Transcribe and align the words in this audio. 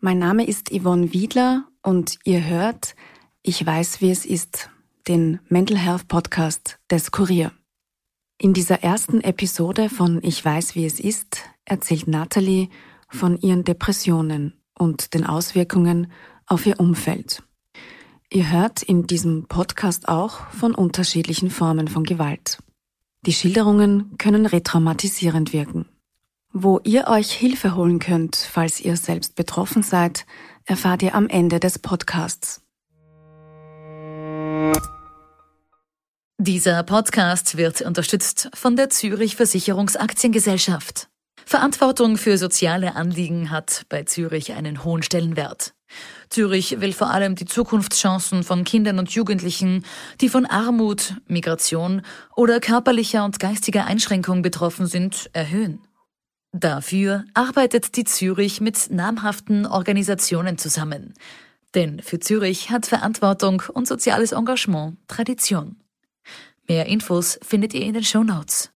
Mein 0.00 0.20
Name 0.20 0.46
ist 0.46 0.70
Yvonne 0.70 1.12
Wiedler 1.12 1.66
und 1.82 2.20
ihr 2.22 2.46
hört 2.46 2.94
Ich 3.42 3.66
weiß, 3.66 4.00
wie 4.00 4.12
es 4.12 4.24
ist, 4.24 4.70
den 5.08 5.40
Mental 5.48 5.76
Health 5.76 6.06
Podcast 6.06 6.78
des 6.88 7.10
Kurier. 7.10 7.50
In 8.40 8.52
dieser 8.52 8.84
ersten 8.84 9.20
Episode 9.22 9.88
von 9.88 10.22
Ich 10.22 10.44
weiß, 10.44 10.76
wie 10.76 10.86
es 10.86 11.00
ist 11.00 11.42
erzählt 11.64 12.06
Natalie 12.06 12.68
von 13.08 13.40
ihren 13.40 13.64
Depressionen 13.64 14.52
und 14.78 15.14
den 15.14 15.26
Auswirkungen 15.26 16.12
auf 16.46 16.64
ihr 16.64 16.78
Umfeld. 16.78 17.42
Ihr 18.30 18.52
hört 18.52 18.84
in 18.84 19.08
diesem 19.08 19.46
Podcast 19.48 20.08
auch 20.08 20.48
von 20.50 20.76
unterschiedlichen 20.76 21.50
Formen 21.50 21.88
von 21.88 22.04
Gewalt. 22.04 22.58
Die 23.26 23.32
Schilderungen 23.32 24.16
können 24.16 24.46
retraumatisierend 24.46 25.52
wirken. 25.52 25.86
Wo 26.60 26.80
ihr 26.82 27.06
euch 27.06 27.30
Hilfe 27.30 27.76
holen 27.76 28.00
könnt, 28.00 28.34
falls 28.34 28.80
ihr 28.80 28.96
selbst 28.96 29.36
betroffen 29.36 29.84
seid, 29.84 30.26
erfahrt 30.64 31.04
ihr 31.04 31.14
am 31.14 31.28
Ende 31.28 31.60
des 31.60 31.78
Podcasts. 31.78 32.62
Dieser 36.36 36.82
Podcast 36.82 37.56
wird 37.58 37.82
unterstützt 37.82 38.50
von 38.54 38.74
der 38.74 38.90
Zürich 38.90 39.36
Versicherungsaktiengesellschaft. 39.36 41.06
Verantwortung 41.46 42.16
für 42.16 42.36
soziale 42.38 42.96
Anliegen 42.96 43.52
hat 43.52 43.86
bei 43.88 44.02
Zürich 44.02 44.54
einen 44.54 44.82
hohen 44.82 45.04
Stellenwert. 45.04 45.74
Zürich 46.28 46.80
will 46.80 46.92
vor 46.92 47.10
allem 47.10 47.36
die 47.36 47.46
Zukunftschancen 47.46 48.42
von 48.42 48.64
Kindern 48.64 48.98
und 48.98 49.10
Jugendlichen, 49.12 49.84
die 50.20 50.28
von 50.28 50.44
Armut, 50.44 51.14
Migration 51.28 52.02
oder 52.34 52.58
körperlicher 52.58 53.24
und 53.24 53.38
geistiger 53.38 53.86
Einschränkung 53.86 54.42
betroffen 54.42 54.88
sind, 54.88 55.30
erhöhen. 55.34 55.87
Dafür 56.52 57.24
arbeitet 57.34 57.96
die 57.96 58.04
Zürich 58.04 58.62
mit 58.62 58.90
namhaften 58.90 59.66
Organisationen 59.66 60.56
zusammen. 60.56 61.12
Denn 61.74 62.00
für 62.00 62.20
Zürich 62.20 62.70
hat 62.70 62.86
Verantwortung 62.86 63.62
und 63.74 63.86
soziales 63.86 64.32
Engagement 64.32 64.96
Tradition. 65.08 65.76
Mehr 66.66 66.86
Infos 66.86 67.38
findet 67.42 67.74
ihr 67.74 67.82
in 67.82 67.92
den 67.92 68.04
Show 68.04 68.24
Notes. 68.24 68.70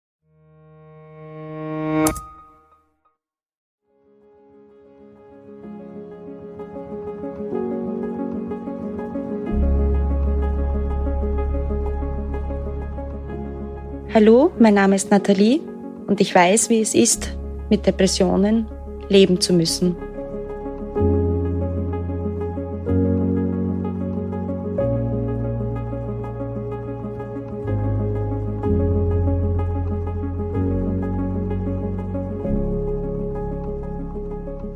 Hallo, 14.13 14.53
mein 14.59 14.75
Name 14.75 14.95
ist 14.95 15.11
Nathalie 15.11 15.61
und 16.07 16.21
ich 16.21 16.35
weiß, 16.35 16.69
wie 16.69 16.83
es 16.83 16.95
ist, 16.95 17.35
mit 17.73 17.87
Depressionen 17.87 18.67
leben 19.09 19.41
zu 19.41 19.55
müssen. 19.55 19.97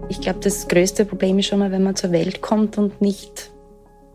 Ich 0.09 0.23
glaube, 0.23 0.41
das 0.41 0.67
größte 0.67 1.05
Problem 1.05 1.39
ist 1.39 1.49
schon 1.49 1.59
mal, 1.59 1.71
wenn 1.71 1.83
man 1.83 1.97
zur 1.97 2.13
Welt 2.13 2.41
kommt 2.41 2.79
und 2.79 3.03
nicht 3.03 3.51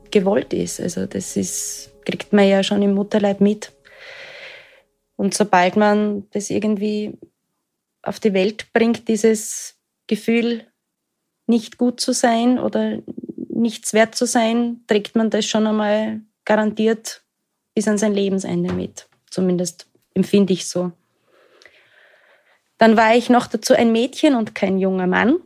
gewollt 0.10 0.54
ist. 0.54 0.82
Also 0.82 1.06
das 1.06 1.38
ist, 1.38 1.92
kriegt 2.04 2.34
man 2.34 2.48
ja 2.48 2.64
schon 2.64 2.82
im 2.82 2.96
Mutterleib 2.96 3.42
mit. 3.42 3.74
Und 5.18 5.36
sobald 5.36 5.76
man 5.76 6.26
das 6.32 6.50
irgendwie 6.50 7.20
auf 8.04 8.20
die 8.20 8.34
Welt 8.34 8.72
bringt, 8.74 9.08
dieses 9.08 9.78
Gefühl, 10.08 10.66
nicht 11.48 11.78
gut 11.78 12.00
zu 12.00 12.14
sein 12.14 12.60
oder 12.60 13.00
nichts 13.50 13.94
wert 13.94 14.16
zu 14.16 14.26
sein, 14.26 14.82
trägt 14.88 15.16
man 15.16 15.30
das 15.30 15.46
schon 15.46 15.68
einmal 15.68 16.22
garantiert 16.46 17.24
bis 17.76 17.88
an 17.88 17.98
sein 17.98 18.14
Lebensende 18.14 18.74
mit. 18.74 19.08
Zumindest 19.30 19.88
empfinde 20.14 20.54
ich 20.54 20.68
so. 20.68 20.92
Dann 22.78 22.98
war 22.98 23.16
ich 23.16 23.30
noch 23.30 23.48
dazu 23.48 23.74
ein 23.74 23.92
Mädchen 23.92 24.36
und 24.36 24.56
kein 24.56 24.80
junger 24.80 25.08
Mann, 25.08 25.38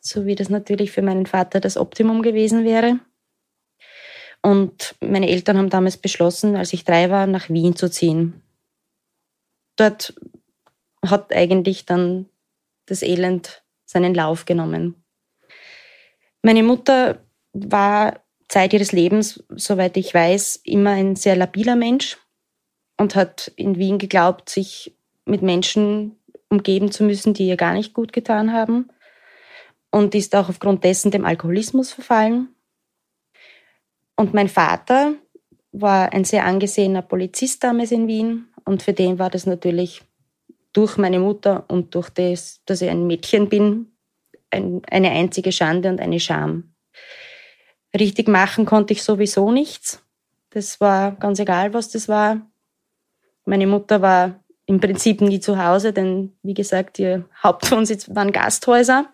so 0.00 0.24
wie 0.24 0.36
das 0.36 0.48
natürlich 0.48 0.92
für 0.92 1.02
meinen 1.02 1.26
Vater 1.26 1.58
das 1.58 1.76
Optimum 1.76 2.22
gewesen 2.22 2.64
wäre. 2.64 3.00
Und 4.40 4.94
meine 5.00 5.28
Eltern 5.28 5.58
haben 5.58 5.70
damals 5.70 5.96
beschlossen, 5.96 6.54
als 6.54 6.72
ich 6.72 6.84
drei 6.84 7.10
war, 7.10 7.26
nach 7.26 7.48
Wien 7.48 7.74
zu 7.74 7.90
ziehen. 7.90 8.40
Dort 9.74 10.14
hat 11.10 11.32
eigentlich 11.32 11.86
dann 11.86 12.28
das 12.86 13.02
Elend 13.02 13.64
seinen 13.84 14.14
Lauf 14.14 14.44
genommen. 14.44 15.02
Meine 16.42 16.62
Mutter 16.62 17.24
war 17.52 18.20
Zeit 18.48 18.72
ihres 18.72 18.92
Lebens, 18.92 19.44
soweit 19.50 19.96
ich 19.96 20.14
weiß, 20.14 20.60
immer 20.64 20.90
ein 20.90 21.16
sehr 21.16 21.36
labiler 21.36 21.76
Mensch 21.76 22.18
und 22.96 23.16
hat 23.16 23.52
in 23.56 23.76
Wien 23.76 23.98
geglaubt, 23.98 24.48
sich 24.48 24.96
mit 25.24 25.42
Menschen 25.42 26.16
umgeben 26.48 26.92
zu 26.92 27.02
müssen, 27.02 27.34
die 27.34 27.48
ihr 27.48 27.56
gar 27.56 27.74
nicht 27.74 27.92
gut 27.92 28.12
getan 28.12 28.52
haben 28.52 28.88
und 29.90 30.14
ist 30.14 30.36
auch 30.36 30.48
aufgrund 30.48 30.84
dessen 30.84 31.10
dem 31.10 31.24
Alkoholismus 31.24 31.92
verfallen. 31.92 32.54
Und 34.14 34.32
mein 34.32 34.48
Vater 34.48 35.14
war 35.72 36.12
ein 36.12 36.24
sehr 36.24 36.44
angesehener 36.44 37.02
Polizist 37.02 37.64
damals 37.64 37.90
in 37.90 38.06
Wien 38.06 38.48
und 38.64 38.82
für 38.82 38.92
den 38.92 39.18
war 39.18 39.30
das 39.30 39.46
natürlich 39.46 40.02
durch 40.76 40.98
meine 40.98 41.18
Mutter 41.18 41.64
und 41.68 41.94
durch 41.94 42.10
das, 42.10 42.60
dass 42.66 42.82
ich 42.82 42.90
ein 42.90 43.06
Mädchen 43.06 43.48
bin, 43.48 43.92
ein, 44.50 44.82
eine 44.90 45.10
einzige 45.10 45.50
Schande 45.50 45.88
und 45.88 46.00
eine 46.00 46.20
Scham. 46.20 46.74
Richtig 47.98 48.28
machen 48.28 48.66
konnte 48.66 48.92
ich 48.92 49.02
sowieso 49.02 49.50
nichts. 49.50 50.02
Das 50.50 50.80
war 50.80 51.12
ganz 51.12 51.38
egal, 51.38 51.72
was 51.72 51.88
das 51.88 52.08
war. 52.08 52.42
Meine 53.46 53.66
Mutter 53.66 54.02
war 54.02 54.44
im 54.66 54.80
Prinzip 54.80 55.20
nie 55.22 55.40
zu 55.40 55.62
Hause, 55.64 55.92
denn 55.92 56.36
wie 56.42 56.54
gesagt, 56.54 56.98
ihr 56.98 57.24
Hauptwohnsitz 57.42 58.14
waren 58.14 58.32
Gasthäuser. 58.32 59.06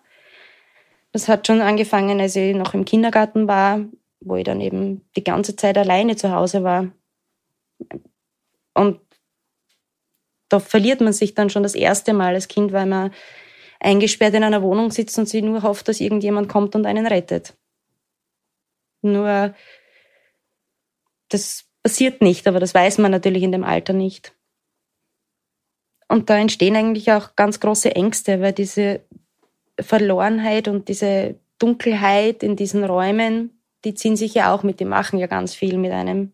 Das 1.13 1.29
hat 1.29 1.47
schon 1.47 1.61
angefangen, 1.61 2.19
als 2.19 2.35
ich 2.35 2.55
noch 2.55 2.73
im 2.73 2.83
Kindergarten 2.83 3.47
war, 3.47 3.79
wo 4.19 4.35
ich 4.35 4.43
dann 4.43 4.59
eben 4.59 5.07
die 5.15 5.23
ganze 5.23 5.55
Zeit 5.55 5.77
alleine 5.77 6.15
zu 6.15 6.31
Hause 6.31 6.63
war. 6.63 6.91
Und 8.73 8.99
da 10.53 10.59
verliert 10.59 11.01
man 11.01 11.13
sich 11.13 11.33
dann 11.33 11.49
schon 11.49 11.63
das 11.63 11.73
erste 11.73 12.13
Mal 12.13 12.35
als 12.35 12.47
Kind, 12.47 12.73
weil 12.73 12.85
man 12.85 13.11
eingesperrt 13.79 14.35
in 14.35 14.43
einer 14.43 14.61
Wohnung 14.61 14.91
sitzt 14.91 15.17
und 15.17 15.27
sie 15.27 15.41
nur 15.41 15.63
hofft, 15.63 15.87
dass 15.87 15.99
irgendjemand 15.99 16.47
kommt 16.47 16.75
und 16.75 16.85
einen 16.85 17.07
rettet. 17.07 17.55
Nur 19.01 19.55
das 21.29 21.65
passiert 21.81 22.21
nicht, 22.21 22.47
aber 22.47 22.59
das 22.59 22.75
weiß 22.75 22.99
man 22.99 23.09
natürlich 23.09 23.41
in 23.41 23.51
dem 23.51 23.63
Alter 23.63 23.93
nicht. 23.93 24.35
Und 26.07 26.29
da 26.29 26.37
entstehen 26.37 26.75
eigentlich 26.75 27.11
auch 27.11 27.35
ganz 27.35 27.59
große 27.59 27.95
Ängste, 27.95 28.39
weil 28.39 28.53
diese 28.53 29.01
Verlorenheit 29.79 30.67
und 30.67 30.87
diese 30.87 31.39
Dunkelheit 31.57 32.43
in 32.43 32.55
diesen 32.55 32.83
Räumen, 32.83 33.59
die 33.85 33.95
ziehen 33.95 34.17
sich 34.17 34.35
ja 34.35 34.53
auch 34.53 34.61
mit, 34.61 34.79
die 34.79 34.85
machen 34.85 35.17
ja 35.17 35.25
ganz 35.25 35.55
viel 35.55 35.79
mit 35.79 35.91
einem. 35.91 36.33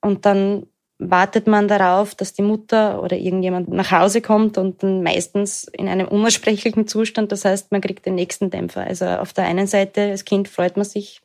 Und 0.00 0.26
dann 0.26 0.66
wartet 1.00 1.46
man 1.46 1.66
darauf, 1.66 2.14
dass 2.14 2.34
die 2.34 2.42
Mutter 2.42 3.02
oder 3.02 3.16
irgendjemand 3.16 3.68
nach 3.70 3.90
Hause 3.90 4.20
kommt 4.20 4.58
und 4.58 4.82
dann 4.82 5.02
meistens 5.02 5.64
in 5.64 5.88
einem 5.88 6.06
unaussprechlichen 6.06 6.86
Zustand. 6.86 7.32
Das 7.32 7.46
heißt, 7.46 7.72
man 7.72 7.80
kriegt 7.80 8.04
den 8.04 8.14
nächsten 8.14 8.50
Dämpfer. 8.50 8.82
Also 8.82 9.06
auf 9.06 9.32
der 9.32 9.44
einen 9.44 9.66
Seite, 9.66 10.02
als 10.02 10.26
Kind 10.26 10.48
freut 10.48 10.76
man 10.76 10.84
sich, 10.84 11.22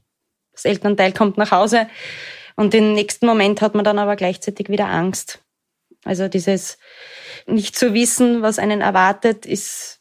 das 0.54 0.64
Elternteil 0.64 1.12
kommt 1.12 1.38
nach 1.38 1.52
Hause 1.52 1.88
und 2.56 2.74
im 2.74 2.94
nächsten 2.94 3.26
Moment 3.26 3.62
hat 3.62 3.76
man 3.76 3.84
dann 3.84 4.00
aber 4.00 4.16
gleichzeitig 4.16 4.70
wieder 4.70 4.88
Angst. 4.88 5.44
Also 6.06 6.30
dieses 6.30 6.78
nicht 7.46 7.76
zu 7.76 7.94
wissen, 7.94 8.42
was 8.42 8.60
einen 8.60 8.80
erwartet, 8.80 9.46
ist 9.46 10.00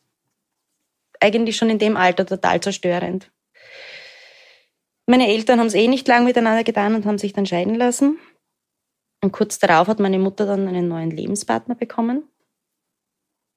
eigentlich 1.19 1.57
schon 1.57 1.71
in 1.71 1.79
dem 1.79 1.97
Alter 1.97 2.25
total 2.25 2.61
zerstörend. 2.61 3.33
Meine 5.07 5.29
Eltern 5.29 5.59
haben 5.59 5.67
es 5.67 5.75
eh 5.75 5.89
nicht 5.89 6.07
lang 6.07 6.25
miteinander 6.25 6.63
getan 6.63 6.95
und 6.95 7.07
haben 7.07 7.19
sich 7.19 7.33
dann 7.33 7.47
scheiden 7.47 7.75
lassen. 7.75 8.19
Und 9.25 9.33
kurz 9.33 9.59
darauf 9.59 9.89
hat 9.89 10.01
meine 10.01 10.19
Mutter 10.19 10.45
dann 10.45 10.69
einen 10.69 10.87
neuen 10.87 11.11
Lebenspartner 11.11 11.75
bekommen, 11.75 12.29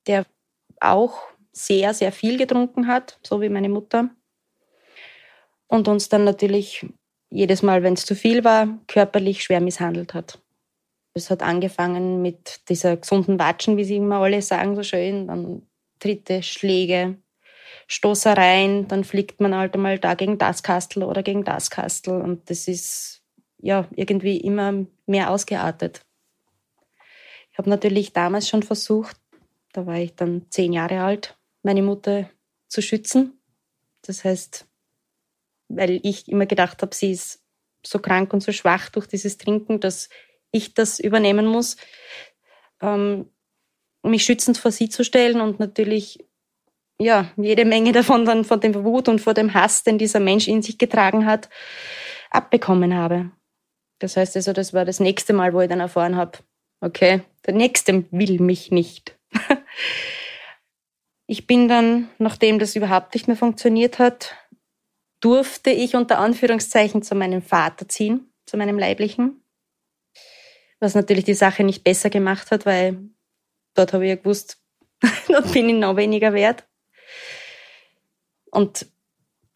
der 0.07 0.25
auch 0.79 1.27
sehr, 1.51 1.93
sehr 1.93 2.13
viel 2.13 2.37
getrunken 2.37 2.87
hat, 2.87 3.19
so 3.21 3.41
wie 3.41 3.49
meine 3.49 3.67
Mutter. 3.67 4.09
Und 5.67 5.89
uns 5.89 6.07
dann 6.07 6.23
natürlich 6.23 6.85
jedes 7.29 7.63
Mal, 7.63 7.83
wenn 7.83 7.95
es 7.95 8.05
zu 8.05 8.15
viel 8.15 8.45
war, 8.45 8.79
körperlich 8.87 9.43
schwer 9.43 9.59
misshandelt 9.59 10.13
hat. 10.13 10.41
Es 11.13 11.29
hat 11.29 11.43
angefangen 11.43 12.21
mit 12.21 12.69
dieser 12.69 12.95
gesunden 12.95 13.37
Watschen, 13.37 13.75
wie 13.75 13.83
sie 13.83 13.97
immer 13.97 14.21
alle 14.21 14.41
sagen, 14.41 14.73
so 14.77 14.83
schön, 14.83 15.27
dann 15.27 15.67
Tritte, 15.99 16.43
Schläge, 16.43 17.17
Stoßereien, 17.87 18.87
dann 18.87 19.03
fliegt 19.03 19.41
man 19.41 19.53
halt 19.53 19.73
einmal 19.73 19.99
da 19.99 20.13
gegen 20.13 20.37
das 20.37 20.63
Kastel 20.63 21.03
oder 21.03 21.23
gegen 21.23 21.43
das 21.43 21.69
Kastel. 21.69 22.21
Und 22.21 22.49
das 22.49 22.69
ist 22.69 23.16
ja 23.59 23.87
irgendwie 23.95 24.37
immer 24.37 24.85
mehr 25.05 25.29
ausgeartet. 25.31 26.01
Ich 27.51 27.57
habe 27.57 27.69
natürlich 27.69 28.13
damals 28.13 28.47
schon 28.47 28.63
versucht, 28.63 29.17
da 29.73 29.85
war 29.85 29.97
ich 29.97 30.15
dann 30.15 30.45
zehn 30.49 30.73
Jahre 30.73 31.01
alt, 31.01 31.37
meine 31.63 31.81
Mutter 31.81 32.29
zu 32.67 32.81
schützen. 32.81 33.39
Das 34.03 34.23
heißt, 34.23 34.67
weil 35.69 35.99
ich 36.03 36.27
immer 36.27 36.45
gedacht 36.45 36.81
habe, 36.81 36.95
sie 36.95 37.11
ist 37.11 37.43
so 37.85 37.99
krank 37.99 38.33
und 38.33 38.41
so 38.41 38.51
schwach 38.51 38.89
durch 38.89 39.07
dieses 39.07 39.37
Trinken, 39.37 39.79
dass 39.79 40.09
ich 40.51 40.73
das 40.73 40.99
übernehmen 40.99 41.45
muss, 41.45 41.77
ähm, 42.81 43.29
mich 44.03 44.23
schützend 44.23 44.57
vor 44.57 44.71
sie 44.71 44.89
zu 44.89 45.03
stellen 45.03 45.41
und 45.41 45.59
natürlich 45.59 46.25
ja 46.99 47.31
jede 47.37 47.65
Menge 47.65 47.91
davon 47.91 48.25
dann 48.25 48.43
von 48.45 48.59
dem 48.59 48.73
Wut 48.83 49.07
und 49.09 49.19
vor 49.19 49.33
dem 49.33 49.53
Hass, 49.53 49.83
den 49.83 49.97
dieser 49.97 50.19
Mensch 50.19 50.47
in 50.47 50.61
sich 50.61 50.77
getragen 50.77 51.25
hat, 51.25 51.49
abbekommen 52.29 52.95
habe. 52.95 53.31
Das 53.99 54.17
heißt 54.17 54.35
also, 54.35 54.53
das 54.53 54.73
war 54.73 54.85
das 54.85 54.99
nächste 54.99 55.33
Mal, 55.33 55.53
wo 55.53 55.61
ich 55.61 55.69
dann 55.69 55.79
erfahren 55.79 56.15
habe, 56.15 56.39
okay, 56.81 57.21
der 57.45 57.53
Nächste 57.53 58.05
will 58.11 58.39
mich 58.39 58.71
nicht. 58.71 59.17
ich 61.27 61.47
bin 61.47 61.67
dann, 61.67 62.09
nachdem 62.17 62.59
das 62.59 62.75
überhaupt 62.75 63.13
nicht 63.13 63.27
mehr 63.27 63.37
funktioniert 63.37 63.99
hat, 63.99 64.35
durfte 65.19 65.71
ich 65.71 65.95
unter 65.95 66.19
Anführungszeichen 66.19 67.01
zu 67.01 67.15
meinem 67.15 67.41
Vater 67.41 67.87
ziehen, 67.87 68.31
zu 68.45 68.57
meinem 68.57 68.77
leiblichen. 68.77 69.41
Was 70.79 70.93
natürlich 70.93 71.25
die 71.25 71.33
Sache 71.33 71.63
nicht 71.63 71.83
besser 71.83 72.11
gemacht 72.11 72.51
hat, 72.51 72.65
weil 72.65 72.99
dort 73.73 73.93
habe 73.93 74.05
ich 74.05 74.09
ja 74.09 74.15
gewusst, 74.15 74.61
dort 75.27 75.51
bin 75.51 75.69
ich 75.69 75.75
noch 75.75 75.95
weniger 75.95 76.33
wert. 76.33 76.67
Und 78.51 78.87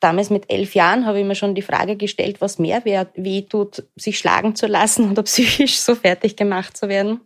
damals 0.01 0.29
mit 0.29 0.51
elf 0.51 0.75
Jahren 0.75 1.05
habe 1.05 1.19
ich 1.19 1.25
mir 1.25 1.35
schon 1.35 1.55
die 1.55 1.61
Frage 1.61 1.95
gestellt, 1.95 2.41
was 2.41 2.59
mehr 2.59 2.83
weh 2.83 3.41
tut, 3.43 3.87
sich 3.95 4.19
schlagen 4.19 4.55
zu 4.55 4.67
lassen 4.67 5.09
oder 5.11 5.23
psychisch 5.31 5.79
so 5.79 5.95
fertig 5.95 6.35
gemacht 6.35 6.75
zu 6.75 6.89
werden. 6.89 7.21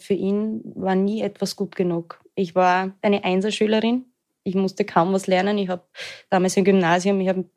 Für 0.00 0.14
ihn 0.14 0.62
war 0.74 0.96
nie 0.96 1.22
etwas 1.22 1.54
gut 1.54 1.76
genug. 1.76 2.20
Ich 2.34 2.54
war 2.54 2.96
eine 3.00 3.24
Einserschülerin. 3.24 4.06
Ich 4.42 4.54
musste 4.54 4.84
kaum 4.84 5.12
was 5.12 5.26
lernen. 5.26 5.56
Ich 5.58 5.68
habe 5.68 5.86
damals 6.30 6.56
im 6.56 6.64
Gymnasium, 6.64 7.20
ich 7.20 7.28
habe 7.28 7.48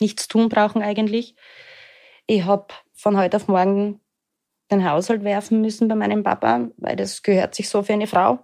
nichts 0.00 0.28
tun 0.28 0.48
brauchen 0.48 0.82
eigentlich. 0.82 1.34
Ich 2.26 2.44
habe 2.44 2.66
von 2.94 3.16
heute 3.16 3.36
auf 3.36 3.48
morgen 3.48 4.00
den 4.70 4.88
Haushalt 4.88 5.24
werfen 5.24 5.60
müssen 5.60 5.88
bei 5.88 5.94
meinem 5.94 6.22
Papa, 6.22 6.70
weil 6.76 6.96
das 6.96 7.22
gehört 7.22 7.54
sich 7.54 7.68
so 7.68 7.82
für 7.82 7.92
eine 7.92 8.06
Frau. 8.06 8.38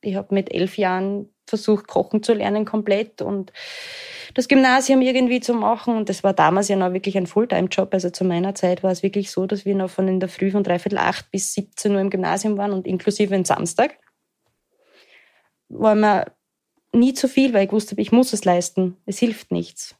Ich 0.00 0.14
habe 0.14 0.34
mit 0.34 0.52
elf 0.52 0.78
Jahren 0.78 1.28
versucht, 1.48 1.88
kochen 1.88 2.22
zu 2.22 2.34
lernen 2.34 2.64
komplett 2.64 3.22
und 3.22 3.52
das 4.34 4.48
Gymnasium 4.48 5.02
irgendwie 5.02 5.40
zu 5.40 5.54
machen. 5.54 5.96
Und 5.96 6.08
das 6.08 6.22
war 6.22 6.32
damals 6.32 6.68
ja 6.68 6.76
noch 6.76 6.92
wirklich 6.92 7.16
ein 7.16 7.26
Fulltime-Job. 7.26 7.92
Also 7.92 8.10
zu 8.10 8.24
meiner 8.24 8.54
Zeit 8.54 8.82
war 8.82 8.90
es 8.90 9.02
wirklich 9.02 9.30
so, 9.30 9.46
dass 9.46 9.64
wir 9.64 9.74
noch 9.74 9.90
von 9.90 10.08
in 10.08 10.20
der 10.20 10.28
Früh 10.28 10.50
von 10.50 10.62
dreiviertel 10.62 10.98
acht 10.98 11.30
bis 11.30 11.54
17 11.54 11.94
Uhr 11.94 12.00
im 12.00 12.10
Gymnasium 12.10 12.56
waren 12.56 12.72
und 12.72 12.86
inklusive 12.86 13.30
den 13.30 13.44
Samstag. 13.44 13.98
War 15.68 15.94
mir 15.94 16.32
nie 16.92 17.14
zu 17.14 17.28
viel, 17.28 17.52
weil 17.52 17.66
ich 17.66 17.72
wusste, 17.72 17.94
ich 17.98 18.12
muss 18.12 18.32
es 18.32 18.44
leisten. 18.44 18.96
Es 19.06 19.18
hilft 19.18 19.50
nichts. 19.50 19.96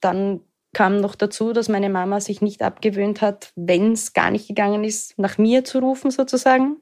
Dann 0.00 0.40
kam 0.72 1.00
noch 1.00 1.14
dazu, 1.14 1.52
dass 1.52 1.68
meine 1.68 1.88
Mama 1.88 2.20
sich 2.20 2.42
nicht 2.42 2.62
abgewöhnt 2.62 3.20
hat, 3.20 3.52
wenn 3.54 3.92
es 3.92 4.12
gar 4.12 4.30
nicht 4.30 4.48
gegangen 4.48 4.84
ist, 4.84 5.18
nach 5.18 5.38
mir 5.38 5.64
zu 5.64 5.78
rufen 5.78 6.10
sozusagen. 6.10 6.78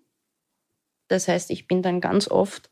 Das 1.09 1.29
heißt, 1.29 1.51
ich 1.51 1.69
bin 1.69 1.83
dann 1.83 2.01
ganz 2.01 2.29
oft 2.29 2.71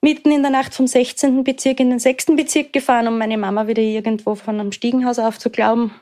mitten 0.00 0.30
in 0.30 0.42
der 0.42 0.50
Nacht 0.50 0.74
vom 0.74 0.86
16. 0.86 1.44
Bezirk 1.44 1.80
in 1.80 1.90
den 1.90 1.98
6. 1.98 2.26
Bezirk 2.36 2.72
gefahren, 2.72 3.08
um 3.08 3.18
meine 3.18 3.38
Mama 3.38 3.66
wieder 3.66 3.82
irgendwo 3.82 4.34
von 4.34 4.60
einem 4.60 4.72
Stiegenhaus 4.72 5.18
aufzuglauben 5.18 5.92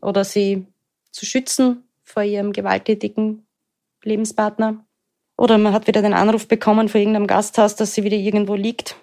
oder 0.00 0.24
sie 0.24 0.66
zu 1.10 1.26
schützen 1.26 1.84
vor 2.02 2.22
ihrem 2.22 2.52
gewalttätigen 2.52 3.46
Lebenspartner. 4.02 4.84
Oder 5.36 5.58
man 5.58 5.72
hat 5.72 5.86
wieder 5.86 6.02
den 6.02 6.14
Anruf 6.14 6.48
bekommen 6.48 6.88
von 6.88 7.00
irgendeinem 7.00 7.26
Gasthaus, 7.26 7.76
dass 7.76 7.94
sie 7.94 8.04
wieder 8.04 8.16
irgendwo 8.16 8.54
liegt 8.54 8.96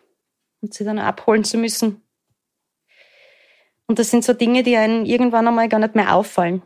und 0.62 0.74
sie 0.74 0.84
dann 0.84 1.00
abholen 1.00 1.44
zu 1.44 1.58
müssen. 1.58 2.02
Und 3.88 4.00
das 4.00 4.12
sind 4.12 4.24
so 4.24 4.34
Dinge, 4.34 4.64
die 4.64 4.76
einen 4.76 5.06
irgendwann 5.06 5.48
einmal 5.48 5.70
gar 5.70 5.80
nicht 5.80 5.96
mehr 5.96 6.14
auffallen. 6.14 6.62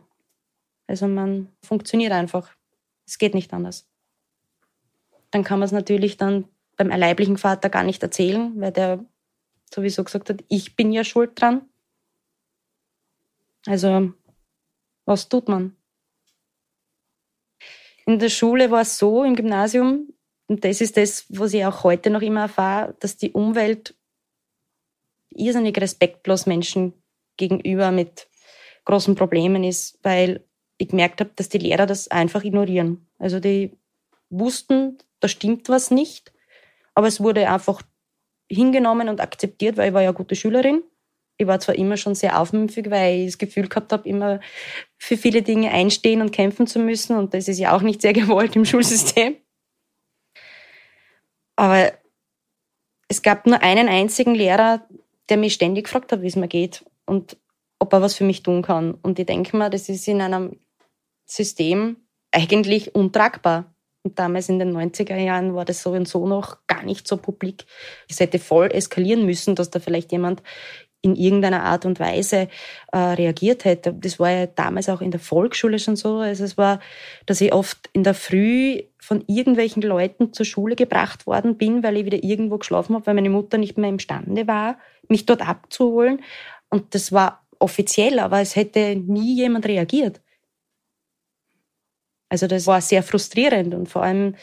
Also 0.86 1.06
man 1.06 1.48
funktioniert 1.62 2.12
einfach. 2.12 2.50
Es 3.06 3.18
geht 3.18 3.34
nicht 3.34 3.52
anders. 3.52 3.86
Dann 5.30 5.44
kann 5.44 5.58
man 5.58 5.66
es 5.66 5.72
natürlich 5.72 6.16
dann 6.16 6.44
beim 6.76 6.88
leiblichen 6.88 7.38
Vater 7.38 7.68
gar 7.70 7.84
nicht 7.84 8.02
erzählen, 8.02 8.52
weil 8.60 8.72
der 8.72 9.04
sowieso 9.72 10.04
gesagt 10.04 10.30
hat, 10.30 10.44
ich 10.48 10.76
bin 10.76 10.92
ja 10.92 11.04
schuld 11.04 11.40
dran. 11.40 11.68
Also, 13.66 14.12
was 15.04 15.28
tut 15.28 15.48
man? 15.48 15.76
In 18.06 18.18
der 18.18 18.28
Schule 18.28 18.70
war 18.70 18.82
es 18.82 18.98
so, 18.98 19.22
im 19.24 19.36
Gymnasium, 19.36 20.12
und 20.48 20.64
das 20.64 20.80
ist 20.80 20.96
das, 20.96 21.24
was 21.28 21.54
ich 21.54 21.64
auch 21.64 21.84
heute 21.84 22.10
noch 22.10 22.20
immer 22.20 22.42
erfahre, 22.42 22.94
dass 23.00 23.16
die 23.16 23.32
Umwelt 23.32 23.94
irrsinnig 25.30 25.80
respektlos 25.80 26.46
Menschen 26.46 26.92
gegenüber 27.36 27.90
mit 27.90 28.28
großen 28.84 29.14
Problemen 29.14 29.64
ist, 29.64 29.98
weil 30.02 30.44
ich 30.78 30.88
gemerkt 30.88 31.20
habe, 31.20 31.30
dass 31.36 31.48
die 31.48 31.58
Lehrer 31.58 31.86
das 31.86 32.08
einfach 32.08 32.44
ignorieren. 32.44 33.06
Also 33.18 33.40
die 33.40 33.78
wussten, 34.28 34.98
da 35.20 35.28
stimmt 35.28 35.68
was 35.68 35.90
nicht 35.90 36.31
aber 36.94 37.06
es 37.06 37.20
wurde 37.20 37.48
einfach 37.48 37.82
hingenommen 38.50 39.08
und 39.08 39.20
akzeptiert, 39.20 39.76
weil 39.76 39.88
ich 39.88 39.94
war 39.94 40.02
ja 40.02 40.12
gute 40.12 40.36
Schülerin. 40.36 40.82
Ich 41.38 41.46
war 41.46 41.58
zwar 41.58 41.74
immer 41.74 41.96
schon 41.96 42.14
sehr 42.14 42.38
aufmüpfig, 42.38 42.90
weil 42.90 43.20
ich 43.20 43.26
das 43.26 43.38
Gefühl 43.38 43.68
gehabt 43.68 43.92
habe, 43.92 44.08
immer 44.08 44.40
für 44.98 45.16
viele 45.16 45.42
Dinge 45.42 45.70
einstehen 45.70 46.20
und 46.20 46.30
kämpfen 46.30 46.66
zu 46.66 46.78
müssen. 46.78 47.16
Und 47.16 47.34
das 47.34 47.48
ist 47.48 47.58
ja 47.58 47.74
auch 47.74 47.82
nicht 47.82 48.02
sehr 48.02 48.12
gewollt 48.12 48.54
im 48.54 48.64
Schulsystem. 48.64 49.36
Aber 51.56 51.92
es 53.08 53.22
gab 53.22 53.46
nur 53.46 53.62
einen 53.62 53.88
einzigen 53.88 54.34
Lehrer, 54.34 54.86
der 55.28 55.36
mich 55.36 55.54
ständig 55.54 55.84
gefragt 55.84 56.12
hat, 56.12 56.22
wie 56.22 56.26
es 56.26 56.36
mir 56.36 56.48
geht 56.48 56.84
und 57.06 57.36
ob 57.78 57.92
er 57.92 58.02
was 58.02 58.14
für 58.14 58.24
mich 58.24 58.42
tun 58.42 58.62
kann. 58.62 58.94
Und 58.94 59.18
ich 59.18 59.26
denke 59.26 59.56
mal, 59.56 59.70
das 59.70 59.88
ist 59.88 60.06
in 60.08 60.20
einem 60.20 60.60
System 61.26 61.96
eigentlich 62.30 62.94
untragbar. 62.94 63.71
Und 64.04 64.18
damals 64.18 64.48
in 64.48 64.58
den 64.58 64.76
90er 64.76 65.16
Jahren 65.16 65.54
war 65.54 65.64
das 65.64 65.82
so 65.82 65.92
und 65.92 66.08
so 66.08 66.26
noch 66.26 66.58
gar 66.66 66.82
nicht 66.82 67.06
so 67.06 67.16
publik. 67.16 67.64
Es 68.08 68.18
hätte 68.18 68.38
voll 68.38 68.70
eskalieren 68.72 69.24
müssen, 69.26 69.54
dass 69.54 69.70
da 69.70 69.78
vielleicht 69.78 70.10
jemand 70.10 70.42
in 71.02 71.16
irgendeiner 71.16 71.64
Art 71.64 71.84
und 71.84 71.98
Weise 72.00 72.48
äh, 72.92 72.98
reagiert 72.98 73.64
hätte. 73.64 73.92
Das 73.92 74.20
war 74.20 74.30
ja 74.30 74.46
damals 74.46 74.88
auch 74.88 75.00
in 75.00 75.10
der 75.10 75.20
Volksschule 75.20 75.80
schon 75.80 75.96
so. 75.96 76.18
Also 76.18 76.44
es 76.44 76.56
war, 76.56 76.80
dass 77.26 77.40
ich 77.40 77.52
oft 77.52 77.90
in 77.92 78.04
der 78.04 78.14
Früh 78.14 78.82
von 78.98 79.24
irgendwelchen 79.26 79.82
Leuten 79.82 80.32
zur 80.32 80.46
Schule 80.46 80.76
gebracht 80.76 81.26
worden 81.26 81.58
bin, 81.58 81.82
weil 81.82 81.96
ich 81.96 82.04
wieder 82.04 82.22
irgendwo 82.22 82.58
geschlafen 82.58 82.94
habe, 82.94 83.06
weil 83.06 83.14
meine 83.14 83.30
Mutter 83.30 83.58
nicht 83.58 83.78
mehr 83.78 83.90
imstande 83.90 84.46
war, 84.46 84.78
mich 85.08 85.26
dort 85.26 85.46
abzuholen. 85.46 86.22
Und 86.70 86.94
das 86.94 87.10
war 87.10 87.44
offiziell, 87.58 88.20
aber 88.20 88.40
es 88.40 88.54
hätte 88.54 88.94
nie 88.96 89.34
jemand 89.36 89.66
reagiert. 89.66 90.20
Also 92.32 92.46
das 92.46 92.66
war 92.66 92.80
sehr 92.80 93.02
frustrierend 93.02 93.74
und 93.74 93.90
vor 93.90 94.04
allem, 94.04 94.36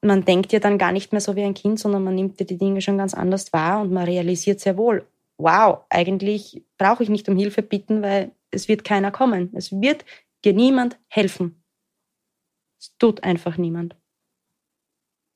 man 0.00 0.24
denkt 0.24 0.52
ja 0.52 0.60
dann 0.60 0.78
gar 0.78 0.92
nicht 0.92 1.10
mehr 1.10 1.20
so 1.20 1.34
wie 1.34 1.42
ein 1.42 1.54
Kind, 1.54 1.80
sondern 1.80 2.04
man 2.04 2.14
nimmt 2.14 2.38
ja 2.38 2.46
die 2.46 2.56
Dinge 2.56 2.80
schon 2.80 2.98
ganz 2.98 3.14
anders 3.14 3.52
wahr 3.52 3.80
und 3.80 3.90
man 3.90 4.04
realisiert 4.04 4.60
sehr 4.60 4.76
wohl, 4.76 5.04
wow, 5.36 5.80
eigentlich 5.90 6.62
brauche 6.78 7.02
ich 7.02 7.08
nicht 7.08 7.28
um 7.28 7.36
Hilfe 7.36 7.62
bitten, 7.62 8.00
weil 8.00 8.30
es 8.52 8.68
wird 8.68 8.84
keiner 8.84 9.10
kommen. 9.10 9.50
Es 9.56 9.72
wird 9.72 10.04
dir 10.44 10.52
niemand 10.52 10.96
helfen. 11.08 11.64
Es 12.78 12.96
tut 12.96 13.24
einfach 13.24 13.58
niemand. 13.58 13.96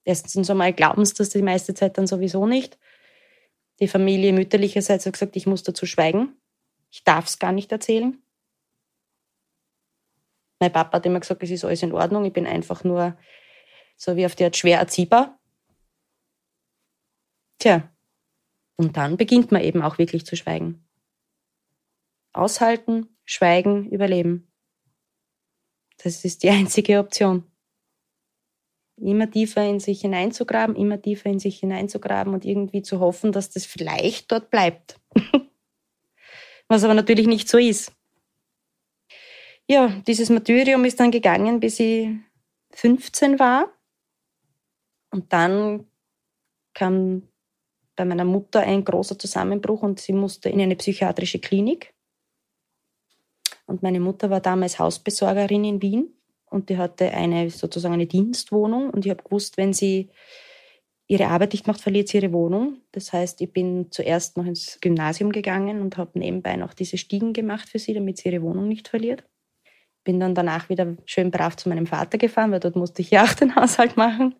Erstens 0.04 0.48
einmal 0.48 0.72
glauben 0.72 1.04
sie 1.04 1.14
das 1.14 1.30
die 1.30 1.42
meiste 1.42 1.74
Zeit 1.74 1.98
dann 1.98 2.06
sowieso 2.06 2.46
nicht. 2.46 2.78
Die 3.80 3.88
Familie 3.88 4.32
mütterlicherseits 4.32 5.06
hat 5.06 5.14
gesagt, 5.14 5.34
ich 5.34 5.48
muss 5.48 5.64
dazu 5.64 5.86
schweigen. 5.86 6.36
Ich 6.92 7.02
darf 7.02 7.26
es 7.26 7.40
gar 7.40 7.50
nicht 7.50 7.72
erzählen. 7.72 8.16
Mein 10.60 10.72
Papa 10.72 10.96
hat 10.96 11.06
immer 11.06 11.20
gesagt, 11.20 11.42
es 11.42 11.50
ist 11.50 11.64
alles 11.64 11.82
in 11.82 11.92
Ordnung, 11.92 12.24
ich 12.24 12.32
bin 12.32 12.46
einfach 12.46 12.82
nur 12.84 13.16
so 13.96 14.16
wie 14.16 14.26
auf 14.26 14.34
die 14.34 14.44
Art 14.44 14.56
schwer 14.56 14.78
erziehbar. 14.78 15.38
Tja, 17.58 17.92
und 18.76 18.96
dann 18.96 19.16
beginnt 19.16 19.50
man 19.50 19.62
eben 19.62 19.82
auch 19.82 19.98
wirklich 19.98 20.24
zu 20.24 20.36
schweigen. 20.36 20.84
Aushalten, 22.32 23.08
schweigen, 23.24 23.90
überleben. 23.90 24.52
Das 25.98 26.24
ist 26.24 26.42
die 26.42 26.50
einzige 26.50 26.98
Option. 26.98 27.44
Immer 28.96 29.30
tiefer 29.30 29.64
in 29.64 29.78
sich 29.78 30.00
hineinzugraben, 30.00 30.74
immer 30.74 31.00
tiefer 31.00 31.30
in 31.30 31.38
sich 31.38 31.60
hineinzugraben 31.60 32.34
und 32.34 32.44
irgendwie 32.44 32.82
zu 32.82 32.98
hoffen, 32.98 33.30
dass 33.30 33.50
das 33.50 33.64
vielleicht 33.64 34.32
dort 34.32 34.50
bleibt. 34.50 35.00
Was 36.68 36.82
aber 36.82 36.94
natürlich 36.94 37.28
nicht 37.28 37.48
so 37.48 37.58
ist 37.58 37.97
ja, 39.68 39.88
dieses 40.06 40.30
Martyrium 40.30 40.84
ist 40.84 40.98
dann 40.98 41.10
gegangen, 41.10 41.60
bis 41.60 41.78
ich 41.78 42.08
15 42.72 43.38
war. 43.38 43.72
Und 45.10 45.32
dann 45.32 45.86
kam 46.74 47.28
bei 47.96 48.04
meiner 48.04 48.24
Mutter 48.24 48.60
ein 48.60 48.84
großer 48.84 49.18
Zusammenbruch 49.18 49.82
und 49.82 50.00
sie 50.00 50.12
musste 50.12 50.48
in 50.48 50.60
eine 50.60 50.76
psychiatrische 50.76 51.38
Klinik. 51.38 51.94
Und 53.66 53.82
meine 53.82 54.00
Mutter 54.00 54.30
war 54.30 54.40
damals 54.40 54.78
Hausbesorgerin 54.78 55.64
in 55.64 55.82
Wien 55.82 56.14
und 56.46 56.70
die 56.70 56.78
hatte 56.78 57.10
eine 57.10 57.50
sozusagen 57.50 57.94
eine 57.94 58.06
Dienstwohnung 58.06 58.88
und 58.90 59.04
ich 59.04 59.10
habe 59.10 59.22
gewusst, 59.22 59.58
wenn 59.58 59.74
sie 59.74 60.10
ihre 61.08 61.26
Arbeit 61.26 61.52
nicht 61.52 61.66
macht, 61.66 61.80
verliert 61.80 62.08
sie 62.08 62.18
ihre 62.18 62.32
Wohnung. 62.32 62.80
Das 62.92 63.12
heißt, 63.12 63.40
ich 63.40 63.52
bin 63.52 63.90
zuerst 63.90 64.36
noch 64.36 64.46
ins 64.46 64.78
Gymnasium 64.80 65.32
gegangen 65.32 65.82
und 65.82 65.96
habe 65.96 66.18
nebenbei 66.18 66.56
noch 66.56 66.72
diese 66.74 66.96
Stiegen 66.96 67.32
gemacht 67.32 67.68
für 67.68 67.78
sie, 67.78 67.94
damit 67.94 68.18
sie 68.18 68.28
ihre 68.28 68.42
Wohnung 68.42 68.68
nicht 68.68 68.88
verliert. 68.88 69.24
Bin 70.08 70.20
dann 70.20 70.34
danach 70.34 70.70
wieder 70.70 70.96
schön 71.04 71.30
brav 71.30 71.54
zu 71.56 71.68
meinem 71.68 71.86
Vater 71.86 72.16
gefahren, 72.16 72.50
weil 72.50 72.60
dort 72.60 72.76
musste 72.76 73.02
ich 73.02 73.10
ja 73.10 73.24
auch 73.24 73.34
den 73.34 73.54
Haushalt 73.54 73.98
machen. 73.98 74.34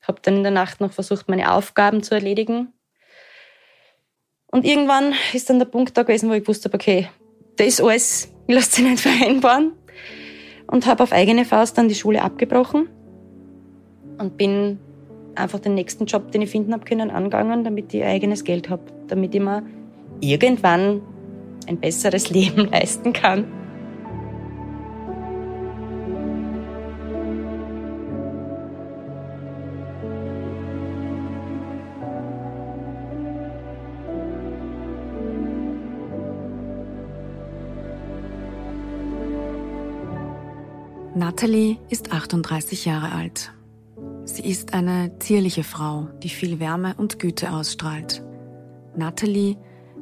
Habe 0.00 0.18
dann 0.22 0.36
in 0.36 0.42
der 0.42 0.50
Nacht 0.50 0.80
noch 0.80 0.92
versucht, 0.92 1.28
meine 1.28 1.52
Aufgaben 1.52 2.02
zu 2.02 2.14
erledigen. 2.14 2.72
Und 4.46 4.64
irgendwann 4.64 5.12
ist 5.34 5.50
dann 5.50 5.58
der 5.58 5.66
Punkt 5.66 5.94
da 5.98 6.04
gewesen, 6.04 6.30
wo 6.30 6.32
ich 6.32 6.48
wusste, 6.48 6.72
okay, 6.72 7.10
das 7.56 7.82
alles 7.82 8.32
lässt 8.48 8.72
sich 8.72 8.82
nicht 8.82 9.00
vereinbaren. 9.00 9.72
Und 10.68 10.86
habe 10.86 11.02
auf 11.02 11.12
eigene 11.12 11.44
Faust 11.44 11.76
dann 11.76 11.88
die 11.88 11.94
Schule 11.94 12.22
abgebrochen 12.22 12.88
und 14.16 14.38
bin 14.38 14.80
einfach 15.34 15.58
den 15.58 15.74
nächsten 15.74 16.06
Job, 16.06 16.32
den 16.32 16.40
ich 16.40 16.48
finden 16.48 16.72
habe 16.72 16.86
können, 16.86 17.10
angegangen, 17.10 17.62
damit 17.62 17.92
ich 17.92 18.02
eigenes 18.02 18.44
Geld 18.44 18.70
habe, 18.70 18.84
damit 19.06 19.34
ich 19.34 19.42
mir 19.42 19.66
irgendwann 20.20 21.02
ein 21.66 21.78
besseres 21.78 22.30
Leben 22.30 22.70
leisten 22.70 23.12
kann. 23.12 23.59
Natalie 41.20 41.76
ist 41.90 42.12
38 42.12 42.86
Jahre 42.86 43.12
alt. 43.12 43.52
Sie 44.24 44.40
ist 44.40 44.72
eine 44.72 45.18
zierliche 45.18 45.64
Frau, 45.64 46.08
die 46.22 46.30
viel 46.30 46.60
Wärme 46.60 46.94
und 46.96 47.18
Güte 47.18 47.52
ausstrahlt. 47.52 48.24
Natalie 48.96 49.58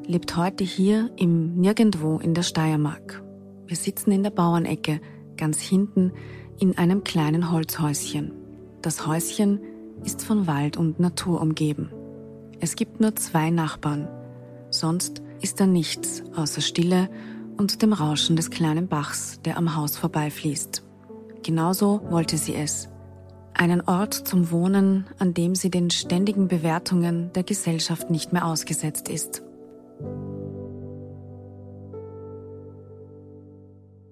lebt 0.06 0.36
heute 0.36 0.62
hier 0.62 1.10
im 1.16 1.56
Nirgendwo 1.56 2.20
in 2.20 2.34
der 2.34 2.44
Steiermark. 2.44 3.24
Wir 3.66 3.76
sitzen 3.76 4.12
in 4.12 4.22
der 4.22 4.30
Bauernecke, 4.30 5.00
ganz 5.36 5.60
hinten 5.60 6.12
in 6.60 6.78
einem 6.78 7.02
kleinen 7.02 7.50
Holzhäuschen. 7.50 8.30
Das 8.80 9.04
Häuschen 9.04 9.58
ist 10.04 10.22
von 10.22 10.46
Wald 10.46 10.76
und 10.76 11.00
Natur 11.00 11.40
umgeben. 11.40 11.90
Es 12.60 12.76
gibt 12.76 13.00
nur 13.00 13.16
zwei 13.16 13.50
Nachbarn. 13.50 14.06
Sonst 14.70 15.20
ist 15.40 15.58
da 15.58 15.66
nichts 15.66 16.22
außer 16.36 16.60
Stille 16.60 17.10
und 17.56 17.82
dem 17.82 17.92
Rauschen 17.92 18.36
des 18.36 18.50
kleinen 18.50 18.86
Bachs, 18.86 19.40
der 19.44 19.56
am 19.56 19.74
Haus 19.74 19.96
vorbeifließt. 19.96 20.84
Genauso 21.48 22.02
wollte 22.10 22.36
sie 22.36 22.54
es. 22.54 22.90
Einen 23.54 23.80
Ort 23.80 24.12
zum 24.12 24.50
Wohnen, 24.50 25.06
an 25.18 25.32
dem 25.32 25.54
sie 25.54 25.70
den 25.70 25.88
ständigen 25.88 26.46
Bewertungen 26.46 27.32
der 27.32 27.42
Gesellschaft 27.42 28.10
nicht 28.10 28.34
mehr 28.34 28.44
ausgesetzt 28.44 29.08
ist. 29.08 29.42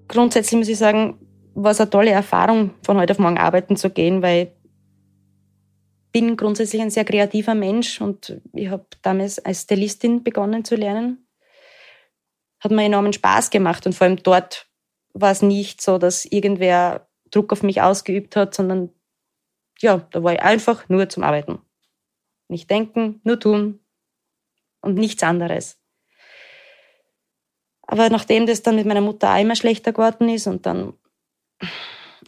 Grundsätzlich 0.09 0.57
muss 0.59 0.69
ich 0.69 0.79
sagen, 0.79 1.19
war 1.55 1.73
es 1.73 1.81
eine 1.83 1.91
tolle 1.91 2.11
Erfahrung, 2.11 2.71
von 2.83 2.97
heute 2.97 3.13
auf 3.13 3.19
morgen 3.19 3.37
arbeiten 3.37 3.77
zu 3.77 3.91
gehen, 3.91 4.23
weil 4.23 4.45
ich 6.07 6.13
bin 6.13 6.39
grundsätzlich 6.39 6.81
ein 6.81 6.89
sehr 6.89 7.05
kreativer 7.05 7.55
Mensch 7.55 8.01
und 8.01 8.41
ich 8.55 8.71
habe 8.71 8.87
damals 9.03 9.45
als 9.45 9.65
Stylistin 9.65 10.25
begonnen 10.25 10.65
zu 10.65 10.75
lernen. 10.75 11.29
Hat 12.61 12.73
mir 12.73 12.85
enormen 12.85 13.13
Spaß 13.13 13.51
gemacht 13.51 13.85
und 13.85 13.93
vor 13.93 14.07
allem 14.07 14.23
dort 14.23 14.71
war 15.13 15.33
es 15.33 15.43
nicht 15.43 15.83
so, 15.83 15.99
dass 15.99 16.25
irgendwer 16.25 17.06
Druck 17.31 17.53
auf 17.53 17.63
mich 17.63 17.83
ausgeübt 17.83 18.37
hat, 18.37 18.55
sondern 18.55 18.91
ja, 19.79 20.07
da 20.11 20.23
war 20.23 20.33
ich 20.33 20.41
einfach 20.41 20.89
nur 20.89 21.09
zum 21.09 21.23
Arbeiten. 21.23 21.59
Nicht 22.49 22.71
denken, 22.71 23.21
nur 23.25 23.39
tun 23.39 23.81
und 24.81 24.95
nichts 24.95 25.23
anderes. 25.23 25.79
Aber 27.83 28.11
nachdem 28.11 28.47
das 28.47 28.63
dann 28.63 28.77
mit 28.77 28.87
meiner 28.87 29.01
Mutter 29.01 29.33
auch 29.33 29.41
immer 29.41 29.57
schlechter 29.57 29.93
geworden 29.93 30.29
ist 30.29 30.47
und 30.47 30.67
dann 30.67 30.95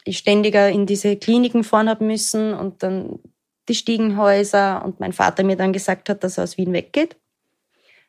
ich 0.05 0.19
ständiger 0.19 0.69
in 0.69 0.87
diese 0.87 1.17
Kliniken 1.17 1.65
fahren 1.65 1.89
habe 1.89 2.05
müssen 2.05 2.55
und 2.55 2.83
dann 2.83 3.19
die 3.69 3.75
Stiegenhäuser 3.75 4.85
und 4.85 5.01
mein 5.01 5.13
Vater 5.13 5.45
mir 5.45 5.57
dann 5.57 5.73
gesagt 5.73 6.09
hat, 6.09 6.25
dass 6.25 6.39
er 6.39 6.45
aus 6.45 6.57
Wien 6.57 6.73
weggeht, 6.73 7.17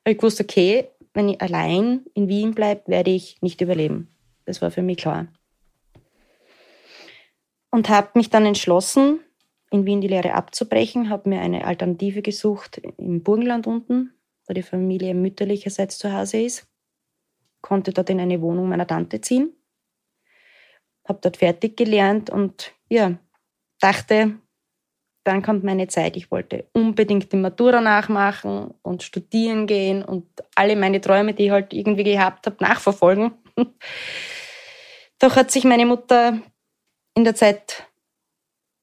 habe 0.06 0.12
ich 0.12 0.18
gewusst, 0.18 0.40
okay, 0.40 0.88
wenn 1.14 1.30
ich 1.30 1.42
allein 1.42 2.06
in 2.14 2.30
Wien 2.30 2.54
bleibe, 2.54 2.84
werde 2.88 3.12
ich 3.12 3.42
nicht 3.42 3.60
überleben. 3.60 4.10
Das 4.46 4.62
war 4.62 4.72
für 4.72 4.82
mich 4.82 4.98
klar. 4.98 5.28
Und 7.72 7.90
habe 7.90 8.10
mich 8.16 8.30
dann 8.30 8.46
entschlossen, 8.46 9.20
in 9.72 9.86
Wien 9.86 10.02
die 10.02 10.08
Lehre 10.08 10.34
abzubrechen, 10.34 11.10
habe 11.10 11.30
mir 11.30 11.42
eine 11.42 11.66
Alternative 11.66 12.22
gesucht 12.22 12.82
im 12.98 13.22
Burgenland 13.24 13.68
unten, 13.68 14.14
wo 14.48 14.54
die 14.54 14.64
Familie 14.64 15.14
mütterlicherseits 15.14 15.98
zu 15.98 16.12
Hause 16.12 16.42
ist. 16.42 16.68
Konnte 17.62 17.92
dort 17.92 18.10
in 18.10 18.20
eine 18.20 18.42
Wohnung 18.42 18.70
meiner 18.70 18.88
Tante 18.88 19.22
ziehen. 19.22 19.54
Habe 21.08 21.20
dort 21.22 21.38
fertig 21.38 21.78
gelernt 21.78 22.30
und 22.30 22.74
ja, 22.90 23.20
dachte, 23.80 24.40
dann 25.24 25.44
kommt 25.44 25.64
meine 25.64 25.88
Zeit. 25.88 26.18
Ich 26.18 26.32
wollte 26.32 26.68
unbedingt 26.74 27.32
die 27.32 27.38
Matura 27.38 27.82
nachmachen 27.82 28.74
und 28.82 29.04
studieren 29.04 29.68
gehen 29.68 30.04
und 30.04 30.26
alle 30.56 30.76
meine 30.76 31.02
Träume, 31.02 31.34
die 31.34 31.46
ich 31.46 31.52
halt 31.52 31.74
irgendwie 31.74 32.04
gehabt 32.04 32.48
habe, 32.48 32.58
nachverfolgen. 32.60 33.32
Doch 35.20 35.36
hat 35.36 35.52
sich 35.52 35.66
meine 35.66 35.86
Mutter 35.86 36.40
in 37.20 37.26
der 37.26 37.36
Zeit 37.36 37.90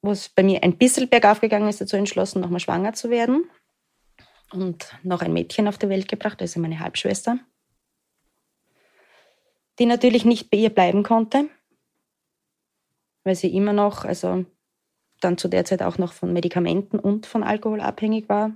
wo 0.07 0.13
es 0.13 0.29
bei 0.29 0.43
mir 0.45 0.63
ein 0.63 0.79
bisschen 0.79 1.09
bergauf 1.09 1.41
gegangen 1.41 1.69
ist, 1.69 1.81
dazu 1.81 1.97
entschlossen, 1.97 2.41
nochmal 2.41 2.61
schwanger 2.61 2.93
zu 2.93 3.11
werden 3.11 3.51
und 4.53 4.95
noch 5.03 5.21
ein 5.21 5.33
Mädchen 5.33 5.67
auf 5.67 5.79
die 5.79 5.89
Welt 5.89 6.09
gebracht, 6.09 6.41
also 6.41 6.61
meine 6.61 6.79
Halbschwester, 6.79 7.39
die 9.79 9.87
natürlich 9.87 10.25
nicht 10.25 10.51
bei 10.51 10.59
ihr 10.59 10.71
bleiben 10.71 11.03
konnte, 11.03 11.49
weil 13.25 13.35
sie 13.35 13.55
immer 13.55 13.73
noch, 13.73 14.05
also 14.05 14.45
dann 15.21 15.39
zu 15.39 15.49
der 15.49 15.65
Zeit 15.65 15.83
auch 15.83 15.99
noch 15.99 16.13
von 16.13 16.33
Medikamenten 16.33 16.99
und 16.99 17.27
von 17.27 17.43
Alkohol 17.43 17.81
abhängig 17.81 18.29
war 18.29 18.53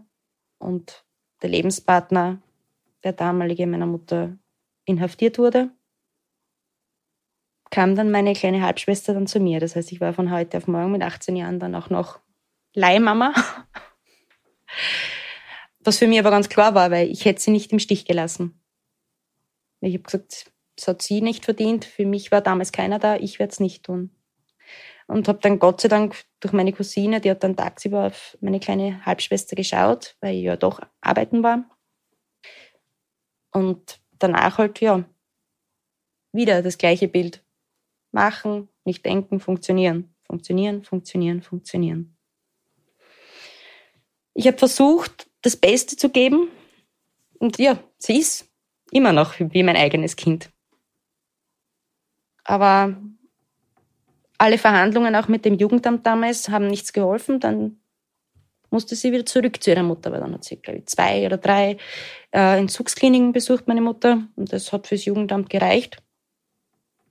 und 0.58 1.04
der 1.42 1.50
Lebenspartner, 1.50 2.40
der 3.02 3.12
damalige 3.12 3.66
meiner 3.66 3.87
Mutter, 3.87 4.37
inhaftiert 4.84 5.38
wurde 5.38 5.70
kam 7.70 7.94
dann 7.94 8.10
meine 8.10 8.34
kleine 8.34 8.62
Halbschwester 8.62 9.14
dann 9.14 9.26
zu 9.26 9.40
mir. 9.40 9.60
Das 9.60 9.76
heißt, 9.76 9.92
ich 9.92 10.00
war 10.00 10.12
von 10.12 10.30
heute 10.30 10.56
auf 10.56 10.66
morgen 10.66 10.92
mit 10.92 11.02
18 11.02 11.36
Jahren 11.36 11.60
dann 11.60 11.74
auch 11.74 11.88
noch 11.90 12.20
Leihmama. 12.74 13.32
Was 15.80 15.98
für 15.98 16.06
mich 16.06 16.18
aber 16.18 16.30
ganz 16.30 16.48
klar 16.48 16.74
war, 16.74 16.90
weil 16.90 17.08
ich 17.08 17.24
hätte 17.24 17.40
sie 17.40 17.50
nicht 17.50 17.72
im 17.72 17.78
Stich 17.78 18.04
gelassen. 18.04 18.60
Ich 19.80 19.94
habe 19.94 20.02
gesagt, 20.02 20.52
das 20.76 20.88
hat 20.88 21.02
sie 21.02 21.22
nicht 21.22 21.44
verdient. 21.44 21.84
Für 21.84 22.04
mich 22.04 22.30
war 22.30 22.40
damals 22.40 22.72
keiner 22.72 22.98
da, 22.98 23.16
ich 23.16 23.38
werde 23.38 23.52
es 23.52 23.60
nicht 23.60 23.84
tun. 23.84 24.10
Und 25.06 25.26
habe 25.26 25.40
dann 25.40 25.58
Gott 25.58 25.80
sei 25.80 25.88
Dank 25.88 26.24
durch 26.40 26.52
meine 26.52 26.72
Cousine, 26.72 27.20
die 27.20 27.30
hat 27.30 27.42
dann 27.42 27.56
tagsüber 27.56 28.06
auf 28.06 28.36
meine 28.40 28.60
kleine 28.60 29.04
Halbschwester 29.04 29.56
geschaut, 29.56 30.16
weil 30.20 30.36
ich 30.36 30.42
ja 30.42 30.56
doch 30.56 30.80
arbeiten 31.00 31.42
war. 31.42 31.64
Und 33.52 34.00
danach 34.18 34.58
halt, 34.58 34.80
ja, 34.80 35.04
wieder 36.32 36.62
das 36.62 36.78
gleiche 36.78 37.08
Bild 37.08 37.42
machen, 38.12 38.68
nicht 38.84 39.04
denken, 39.04 39.40
funktionieren. 39.40 40.14
Funktionieren, 40.24 40.84
funktionieren, 40.84 41.42
funktionieren. 41.42 42.16
Ich 44.34 44.46
habe 44.46 44.58
versucht, 44.58 45.28
das 45.42 45.56
Beste 45.56 45.96
zu 45.96 46.08
geben. 46.10 46.48
Und 47.38 47.58
ja, 47.58 47.78
sie 47.98 48.18
ist 48.18 48.48
immer 48.92 49.12
noch 49.12 49.34
wie 49.38 49.62
mein 49.62 49.76
eigenes 49.76 50.14
Kind. 50.14 50.50
Aber 52.44 52.96
alle 54.38 54.58
Verhandlungen 54.58 55.16
auch 55.16 55.28
mit 55.28 55.44
dem 55.44 55.54
Jugendamt 55.54 56.06
damals 56.06 56.48
haben 56.48 56.68
nichts 56.68 56.92
geholfen. 56.92 57.40
Dann 57.40 57.80
musste 58.70 58.94
sie 58.94 59.12
wieder 59.12 59.26
zurück 59.26 59.62
zu 59.62 59.70
ihrer 59.70 59.82
Mutter, 59.82 60.12
weil 60.12 60.20
dann 60.20 60.34
hat 60.34 60.44
sie, 60.44 60.56
glaube 60.56 60.78
ich, 60.78 60.86
zwei 60.86 61.26
oder 61.26 61.38
drei 61.38 61.76
äh, 62.30 62.58
Entzugskliniken 62.58 63.32
besucht, 63.32 63.66
meine 63.66 63.80
Mutter. 63.80 64.22
Und 64.36 64.52
das 64.52 64.72
hat 64.72 64.86
fürs 64.86 65.04
Jugendamt 65.04 65.50
gereicht 65.50 66.00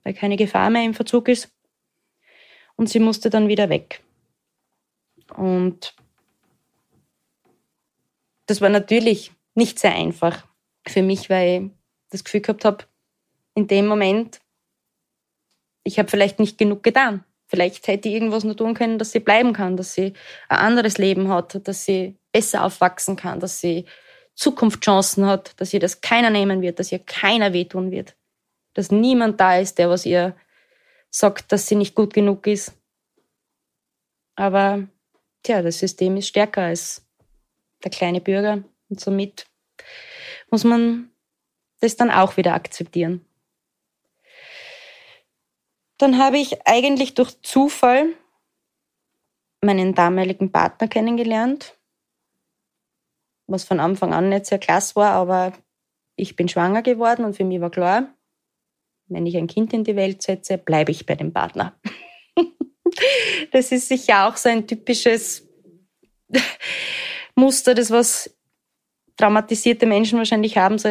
weil 0.04 0.14
keine 0.14 0.36
Gefahr 0.36 0.70
mehr 0.70 0.84
im 0.84 0.94
Verzug 0.94 1.28
ist. 1.28 1.50
Und 2.76 2.88
sie 2.88 3.00
musste 3.00 3.30
dann 3.30 3.48
wieder 3.48 3.68
weg. 3.68 4.02
Und 5.36 5.94
das 8.46 8.60
war 8.60 8.68
natürlich 8.68 9.32
nicht 9.54 9.78
sehr 9.78 9.94
einfach 9.94 10.46
für 10.86 11.02
mich, 11.02 11.30
weil 11.30 11.66
ich 11.66 11.70
das 12.10 12.24
Gefühl 12.24 12.40
gehabt 12.40 12.64
habe, 12.64 12.84
in 13.54 13.66
dem 13.66 13.86
Moment, 13.86 14.40
ich 15.84 15.98
habe 15.98 16.08
vielleicht 16.08 16.38
nicht 16.40 16.58
genug 16.58 16.82
getan. 16.82 17.24
Vielleicht 17.46 17.86
hätte 17.88 18.08
ich 18.08 18.14
irgendwas 18.14 18.44
nur 18.44 18.56
tun 18.56 18.74
können, 18.74 18.98
dass 18.98 19.12
sie 19.12 19.20
bleiben 19.20 19.52
kann, 19.52 19.76
dass 19.76 19.94
sie 19.94 20.14
ein 20.48 20.58
anderes 20.58 20.98
Leben 20.98 21.28
hat, 21.28 21.66
dass 21.66 21.84
sie 21.84 22.16
besser 22.32 22.64
aufwachsen 22.64 23.16
kann, 23.16 23.40
dass 23.40 23.60
sie 23.60 23.86
Zukunftschancen 24.34 25.26
hat, 25.26 25.60
dass 25.60 25.74
ihr 25.74 25.80
das 25.80 26.00
keiner 26.00 26.30
nehmen 26.30 26.62
wird, 26.62 26.78
dass 26.78 26.92
ihr 26.92 27.00
keiner 27.00 27.52
wehtun 27.52 27.90
wird 27.90 28.16
dass 28.74 28.90
niemand 28.90 29.40
da 29.40 29.58
ist, 29.58 29.78
der 29.78 29.90
was 29.90 30.06
ihr 30.06 30.36
sagt, 31.10 31.52
dass 31.52 31.66
sie 31.66 31.74
nicht 31.74 31.94
gut 31.94 32.14
genug 32.14 32.46
ist. 32.46 32.72
Aber 34.36 34.86
tja, 35.42 35.62
das 35.62 35.78
System 35.78 36.16
ist 36.16 36.28
stärker 36.28 36.62
als 36.62 37.06
der 37.82 37.90
kleine 37.90 38.20
Bürger 38.20 38.64
und 38.88 39.00
somit 39.00 39.46
muss 40.50 40.64
man 40.64 41.10
das 41.80 41.96
dann 41.96 42.10
auch 42.10 42.36
wieder 42.36 42.54
akzeptieren. 42.54 43.24
Dann 45.98 46.18
habe 46.18 46.38
ich 46.38 46.66
eigentlich 46.66 47.14
durch 47.14 47.40
Zufall 47.42 48.14
meinen 49.60 49.94
damaligen 49.94 50.50
Partner 50.50 50.88
kennengelernt, 50.88 51.78
was 53.46 53.64
von 53.64 53.80
Anfang 53.80 54.14
an 54.14 54.30
nicht 54.30 54.46
sehr 54.46 54.58
klasse 54.58 54.96
war, 54.96 55.12
aber 55.12 55.52
ich 56.16 56.36
bin 56.36 56.48
schwanger 56.48 56.82
geworden 56.82 57.24
und 57.24 57.36
für 57.36 57.44
mich 57.44 57.60
war 57.60 57.70
klar, 57.70 58.14
wenn 59.10 59.26
ich 59.26 59.36
ein 59.36 59.46
Kind 59.46 59.72
in 59.72 59.84
die 59.84 59.96
Welt 59.96 60.22
setze, 60.22 60.58
bleibe 60.58 60.90
ich 60.90 61.06
bei 61.06 61.14
dem 61.14 61.32
Partner. 61.32 61.78
das 63.52 63.72
ist 63.72 63.88
sicher 63.88 64.28
auch 64.28 64.36
so 64.36 64.48
ein 64.48 64.66
typisches 64.66 65.46
Muster, 67.34 67.74
das 67.74 67.90
was 67.90 68.34
traumatisierte 69.16 69.86
Menschen 69.86 70.18
wahrscheinlich 70.18 70.56
haben. 70.56 70.78
So, 70.78 70.88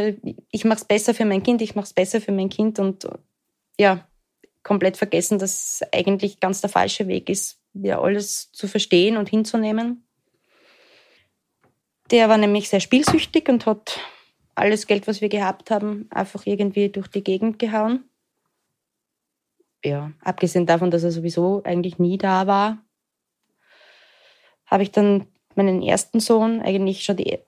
ich 0.52 0.66
mache 0.66 0.80
es 0.80 0.86
besser 0.86 1.14
für 1.14 1.26
mein 1.26 1.44
Kind, 1.44 1.62
ich 1.62 1.76
mache 1.76 1.86
es 1.86 1.94
besser 1.94 2.22
für 2.22 2.32
mein 2.32 2.50
Kind 2.50 2.78
und 2.78 3.08
ja, 3.80 4.08
komplett 4.64 4.98
vergessen, 4.98 5.40
dass 5.40 5.82
eigentlich 5.94 6.40
ganz 6.40 6.62
der 6.62 6.70
falsche 6.70 7.08
Weg 7.08 7.30
ist, 7.30 7.60
ja 7.74 8.00
alles 8.00 8.52
zu 8.52 8.68
verstehen 8.68 9.18
und 9.18 9.30
hinzunehmen. 9.30 10.06
Der 12.12 12.28
war 12.30 12.38
nämlich 12.38 12.70
sehr 12.70 12.80
spielsüchtig 12.80 13.50
und 13.50 13.66
hat 13.66 14.00
alles 14.56 14.88
Geld, 14.88 15.08
was 15.08 15.22
wir 15.22 15.30
gehabt 15.30 15.72
haben, 15.72 16.08
einfach 16.10 16.46
irgendwie 16.46 16.90
durch 16.90 17.08
die 17.08 17.24
Gegend 17.24 17.60
gehauen. 17.60 18.09
Ja, 19.84 20.12
abgesehen 20.22 20.66
davon, 20.66 20.92
dass 20.92 21.04
er 21.04 21.12
sowieso 21.12 21.62
eigentlich 21.64 22.00
nie 22.00 22.18
da 22.18 22.48
war, 22.48 22.80
habe 24.66 24.84
ich 24.84 24.92
dann 24.92 25.28
meinen 25.56 25.82
ersten 25.82 26.20
Sohn 26.20 26.62
eigentlich 26.62 27.04
schon 27.04 27.18
die, 27.18 27.40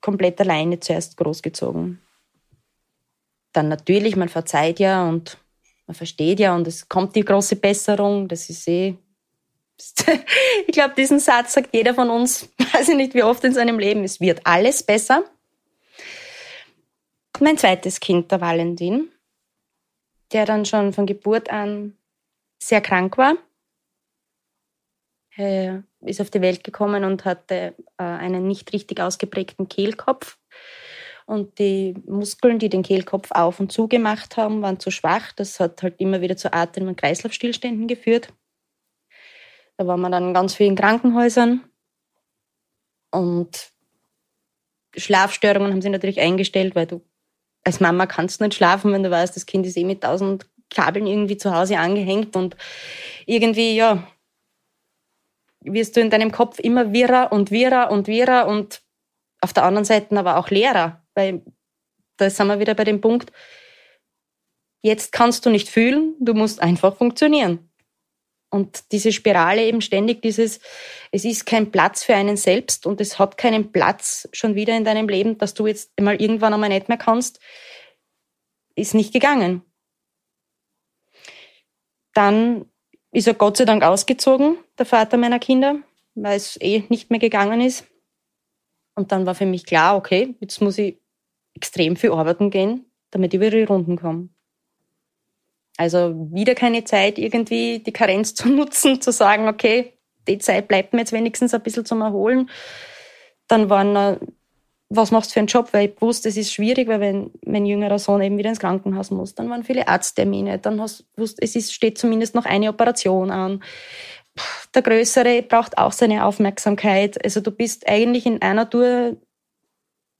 komplett 0.00 0.40
alleine 0.40 0.80
zuerst 0.80 1.16
großgezogen. 1.16 2.00
Dann 3.52 3.68
natürlich, 3.68 4.16
man 4.16 4.28
verzeiht 4.28 4.78
ja 4.80 5.08
und 5.08 5.38
man 5.86 5.94
versteht 5.94 6.40
ja 6.40 6.54
und 6.54 6.66
es 6.66 6.88
kommt 6.88 7.16
die 7.16 7.24
große 7.24 7.56
Besserung, 7.56 8.28
das 8.28 8.50
ist 8.50 8.68
eh. 8.68 8.96
Ich 10.66 10.72
glaube, 10.72 10.94
diesen 10.96 11.18
Satz 11.18 11.54
sagt 11.54 11.74
jeder 11.74 11.94
von 11.94 12.08
uns, 12.10 12.48
weiß 12.72 12.90
ich 12.90 12.96
nicht 12.96 13.14
wie 13.14 13.22
oft 13.22 13.42
in 13.44 13.52
seinem 13.52 13.78
Leben, 13.78 14.04
es 14.04 14.20
wird 14.20 14.40
alles 14.44 14.82
besser. 14.82 15.24
Mein 17.40 17.58
zweites 17.58 17.98
Kind, 17.98 18.30
der 18.30 18.40
Valentin, 18.40 19.10
der 20.32 20.46
dann 20.46 20.64
schon 20.64 20.92
von 20.92 21.06
Geburt 21.06 21.50
an 21.50 21.96
sehr 22.62 22.80
krank 22.80 23.18
war. 23.18 23.36
Er 25.34 25.84
ist 26.00 26.20
auf 26.20 26.30
die 26.30 26.42
Welt 26.42 26.62
gekommen 26.62 27.04
und 27.04 27.24
hatte 27.24 27.74
äh, 27.98 28.02
einen 28.02 28.46
nicht 28.46 28.72
richtig 28.72 29.00
ausgeprägten 29.00 29.68
Kehlkopf. 29.68 30.38
Und 31.24 31.58
die 31.58 31.94
Muskeln, 32.06 32.58
die 32.58 32.68
den 32.68 32.82
Kehlkopf 32.82 33.30
auf 33.30 33.60
und 33.60 33.72
zu 33.72 33.88
gemacht 33.88 34.36
haben, 34.36 34.60
waren 34.60 34.80
zu 34.80 34.90
schwach. 34.90 35.32
Das 35.32 35.60
hat 35.60 35.82
halt 35.82 36.00
immer 36.00 36.20
wieder 36.20 36.36
zu 36.36 36.52
Atem- 36.52 36.88
und 36.88 36.96
Kreislaufstillständen 36.96 37.86
geführt. 37.86 38.28
Da 39.76 39.86
waren 39.86 40.00
wir 40.00 40.10
dann 40.10 40.28
in 40.28 40.34
ganz 40.34 40.54
vielen 40.54 40.76
Krankenhäusern. 40.76 41.64
Und 43.10 43.72
Schlafstörungen 44.96 45.72
haben 45.72 45.82
sie 45.82 45.90
natürlich 45.90 46.20
eingestellt, 46.20 46.74
weil 46.74 46.86
du 46.86 47.02
als 47.64 47.80
Mama 47.80 48.06
kannst 48.06 48.40
nicht 48.40 48.54
schlafen, 48.54 48.92
wenn 48.92 49.02
du 49.02 49.10
weißt, 49.10 49.34
das 49.36 49.46
Kind 49.46 49.66
ist 49.66 49.76
eh 49.76 49.84
mit 49.84 50.02
tausend 50.02 50.46
Kabeln 50.70 51.06
irgendwie 51.06 51.36
zu 51.36 51.54
Hause 51.54 51.78
angehängt 51.78 52.34
und 52.34 52.56
irgendwie, 53.26 53.76
ja, 53.76 54.06
wirst 55.60 55.96
du 55.96 56.00
in 56.00 56.10
deinem 56.10 56.32
Kopf 56.32 56.58
immer 56.58 56.92
wirrer 56.92 57.30
und 57.32 57.50
wirrer 57.50 57.90
und 57.90 58.08
wirrer 58.08 58.46
und 58.46 58.82
auf 59.40 59.52
der 59.52 59.64
anderen 59.64 59.84
Seite 59.84 60.16
aber 60.16 60.36
auch 60.36 60.50
leerer, 60.50 61.02
weil 61.14 61.42
da 62.16 62.30
sind 62.30 62.46
wir 62.48 62.58
wieder 62.58 62.74
bei 62.74 62.84
dem 62.84 63.00
Punkt, 63.00 63.32
jetzt 64.82 65.12
kannst 65.12 65.46
du 65.46 65.50
nicht 65.50 65.68
fühlen, 65.68 66.14
du 66.20 66.34
musst 66.34 66.60
einfach 66.60 66.96
funktionieren. 66.96 67.71
Und 68.52 68.92
diese 68.92 69.12
Spirale 69.12 69.64
eben 69.64 69.80
ständig 69.80 70.20
dieses, 70.20 70.60
es 71.10 71.24
ist 71.24 71.46
kein 71.46 71.70
Platz 71.70 72.04
für 72.04 72.14
einen 72.14 72.36
selbst 72.36 72.86
und 72.86 73.00
es 73.00 73.18
hat 73.18 73.38
keinen 73.38 73.72
Platz 73.72 74.28
schon 74.32 74.54
wieder 74.54 74.76
in 74.76 74.84
deinem 74.84 75.08
Leben, 75.08 75.38
dass 75.38 75.54
du 75.54 75.66
jetzt 75.66 75.98
mal 75.98 76.20
irgendwann 76.20 76.52
einmal 76.52 76.68
nicht 76.68 76.90
mehr 76.90 76.98
kannst, 76.98 77.40
ist 78.74 78.92
nicht 78.92 79.10
gegangen. 79.10 79.62
Dann 82.12 82.66
ist 83.10 83.26
er 83.26 83.32
Gott 83.32 83.56
sei 83.56 83.64
Dank 83.64 83.82
ausgezogen, 83.82 84.58
der 84.78 84.84
Vater 84.84 85.16
meiner 85.16 85.38
Kinder, 85.38 85.76
weil 86.14 86.36
es 86.36 86.60
eh 86.60 86.84
nicht 86.90 87.08
mehr 87.08 87.20
gegangen 87.20 87.62
ist. 87.62 87.86
Und 88.94 89.12
dann 89.12 89.24
war 89.24 89.34
für 89.34 89.46
mich 89.46 89.64
klar, 89.64 89.96
okay, 89.96 90.34
jetzt 90.40 90.60
muss 90.60 90.76
ich 90.76 91.00
extrem 91.54 91.96
viel 91.96 92.12
arbeiten 92.12 92.50
gehen, 92.50 92.84
damit 93.12 93.32
ich 93.32 93.38
über 93.38 93.48
die 93.48 93.62
Runden 93.62 93.96
komme. 93.96 94.28
Also 95.76 96.14
wieder 96.32 96.54
keine 96.54 96.84
Zeit, 96.84 97.18
irgendwie 97.18 97.78
die 97.80 97.92
Karenz 97.92 98.34
zu 98.34 98.48
nutzen, 98.52 99.00
zu 99.00 99.12
sagen, 99.12 99.48
okay, 99.48 99.94
die 100.28 100.38
Zeit 100.38 100.68
bleibt 100.68 100.92
mir 100.92 101.00
jetzt 101.00 101.12
wenigstens 101.12 101.54
ein 101.54 101.62
bisschen 101.62 101.84
zum 101.84 102.00
Erholen. 102.00 102.50
Dann 103.48 103.70
waren, 103.70 104.18
was 104.88 105.10
machst 105.10 105.30
du 105.30 105.34
für 105.34 105.40
einen 105.40 105.48
Job? 105.48 105.72
Weil 105.72 105.88
ich 105.88 106.00
wusste, 106.00 106.28
es 106.28 106.36
ist 106.36 106.52
schwierig, 106.52 106.88
weil 106.88 107.00
wenn 107.00 107.30
mein 107.44 107.66
jüngerer 107.66 107.98
Sohn 107.98 108.22
eben 108.22 108.38
wieder 108.38 108.50
ins 108.50 108.60
Krankenhaus 108.60 109.10
muss, 109.10 109.34
dann 109.34 109.50
waren 109.50 109.64
viele 109.64 109.88
Arzttermine, 109.88 110.58
dann 110.58 110.80
hast 110.80 111.00
du 111.00 111.04
gewusst, 111.16 111.38
es 111.40 111.56
ist, 111.56 111.72
steht 111.72 111.98
zumindest 111.98 112.34
noch 112.34 112.44
eine 112.44 112.68
Operation 112.68 113.30
an. 113.30 113.62
Der 114.74 114.82
Größere 114.82 115.42
braucht 115.42 115.76
auch 115.76 115.92
seine 115.92 116.24
Aufmerksamkeit. 116.24 117.22
Also 117.22 117.40
du 117.40 117.50
bist 117.50 117.88
eigentlich 117.88 118.24
in 118.24 118.40
einer 118.40 118.68
Tour, 118.68 119.16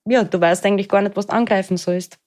ja, 0.06 0.24
du 0.24 0.40
weißt 0.40 0.66
eigentlich 0.66 0.88
gar 0.88 1.00
nicht, 1.02 1.16
was 1.16 1.28
du 1.28 1.32
angreifen 1.32 1.76
sollst 1.76 2.18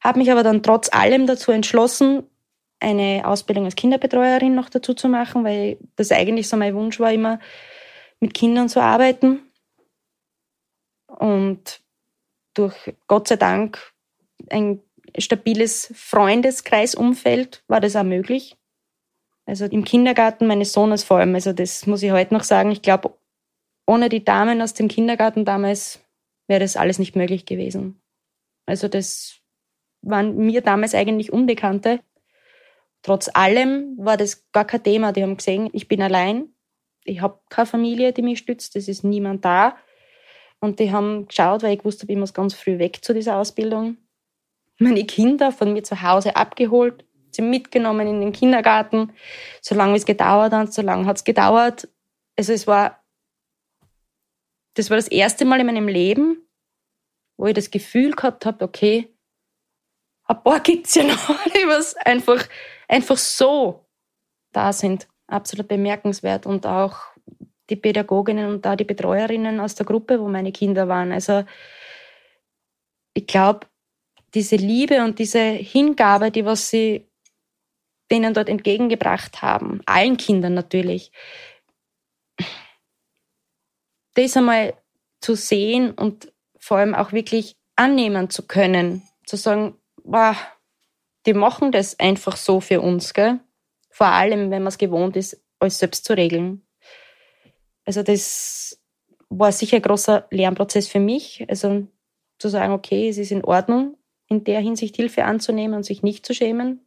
habe 0.00 0.18
mich 0.18 0.30
aber 0.30 0.42
dann 0.42 0.62
trotz 0.62 0.92
allem 0.92 1.26
dazu 1.26 1.52
entschlossen, 1.52 2.24
eine 2.80 3.22
Ausbildung 3.26 3.66
als 3.66 3.76
Kinderbetreuerin 3.76 4.54
noch 4.54 4.70
dazu 4.70 4.94
zu 4.94 5.08
machen, 5.08 5.44
weil 5.44 5.78
das 5.96 6.12
eigentlich 6.12 6.48
so 6.48 6.56
mein 6.56 6.74
Wunsch 6.74 6.98
war, 6.98 7.12
immer 7.12 7.38
mit 8.20 8.34
Kindern 8.34 8.68
zu 8.68 8.80
arbeiten. 8.80 9.42
Und 11.06 11.82
durch 12.54 12.94
Gott 13.06 13.28
sei 13.28 13.36
Dank 13.36 13.92
ein 14.48 14.80
stabiles 15.18 15.92
Freundeskreisumfeld 15.94 17.62
war 17.68 17.80
das 17.80 17.96
auch 17.96 18.04
möglich. 18.04 18.56
Also 19.44 19.66
im 19.66 19.84
Kindergarten 19.84 20.46
meines 20.46 20.72
Sohnes 20.72 21.02
vor 21.02 21.18
allem, 21.18 21.34
also 21.34 21.52
das 21.52 21.86
muss 21.86 22.02
ich 22.02 22.12
heute 22.12 22.32
noch 22.32 22.44
sagen, 22.44 22.70
ich 22.70 22.82
glaube, 22.82 23.18
ohne 23.86 24.08
die 24.08 24.24
Damen 24.24 24.62
aus 24.62 24.74
dem 24.74 24.88
Kindergarten 24.88 25.44
damals 25.44 26.00
wäre 26.46 26.60
das 26.60 26.76
alles 26.76 26.98
nicht 26.98 27.16
möglich 27.16 27.46
gewesen. 27.46 28.00
Also 28.66 28.86
das 28.86 29.39
waren 30.02 30.36
mir 30.36 30.60
damals 30.60 30.94
eigentlich 30.94 31.32
Unbekannte. 31.32 32.00
Trotz 33.02 33.30
allem 33.32 33.96
war 33.98 34.16
das 34.16 34.50
gar 34.52 34.64
kein 34.64 34.82
Thema. 34.82 35.12
Die 35.12 35.22
haben 35.22 35.36
gesehen, 35.36 35.70
ich 35.72 35.88
bin 35.88 36.02
allein, 36.02 36.54
ich 37.04 37.20
habe 37.20 37.40
keine 37.48 37.66
Familie, 37.66 38.12
die 38.12 38.22
mich 38.22 38.38
stützt, 38.38 38.76
es 38.76 38.88
ist 38.88 39.04
niemand 39.04 39.44
da. 39.44 39.76
Und 40.60 40.78
die 40.78 40.92
haben 40.92 41.26
geschaut, 41.26 41.62
weil 41.62 41.76
ich 41.76 41.84
wusste, 41.84 42.06
ich 42.08 42.18
muss 42.18 42.34
ganz 42.34 42.54
früh 42.54 42.78
weg 42.78 43.02
zu 43.02 43.14
dieser 43.14 43.36
Ausbildung. 43.36 43.96
Meine 44.78 45.04
Kinder 45.04 45.52
von 45.52 45.72
mir 45.72 45.82
zu 45.82 46.02
Hause 46.02 46.36
abgeholt, 46.36 47.04
sie 47.30 47.42
mitgenommen 47.42 48.06
in 48.06 48.20
den 48.20 48.32
Kindergarten. 48.32 49.12
So 49.62 49.74
lange 49.74 49.96
es 49.96 50.04
gedauert 50.04 50.52
hat, 50.52 50.72
so 50.72 50.82
lange 50.82 51.06
hat 51.06 51.16
es 51.16 51.24
gedauert. 51.24 51.88
Also 52.36 52.52
es 52.52 52.66
war, 52.66 53.02
das 54.74 54.90
war 54.90 54.96
das 54.96 55.08
erste 55.08 55.44
Mal 55.46 55.60
in 55.60 55.66
meinem 55.66 55.88
Leben, 55.88 56.46
wo 57.38 57.46
ich 57.46 57.54
das 57.54 57.70
Gefühl 57.70 58.12
gehabt 58.12 58.44
habe, 58.44 58.64
okay, 58.64 59.14
ein 60.30 60.42
paar 60.42 60.60
gibt's 60.60 60.94
ja 60.94 61.04
noch, 61.04 61.44
die 61.46 61.66
was 61.66 61.96
einfach, 61.96 62.46
einfach 62.88 63.16
so 63.16 63.86
da 64.52 64.72
sind. 64.72 65.08
Absolut 65.26 65.68
bemerkenswert. 65.68 66.46
Und 66.46 66.66
auch 66.66 66.96
die 67.68 67.76
Pädagoginnen 67.76 68.50
und 68.52 68.64
da 68.64 68.76
die 68.76 68.84
Betreuerinnen 68.84 69.60
aus 69.60 69.74
der 69.74 69.86
Gruppe, 69.86 70.20
wo 70.20 70.28
meine 70.28 70.52
Kinder 70.52 70.88
waren. 70.88 71.12
Also 71.12 71.44
ich 73.14 73.26
glaube, 73.26 73.66
diese 74.34 74.56
Liebe 74.56 75.04
und 75.04 75.18
diese 75.18 75.40
Hingabe, 75.40 76.30
die 76.30 76.44
was 76.44 76.70
sie 76.70 77.08
denen 78.10 78.34
dort 78.34 78.48
entgegengebracht 78.48 79.40
haben, 79.40 79.80
allen 79.86 80.16
Kindern 80.16 80.54
natürlich, 80.54 81.12
das 84.14 84.36
einmal 84.36 84.74
zu 85.20 85.36
sehen 85.36 85.92
und 85.92 86.32
vor 86.58 86.78
allem 86.78 86.94
auch 86.94 87.12
wirklich 87.12 87.56
annehmen 87.76 88.30
zu 88.30 88.46
können, 88.46 89.02
zu 89.26 89.36
sagen, 89.36 89.79
boah, 90.04 90.36
die 91.26 91.34
machen 91.34 91.72
das 91.72 91.98
einfach 91.98 92.36
so 92.36 92.60
für 92.60 92.80
uns, 92.80 93.14
gell? 93.14 93.40
Vor 93.90 94.06
allem, 94.06 94.50
wenn 94.50 94.62
man 94.62 94.68
es 94.68 94.78
gewohnt 94.78 95.16
ist, 95.16 95.42
alles 95.58 95.78
selbst 95.78 96.04
zu 96.04 96.14
regeln. 96.14 96.66
Also 97.84 98.02
das 98.02 98.80
war 99.28 99.52
sicher 99.52 99.76
ein 99.76 99.82
großer 99.82 100.26
Lernprozess 100.30 100.88
für 100.88 101.00
mich. 101.00 101.44
Also 101.48 101.86
zu 102.38 102.48
sagen, 102.48 102.72
okay, 102.72 103.08
es 103.08 103.18
ist 103.18 103.32
in 103.32 103.44
Ordnung, 103.44 103.96
in 104.28 104.44
der 104.44 104.60
Hinsicht 104.60 104.96
Hilfe 104.96 105.24
anzunehmen 105.24 105.76
und 105.76 105.84
sich 105.84 106.02
nicht 106.02 106.24
zu 106.24 106.34
schämen. 106.34 106.86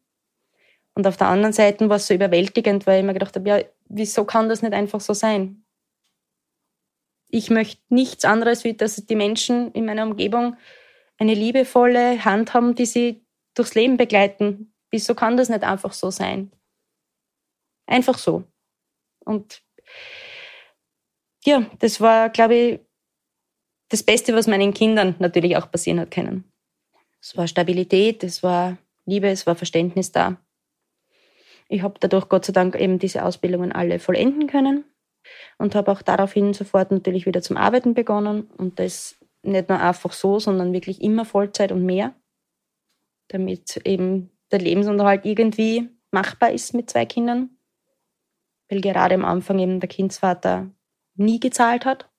Und 0.95 1.07
auf 1.07 1.17
der 1.17 1.27
anderen 1.27 1.53
Seite 1.53 1.89
war 1.89 1.97
es 1.97 2.07
so 2.07 2.13
überwältigend, 2.13 2.85
weil 2.85 2.99
ich 2.99 3.05
mir 3.05 3.13
gedacht 3.13 3.35
habe, 3.35 3.49
ja, 3.49 3.59
wieso 3.87 4.25
kann 4.25 4.49
das 4.49 4.61
nicht 4.61 4.73
einfach 4.73 5.01
so 5.01 5.13
sein? 5.13 5.65
Ich 7.29 7.49
möchte 7.49 7.81
nichts 7.89 8.25
anderes, 8.25 8.63
wie 8.63 8.75
dass 8.75 8.95
die 8.95 9.15
Menschen 9.15 9.71
in 9.71 9.85
meiner 9.85 10.03
Umgebung 10.03 10.55
eine 11.17 11.33
liebevolle 11.33 12.23
Hand 12.25 12.53
haben, 12.53 12.75
die 12.75 12.85
sie 12.85 13.25
durchs 13.55 13.75
Leben 13.75 13.97
begleiten. 13.97 14.73
Wieso 14.91 15.15
kann 15.15 15.37
das 15.37 15.49
nicht 15.49 15.63
einfach 15.63 15.93
so 15.93 16.11
sein? 16.11 16.51
Einfach 17.87 18.17
so. 18.17 18.43
Und 19.25 19.61
ja, 21.45 21.69
das 21.79 21.99
war, 22.01 22.29
glaube 22.29 22.55
ich, 22.55 22.79
das 23.89 24.03
Beste, 24.03 24.33
was 24.33 24.47
meinen 24.47 24.73
Kindern 24.73 25.15
natürlich 25.19 25.57
auch 25.57 25.69
passieren 25.69 25.99
hat 25.99 26.11
können. 26.11 26.51
Es 27.21 27.37
war 27.37 27.47
Stabilität, 27.47 28.23
es 28.23 28.43
war 28.43 28.77
Liebe, 29.05 29.27
es 29.27 29.45
war 29.45 29.55
Verständnis 29.55 30.11
da. 30.11 30.37
Ich 31.69 31.81
habe 31.81 31.99
dadurch 31.99 32.29
Gott 32.29 32.45
sei 32.45 32.53
Dank 32.53 32.75
eben 32.75 32.99
diese 32.99 33.23
Ausbildungen 33.23 33.71
alle 33.71 33.99
vollenden 33.99 34.47
können 34.47 34.85
und 35.57 35.75
habe 35.75 35.91
auch 35.91 36.01
daraufhin 36.01 36.53
sofort 36.53 36.91
natürlich 36.91 37.25
wieder 37.25 37.41
zum 37.41 37.57
Arbeiten 37.57 37.93
begonnen 37.93 38.43
und 38.57 38.79
das 38.79 39.17
nicht 39.43 39.69
nur 39.69 39.79
einfach 39.79 40.13
so, 40.13 40.39
sondern 40.39 40.73
wirklich 40.73 41.01
immer 41.01 41.25
Vollzeit 41.25 41.71
und 41.71 41.85
mehr, 41.85 42.15
damit 43.27 43.77
eben 43.85 44.31
der 44.51 44.59
Lebensunterhalt 44.59 45.25
irgendwie 45.25 45.89
machbar 46.11 46.51
ist 46.51 46.73
mit 46.73 46.89
zwei 46.89 47.05
Kindern, 47.05 47.57
weil 48.69 48.81
gerade 48.81 49.15
am 49.15 49.25
Anfang 49.25 49.59
eben 49.59 49.79
der 49.79 49.89
Kindsvater 49.89 50.71
nie 51.15 51.39
gezahlt 51.39 51.85
hat. 51.85 52.09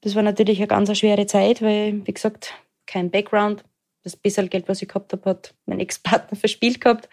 Das 0.00 0.14
war 0.16 0.22
natürlich 0.22 0.58
eine 0.58 0.66
ganz 0.66 0.96
schwere 0.98 1.26
Zeit, 1.26 1.62
weil, 1.62 2.04
wie 2.06 2.12
gesagt, 2.12 2.54
kein 2.86 3.10
Background. 3.10 3.64
Das 4.02 4.16
bisschen 4.16 4.50
Geld, 4.50 4.68
was 4.68 4.82
ich 4.82 4.88
gehabt 4.88 5.12
habe, 5.12 5.30
hat 5.30 5.54
mein 5.64 5.78
Ex-Partner 5.78 6.36
verspielt 6.38 6.80
gehabt. 6.80 7.08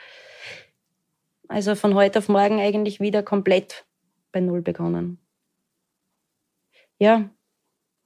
Also 1.47 1.75
von 1.75 1.93
heute 1.93 2.19
auf 2.19 2.29
morgen 2.29 2.59
eigentlich 2.59 2.99
wieder 2.99 3.21
komplett 3.21 3.85
bei 4.31 4.39
Null 4.39 4.61
begonnen. 4.61 5.19
Ja, 6.97 7.29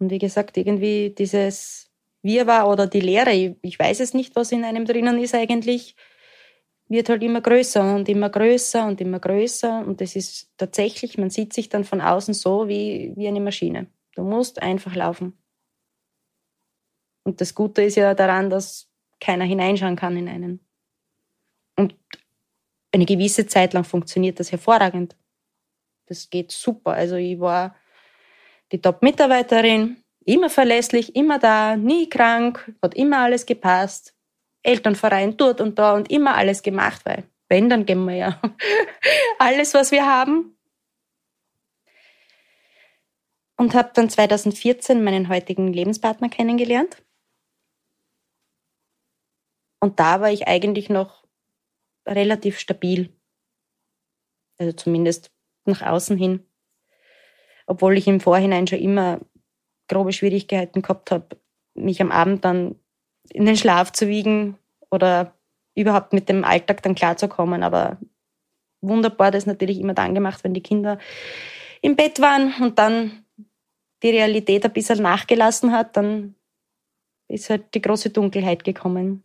und 0.04 0.10
wie 0.10 0.20
gesagt, 0.20 0.58
irgendwie 0.58 1.12
dieses 1.18 1.90
Wirrwarr 2.24 2.70
oder 2.70 2.88
die 2.88 3.00
Lehre, 3.00 3.32
ich, 3.32 3.56
ich 3.62 3.80
weiß 3.80 4.02
es 4.02 4.14
nicht, 4.14 4.36
was 4.36 4.52
in 4.52 4.66
einem 4.66 4.84
drinnen 4.84 5.18
ist 5.18 5.34
eigentlich, 5.34 5.96
wird 6.90 7.08
halt 7.08 7.24
immer 7.24 7.40
größer 7.40 7.96
und 7.96 8.10
immer 8.10 8.30
größer 8.30 8.86
und 8.86 9.00
immer 9.00 9.20
größer. 9.20 9.80
Und 9.86 10.02
das 10.02 10.18
ist 10.18 10.52
tatsächlich, 10.58 11.18
man 11.18 11.30
sieht 11.30 11.54
sich 11.54 11.70
dann 11.70 11.86
von 11.86 12.02
außen 12.02 12.34
so 12.34 12.68
wie, 12.68 13.14
wie 13.16 13.30
eine 13.30 13.40
Maschine. 13.40 13.88
Du 14.16 14.24
musst 14.24 14.62
einfach 14.62 14.94
laufen. 14.94 15.38
Und 17.24 17.40
das 17.40 17.56
Gute 17.56 17.84
ist 17.84 17.96
ja 17.96 18.14
daran, 18.14 18.50
dass 18.50 18.90
keiner 19.22 19.46
hineinschauen 19.46 19.96
kann 19.96 20.18
in 20.18 20.28
einen. 20.28 20.60
Und 21.78 21.96
eine 22.92 23.06
gewisse 23.06 23.48
Zeit 23.48 23.74
lang 23.74 23.86
funktioniert 23.86 24.38
das 24.42 24.52
hervorragend. 24.52 25.16
Das 26.08 26.30
geht 26.30 26.52
super. 26.52 26.92
Also 26.92 27.16
ich 27.16 27.40
war 27.40 27.74
die 28.74 28.82
Top-Mitarbeiterin, 28.82 30.04
immer 30.26 30.50
verlässlich, 30.50 31.16
immer 31.16 31.40
da, 31.40 31.78
nie 31.78 32.10
krank, 32.10 32.74
hat 32.82 32.96
immer 32.96 33.20
alles 33.20 33.46
gepasst. 33.46 34.16
Elternverein 34.64 35.38
dort 35.38 35.62
und 35.62 35.78
da 35.78 35.94
und 35.94 36.10
immer 36.10 36.36
alles 36.36 36.64
gemacht, 36.64 37.06
weil 37.06 37.30
wenn, 37.50 37.70
dann 37.70 37.86
geben 37.86 38.06
wir 38.06 38.16
ja 38.16 38.42
alles, 39.40 39.74
was 39.74 39.92
wir 39.92 40.06
haben. 40.06 40.58
Und 43.58 43.76
habe 43.76 43.92
dann 43.94 44.10
2014 44.10 45.04
meinen 45.04 45.30
heutigen 45.30 45.72
Lebenspartner 45.72 46.30
kennengelernt. 46.30 47.04
Und 49.80 50.00
da 50.00 50.22
war 50.22 50.32
ich 50.32 50.48
eigentlich 50.48 50.90
noch 50.90 51.26
relativ 52.08 52.58
stabil. 52.58 53.14
Also 54.58 54.74
zumindest 54.74 55.32
nach 55.66 55.82
außen 55.82 56.18
hin. 56.18 56.48
Obwohl 57.66 57.98
ich 57.98 58.08
im 58.08 58.20
Vorhinein 58.20 58.68
schon 58.68 58.80
immer 58.80 59.20
grobe 59.88 60.14
Schwierigkeiten 60.14 60.82
gehabt 60.82 61.12
habe, 61.12 61.38
mich 61.76 62.02
am 62.02 62.12
Abend 62.12 62.46
dann 62.46 62.76
in 63.32 63.46
den 63.46 63.58
Schlaf 63.58 63.92
zu 63.92 64.08
wiegen 64.08 64.58
oder 64.90 65.34
überhaupt 65.76 66.14
mit 66.14 66.30
dem 66.30 66.44
Alltag 66.44 66.84
dann 66.84 66.96
klarzukommen. 66.96 67.64
Aber 67.64 67.98
wunderbar 68.82 69.32
das 69.32 69.46
natürlich 69.46 69.80
immer 69.80 69.94
dann 69.94 70.14
gemacht, 70.14 70.44
wenn 70.44 70.54
die 70.54 70.64
Kinder 70.64 71.00
im 71.82 71.96
Bett 71.96 72.20
waren 72.22 72.54
und 72.62 72.80
dann 72.80 73.26
die 74.04 74.10
Realität 74.10 74.66
ein 74.66 74.74
bisschen 74.74 75.02
nachgelassen 75.02 75.72
hat, 75.72 75.96
dann 75.98 76.36
ist 77.30 77.50
halt 77.50 77.74
die 77.74 77.82
große 77.82 78.10
Dunkelheit 78.10 78.64
gekommen. 78.64 79.24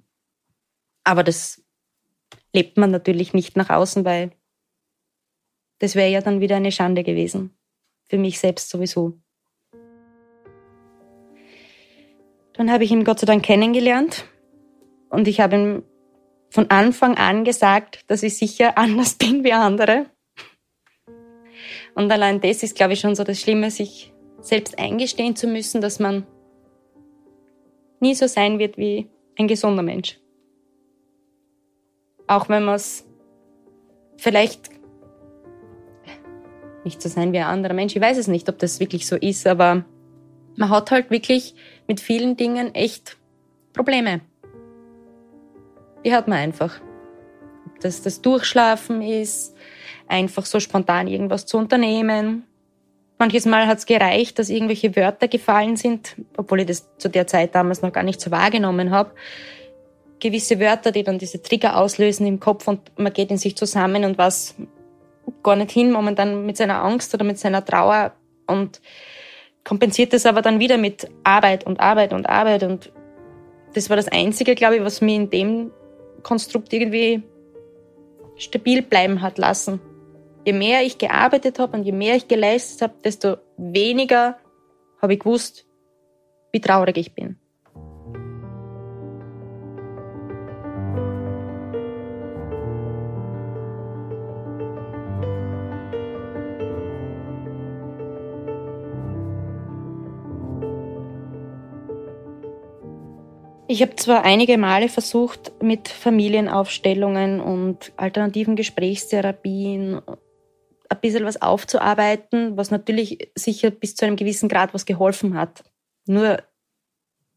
Aber 1.05 1.25
das 1.25 1.63
lebt 2.53 2.77
man 2.77 2.91
natürlich 2.91 3.35
nicht 3.35 3.57
nach 3.57 3.71
außen, 3.71 4.05
weil 4.05 4.31
das 5.81 5.95
wäre 5.95 6.11
ja 6.11 6.21
dann 6.21 6.41
wieder 6.41 6.57
eine 6.57 6.73
Schande 6.73 7.03
gewesen. 7.03 7.58
Für 8.09 8.19
mich 8.19 8.39
selbst 8.39 8.71
sowieso. 8.71 9.19
Dann 12.55 12.73
habe 12.73 12.85
ich 12.85 12.91
ihn 12.91 13.05
Gott 13.05 13.21
sei 13.21 13.27
Dank 13.27 13.45
kennengelernt 13.45 14.25
und 15.11 15.29
ich 15.29 15.41
habe 15.41 15.57
ihm 15.57 15.83
von 16.51 16.71
Anfang 16.71 17.17
an 17.17 17.45
gesagt, 17.45 18.03
dass 18.09 18.23
ich 18.23 18.37
sicher 18.37 18.77
anders 18.79 19.15
bin 19.15 19.45
wie 19.45 19.53
andere. 19.53 20.07
Und 21.95 22.11
allein 22.11 22.41
das 22.41 22.63
ist, 22.63 22.77
glaube 22.77 22.95
ich, 22.95 23.01
schon 23.01 23.15
so 23.15 23.25
das 23.25 23.41
Schlimme, 23.41 23.71
sich 23.71 24.13
selbst 24.41 24.79
eingestehen 24.79 25.37
zu 25.37 25.47
müssen, 25.47 25.81
dass 25.81 25.99
man 25.99 26.27
nie 28.01 28.15
so 28.15 28.27
sein 28.27 28.59
wird 28.59 28.79
wie 28.79 29.09
ein 29.37 29.49
gesunder 29.49 29.83
Mensch. 29.83 30.19
Auch 32.27 32.49
wenn 32.49 32.65
man 32.65 32.77
es 32.77 33.07
vielleicht 34.17 34.71
nicht 36.89 37.03
so 37.03 37.11
sein 37.11 37.33
wie 37.33 37.39
ein 37.39 37.45
anderer 37.45 37.75
Mensch. 37.75 37.95
Ich 37.95 38.03
weiß 38.03 38.17
es 38.17 38.29
nicht, 38.29 38.49
ob 38.49 38.59
das 38.59 38.81
wirklich 38.81 39.07
so 39.07 39.15
ist, 39.17 39.47
aber 39.47 39.85
man 40.57 40.71
hat 40.71 40.91
halt 40.91 41.11
wirklich 41.11 41.55
mit 41.87 42.01
vielen 42.01 42.37
Dingen 42.37 42.75
echt 42.75 43.19
Probleme. 43.75 44.23
Die 46.03 46.15
hat 46.15 46.29
man 46.29 46.39
einfach. 46.39 46.81
Ob 47.67 47.81
das 47.81 48.01
das 48.01 48.23
Durchschlafen 48.23 49.03
ist, 49.03 49.55
einfach 50.07 50.47
so 50.47 50.61
spontan 50.61 51.07
irgendwas 51.07 51.45
zu 51.45 51.59
unternehmen. 51.59 52.45
Manches 53.19 53.45
Mal 53.45 53.67
hat 53.67 53.79
es 53.79 53.87
gereicht, 53.87 54.39
dass 54.39 54.49
irgendwelche 54.49 54.97
Wörter 54.97 55.29
gefallen 55.29 55.77
sind, 55.77 56.17
obwohl 56.37 56.61
ich 56.61 56.67
das 56.67 56.89
zu 56.97 57.11
der 57.11 57.27
Zeit 57.27 57.55
damals 57.55 57.83
noch 57.83 57.93
gar 57.93 58.05
nicht 58.05 58.21
so 58.21 58.31
wahrgenommen 58.31 58.91
habe 58.91 59.11
gewisse 60.21 60.59
Wörter, 60.61 60.93
die 60.93 61.05
dann 61.05 61.19
diese 61.19 61.43
Trigger 61.43 61.77
auslösen 61.77 62.27
im 62.27 62.41
Kopf 62.41 62.69
und 62.69 62.81
man 62.99 63.13
geht 63.13 63.31
in 63.31 63.39
sich 63.39 63.57
zusammen 63.57 64.05
und 64.05 64.19
was 64.19 64.55
gar 65.43 65.57
nicht 65.57 65.71
hin 65.71 65.91
momentan 65.91 66.47
mit 66.47 66.57
seiner 66.57 66.83
Angst 66.85 67.15
oder 67.15 67.25
mit 67.25 67.39
seiner 67.39 67.65
Trauer 67.65 68.13
und 68.47 68.81
kompensiert 69.65 70.13
das 70.13 70.27
aber 70.27 70.43
dann 70.43 70.61
wieder 70.61 70.79
mit 70.79 71.09
Arbeit 71.25 71.67
und 71.67 71.81
Arbeit 71.81 72.13
und 72.13 72.29
Arbeit 72.29 72.63
und 72.63 72.93
das 73.75 73.91
war 73.91 73.97
das 73.97 74.09
Einzige, 74.09 74.55
glaube 74.55 74.77
ich, 74.77 74.83
was 74.83 75.01
mir 75.01 75.15
in 75.15 75.31
dem 75.31 75.71
Konstrukt 76.23 76.73
irgendwie 76.73 77.23
stabil 78.37 78.83
bleiben 78.83 79.21
hat 79.21 79.39
lassen. 79.39 79.81
Je 80.45 80.53
mehr 80.53 80.83
ich 80.83 80.99
gearbeitet 80.99 81.59
habe 81.59 81.77
und 81.77 81.85
je 81.85 81.93
mehr 81.93 82.17
ich 82.17 82.29
geleistet 82.29 82.83
habe, 82.83 82.95
desto 83.05 83.37
weniger 83.57 84.39
habe 85.03 85.15
ich 85.15 85.21
gewusst, 85.21 85.67
wie 86.53 86.61
traurig 86.61 86.97
ich 86.97 87.15
bin. 87.15 87.37
Ich 103.71 103.83
habe 103.83 103.95
zwar 103.97 104.25
einige 104.25 104.57
Male 104.57 104.89
versucht, 104.89 105.53
mit 105.63 105.89
Familienaufstellungen 105.89 107.39
und 107.39 107.93
alternativen 107.99 108.57
Gesprächstherapien 108.57 110.01
ein 110.89 111.01
bisschen 111.03 111.27
was 111.27 111.43
aufzuarbeiten, 111.43 112.57
was 112.57 112.71
natürlich 112.71 113.31
sicher 113.35 113.71
bis 113.71 113.95
zu 113.95 114.07
einem 114.07 114.17
gewissen 114.17 114.49
Grad 114.49 114.73
was 114.73 114.87
geholfen 114.87 115.37
hat. 115.37 115.65
Nur 116.07 116.43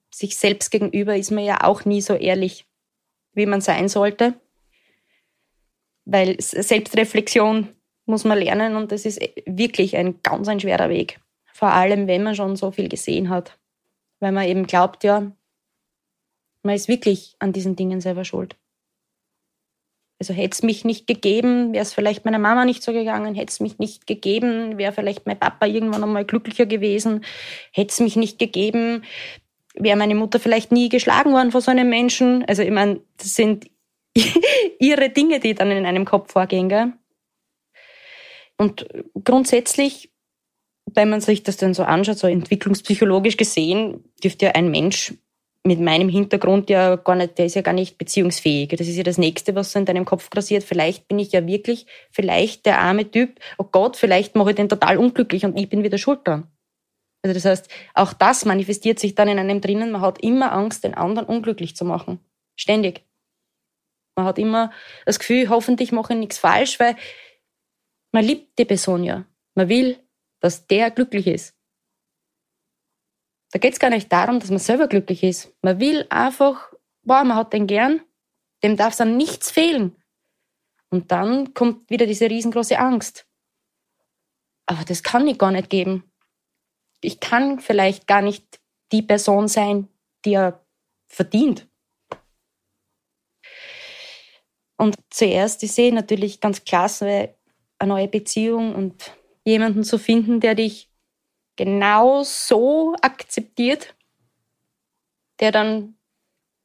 sich 0.09 0.37
selbst 0.37 0.71
gegenüber 0.71 1.17
ist 1.17 1.31
man 1.31 1.43
ja 1.43 1.65
auch 1.65 1.83
nie 1.83 1.99
so 1.99 2.13
ehrlich, 2.13 2.65
wie 3.33 3.45
man 3.45 3.59
sein 3.59 3.89
sollte. 3.89 4.33
Weil 6.05 6.37
Selbstreflexion 6.39 7.75
muss 8.05 8.23
man 8.23 8.39
lernen 8.39 8.77
und 8.77 8.93
das 8.93 9.05
ist 9.05 9.19
wirklich 9.45 9.97
ein 9.97 10.21
ganz 10.23 10.47
ein 10.47 10.61
schwerer 10.61 10.87
Weg. 10.87 11.19
Vor 11.51 11.73
allem, 11.73 12.07
wenn 12.07 12.23
man 12.23 12.35
schon 12.35 12.55
so 12.55 12.71
viel 12.71 12.87
gesehen 12.87 13.29
hat. 13.29 13.59
Weil 14.21 14.31
man 14.31 14.47
eben 14.47 14.65
glaubt, 14.65 15.03
ja, 15.03 15.33
man 16.63 16.75
ist 16.75 16.87
wirklich 16.87 17.35
an 17.39 17.53
diesen 17.53 17.75
Dingen 17.75 18.01
selber 18.01 18.25
schuld. 18.25 18.55
Also 20.19 20.35
hätte 20.35 20.53
es 20.53 20.61
mich 20.61 20.85
nicht 20.85 21.07
gegeben, 21.07 21.73
wäre 21.73 21.81
es 21.81 21.95
vielleicht 21.95 22.25
meiner 22.25 22.37
Mama 22.37 22.63
nicht 22.63 22.83
so 22.83 22.93
gegangen, 22.93 23.33
hätte 23.33 23.51
es 23.51 23.59
mich 23.59 23.79
nicht 23.79 24.05
gegeben, 24.05 24.77
wäre 24.77 24.93
vielleicht 24.93 25.25
mein 25.25 25.39
Papa 25.39 25.65
irgendwann 25.65 26.03
einmal 26.03 26.25
glücklicher 26.25 26.67
gewesen, 26.67 27.25
hätte 27.71 27.89
es 27.89 27.99
mich 27.99 28.15
nicht 28.15 28.37
gegeben, 28.37 29.03
wäre 29.73 29.97
meine 29.97 30.13
Mutter 30.13 30.39
vielleicht 30.39 30.71
nie 30.71 30.89
geschlagen 30.89 31.33
worden 31.33 31.51
von 31.51 31.61
so 31.61 31.71
einem 31.71 31.89
Menschen. 31.89 32.45
Also 32.45 32.61
ich 32.61 32.69
meine, 32.69 33.01
das 33.17 33.33
sind 33.33 33.65
ihre 34.79 35.09
Dinge, 35.09 35.39
die 35.39 35.55
dann 35.55 35.71
in 35.71 35.87
einem 35.87 36.05
Kopf 36.05 36.31
vorgehen. 36.31 36.69
Gell? 36.69 36.93
Und 38.57 38.87
grundsätzlich, 39.23 40.11
wenn 40.85 41.09
man 41.09 41.21
sich 41.21 41.41
das 41.41 41.57
dann 41.57 41.73
so 41.73 41.81
anschaut, 41.81 42.19
so 42.19 42.27
entwicklungspsychologisch 42.27 43.37
gesehen, 43.37 44.03
dürfte 44.23 44.45
ja 44.45 44.51
ein 44.51 44.69
Mensch 44.69 45.15
mit 45.63 45.79
meinem 45.79 46.09
Hintergrund 46.09 46.69
ja 46.69 46.95
gar 46.95 47.15
nicht, 47.15 47.37
der 47.37 47.45
ist 47.45 47.55
ja 47.55 47.61
gar 47.61 47.73
nicht 47.73 47.97
beziehungsfähig. 47.97 48.69
Das 48.69 48.87
ist 48.87 48.95
ja 48.95 49.03
das 49.03 49.17
Nächste, 49.17 49.53
was 49.53 49.71
so 49.71 49.79
in 49.79 49.85
deinem 49.85 50.05
Kopf 50.05 50.29
grassiert. 50.29 50.63
Vielleicht 50.63 51.07
bin 51.07 51.19
ich 51.19 51.31
ja 51.31 51.45
wirklich, 51.45 51.85
vielleicht 52.09 52.65
der 52.65 52.79
arme 52.79 53.09
Typ, 53.09 53.39
oh 53.57 53.65
Gott, 53.65 53.95
vielleicht 53.95 54.35
mache 54.35 54.51
ich 54.51 54.55
den 54.55 54.69
total 54.69 54.97
unglücklich 54.97 55.45
und 55.45 55.57
ich 55.57 55.69
bin 55.69 55.83
wieder 55.83 55.99
schuld 55.99 56.27
dran. 56.27 56.47
Also 57.23 57.35
das 57.35 57.45
heißt, 57.45 57.71
auch 57.93 58.13
das 58.13 58.45
manifestiert 58.45 58.99
sich 58.99 59.13
dann 59.13 59.27
in 59.27 59.37
einem 59.37 59.61
drinnen. 59.61 59.91
Man 59.91 60.01
hat 60.01 60.23
immer 60.23 60.51
Angst, 60.51 60.83
den 60.83 60.95
anderen 60.95 61.27
unglücklich 61.27 61.75
zu 61.75 61.85
machen. 61.85 62.19
Ständig. 62.55 63.05
Man 64.15 64.25
hat 64.25 64.39
immer 64.39 64.71
das 65.05 65.19
Gefühl, 65.19 65.49
hoffentlich 65.49 65.91
mache 65.91 66.13
ich 66.13 66.19
nichts 66.19 66.39
falsch, 66.39 66.79
weil 66.79 66.95
man 68.11 68.25
liebt 68.25 68.57
die 68.57 68.65
Person 68.65 69.03
ja. 69.03 69.25
Man 69.55 69.69
will, 69.69 69.99
dass 70.39 70.65
der 70.65 70.89
glücklich 70.89 71.27
ist. 71.27 71.55
Da 73.51 73.59
geht 73.59 73.73
es 73.73 73.79
gar 73.79 73.89
nicht 73.89 74.11
darum, 74.11 74.39
dass 74.39 74.49
man 74.49 74.59
selber 74.59 74.87
glücklich 74.87 75.23
ist. 75.23 75.53
Man 75.61 75.79
will 75.79 76.05
einfach, 76.09 76.71
boah, 77.03 77.23
man 77.23 77.35
hat 77.35 77.53
den 77.53 77.67
gern, 77.67 78.01
dem 78.63 78.77
darf 78.77 78.93
es 78.93 79.01
an 79.01 79.17
nichts 79.17 79.51
fehlen. 79.51 79.95
Und 80.89 81.11
dann 81.11 81.53
kommt 81.53 81.89
wieder 81.89 82.05
diese 82.05 82.29
riesengroße 82.29 82.77
Angst. 82.79 83.25
Aber 84.65 84.83
das 84.85 85.03
kann 85.03 85.27
ich 85.27 85.37
gar 85.37 85.51
nicht 85.51 85.69
geben. 85.69 86.11
Ich 87.01 87.19
kann 87.19 87.59
vielleicht 87.59 88.07
gar 88.07 88.21
nicht 88.21 88.59
die 88.91 89.01
Person 89.01 89.47
sein, 89.47 89.87
die 90.23 90.33
er 90.33 90.63
verdient. 91.07 91.67
Und 94.77 94.95
zuerst, 95.09 95.63
ich 95.63 95.73
sehe 95.73 95.93
natürlich 95.93 96.39
ganz 96.39 96.63
klasse 96.63 97.35
eine 97.79 97.89
neue 97.89 98.07
Beziehung 98.07 98.75
und 98.75 99.11
jemanden 99.43 99.83
zu 99.83 99.97
finden, 99.97 100.39
der 100.39 100.55
dich 100.55 100.90
genau 101.55 102.23
so 102.23 102.95
akzeptiert, 103.01 103.95
der 105.39 105.51
dann 105.51 105.95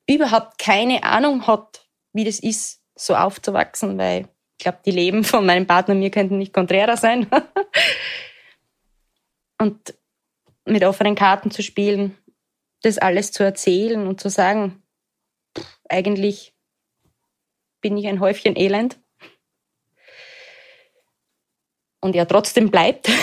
überhaupt 0.08 0.58
keine 0.58 1.02
Ahnung 1.02 1.46
hat, 1.46 1.86
wie 2.12 2.24
das 2.24 2.38
ist, 2.38 2.82
so 2.94 3.14
aufzuwachsen, 3.14 3.98
weil 3.98 4.28
ich 4.58 4.64
glaube, 4.64 4.78
die 4.86 4.90
Leben 4.90 5.24
von 5.24 5.44
meinem 5.44 5.66
Partner 5.66 5.94
und 5.94 6.00
mir 6.00 6.10
könnten 6.10 6.38
nicht 6.38 6.52
konträrer 6.52 6.96
sein. 6.96 7.26
und 9.58 9.94
mit 10.64 10.84
offenen 10.84 11.14
Karten 11.14 11.50
zu 11.50 11.62
spielen, 11.62 12.16
das 12.82 12.98
alles 12.98 13.32
zu 13.32 13.42
erzählen 13.42 14.06
und 14.06 14.20
zu 14.20 14.30
sagen, 14.30 14.82
eigentlich 15.88 16.54
bin 17.80 17.96
ich 17.96 18.06
ein 18.06 18.20
Häufchen 18.20 18.56
Elend. 18.56 18.98
Und 22.00 22.14
er 22.14 22.28
trotzdem 22.28 22.70
bleibt. 22.70 23.08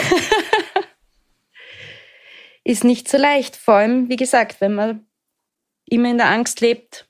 ist 2.64 2.84
nicht 2.84 3.10
so 3.10 3.18
leicht. 3.18 3.56
Vor 3.56 3.76
allem, 3.76 4.10
wie 4.10 4.16
gesagt, 4.16 4.62
wenn 4.62 4.76
man 4.76 5.08
immer 5.86 6.10
in 6.10 6.18
der 6.18 6.30
Angst 6.30 6.62
lebt, 6.62 7.10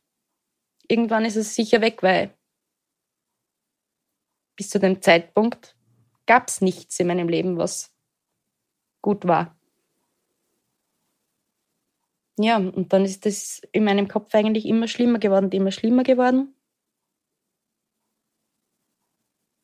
irgendwann 0.87 1.25
ist 1.25 1.35
es 1.35 1.55
sicher 1.55 1.81
weg, 1.81 2.03
weil 2.03 2.35
bis 4.55 4.69
zu 4.69 4.79
dem 4.79 5.01
Zeitpunkt 5.01 5.75
gab 6.25 6.47
es 6.47 6.61
nichts 6.61 6.99
in 6.99 7.07
meinem 7.07 7.27
Leben, 7.27 7.57
was 7.57 7.93
gut 9.01 9.27
war. 9.27 9.57
Ja, 12.39 12.57
und 12.57 12.93
dann 12.93 13.05
ist 13.05 13.25
das 13.25 13.61
in 13.71 13.83
meinem 13.83 14.07
Kopf 14.07 14.33
eigentlich 14.33 14.65
immer 14.65 14.87
schlimmer 14.87 15.19
geworden, 15.19 15.51
immer 15.51 15.71
schlimmer 15.71 16.03
geworden. 16.03 16.55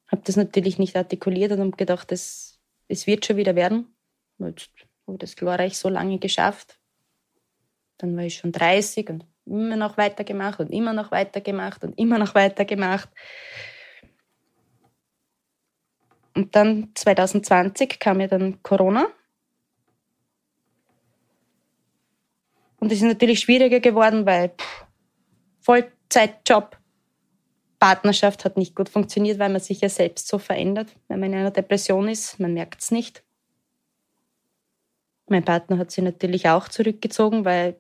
Habe 0.08 0.22
das 0.24 0.36
natürlich 0.36 0.78
nicht 0.78 0.96
artikuliert 0.96 1.52
und 1.52 1.60
habe 1.60 1.72
gedacht, 1.72 2.12
es, 2.12 2.60
wird 2.88 3.26
schon 3.26 3.38
wieder 3.38 3.56
werden. 3.56 3.96
Jetzt 4.38 4.89
habe 5.10 5.18
das 5.20 5.36
glorreich 5.36 5.78
so 5.78 5.90
lange 5.90 6.20
geschafft. 6.20 6.80
Dann 7.98 8.16
war 8.16 8.24
ich 8.24 8.38
schon 8.38 8.52
30 8.52 9.10
und 9.10 9.26
immer 9.46 9.76
noch 9.76 9.98
weitergemacht 9.98 10.60
und 10.60 10.72
immer 10.72 10.94
noch 10.94 11.12
weitergemacht 11.12 11.84
und 11.84 11.98
immer 11.98 12.18
noch 12.18 12.36
weitergemacht. 12.36 13.10
Und 16.36 16.56
dann 16.56 16.92
2020 16.96 18.00
kam 18.00 18.22
ja 18.22 18.28
dann 18.28 18.62
Corona. 18.64 19.08
Und 22.80 22.92
es 22.92 23.00
ist 23.00 23.08
natürlich 23.08 23.42
schwieriger 23.42 23.82
geworden, 23.82 24.26
weil 24.26 24.50
pff, 24.50 24.86
Vollzeitjob, 25.60 26.78
Partnerschaft 27.78 28.46
hat 28.46 28.56
nicht 28.56 28.76
gut 28.76 28.88
funktioniert, 28.88 29.40
weil 29.40 29.50
man 29.50 29.60
sich 29.60 29.82
ja 29.82 29.90
selbst 29.90 30.28
so 30.28 30.38
verändert. 30.38 30.96
Wenn 31.08 31.20
man 31.20 31.34
in 31.34 31.40
einer 31.40 31.52
Depression 31.52 32.08
ist, 32.08 32.40
man 32.40 32.54
merkt 32.54 32.82
es 32.82 32.92
nicht. 32.92 33.24
Mein 35.30 35.46
Partner 35.46 35.78
hat 35.78 35.92
sich 35.92 36.04
natürlich 36.04 36.50
auch 36.50 36.68
zurückgezogen, 36.68 37.46
weil, 37.46 37.80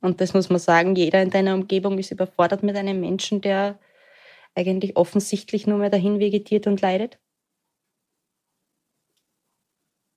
und 0.00 0.20
das 0.20 0.34
muss 0.34 0.50
man 0.50 0.58
sagen, 0.58 0.94
jeder 0.94 1.22
in 1.22 1.30
deiner 1.30 1.54
Umgebung 1.54 1.98
ist 1.98 2.10
überfordert 2.10 2.62
mit 2.62 2.76
einem 2.76 3.00
Menschen, 3.00 3.40
der 3.40 3.78
eigentlich 4.54 4.96
offensichtlich 4.96 5.66
nur 5.66 5.78
mehr 5.78 5.90
dahin 5.90 6.20
vegetiert 6.20 6.66
und 6.66 6.80
leidet. 6.82 7.18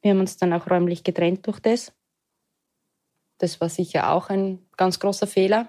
Wir 0.02 0.12
haben 0.12 0.20
uns 0.20 0.38
dann 0.38 0.54
auch 0.54 0.70
räumlich 0.70 1.04
getrennt 1.04 1.48
durch 1.48 1.60
das. 1.60 1.94
Das 3.38 3.60
war 3.60 3.70
sicher 3.70 4.12
auch 4.12 4.30
ein 4.30 4.66
ganz 4.78 5.00
großer 5.00 5.28
Fehler, 5.28 5.68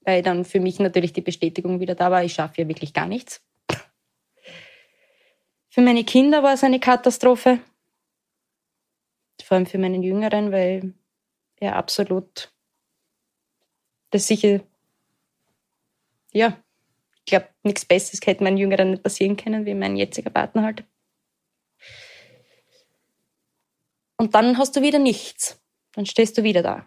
weil 0.00 0.22
dann 0.22 0.44
für 0.44 0.60
mich 0.60 0.78
natürlich 0.80 1.12
die 1.12 1.20
Bestätigung 1.20 1.80
wieder 1.80 1.94
da 1.94 2.10
war, 2.10 2.24
ich 2.24 2.34
schaffe 2.34 2.62
ja 2.62 2.68
wirklich 2.68 2.92
gar 2.92 3.06
nichts. 3.06 3.42
Für 5.70 5.80
meine 5.80 6.04
Kinder 6.04 6.42
war 6.42 6.54
es 6.54 6.62
eine 6.62 6.78
Katastrophe, 6.78 7.58
vor 9.42 9.56
allem 9.56 9.66
für 9.66 9.78
meinen 9.78 10.02
Jüngeren, 10.02 10.52
weil 10.52 10.94
er 11.56 11.76
absolut 11.76 12.52
das 14.10 14.26
sicher, 14.26 14.60
ja, 16.32 16.62
ich 17.16 17.24
glaube, 17.24 17.48
nichts 17.62 17.84
Besseres 17.84 18.20
hätte 18.24 18.44
meinen 18.44 18.58
Jüngeren 18.58 18.90
nicht 18.90 19.02
passieren 19.02 19.36
können, 19.36 19.66
wie 19.66 19.74
mein 19.74 19.96
jetziger 19.96 20.30
Partner 20.30 20.62
halt. 20.62 20.84
Und 24.16 24.34
dann 24.34 24.58
hast 24.58 24.76
du 24.76 24.82
wieder 24.82 24.98
nichts. 24.98 25.60
Dann 25.92 26.06
stehst 26.06 26.38
du 26.38 26.42
wieder 26.42 26.62
da. 26.62 26.86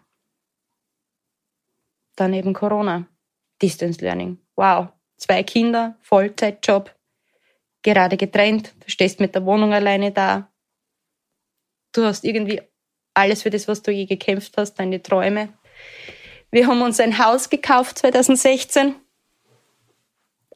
Dann 2.15 2.33
eben 2.33 2.53
Corona. 2.53 3.07
Distance 3.61 3.99
Learning. 4.01 4.39
Wow. 4.55 4.89
Zwei 5.17 5.43
Kinder, 5.43 5.97
Vollzeitjob, 6.01 6.95
gerade 7.81 8.17
getrennt. 8.17 8.75
Du 8.79 8.89
stehst 8.89 9.19
mit 9.19 9.33
der 9.33 9.45
Wohnung 9.45 9.73
alleine 9.73 10.11
da. 10.11 10.51
Du 11.97 12.05
hast 12.05 12.23
irgendwie 12.23 12.61
alles 13.15 13.41
für 13.41 13.49
das, 13.49 13.67
was 13.67 13.81
du 13.81 13.91
je 13.91 14.05
gekämpft 14.05 14.55
hast, 14.55 14.75
deine 14.75 15.01
Träume. 15.01 15.51
Wir 16.51 16.67
haben 16.67 16.83
uns 16.83 16.99
ein 16.99 17.17
Haus 17.17 17.49
gekauft 17.49 17.97
2016. 17.97 18.93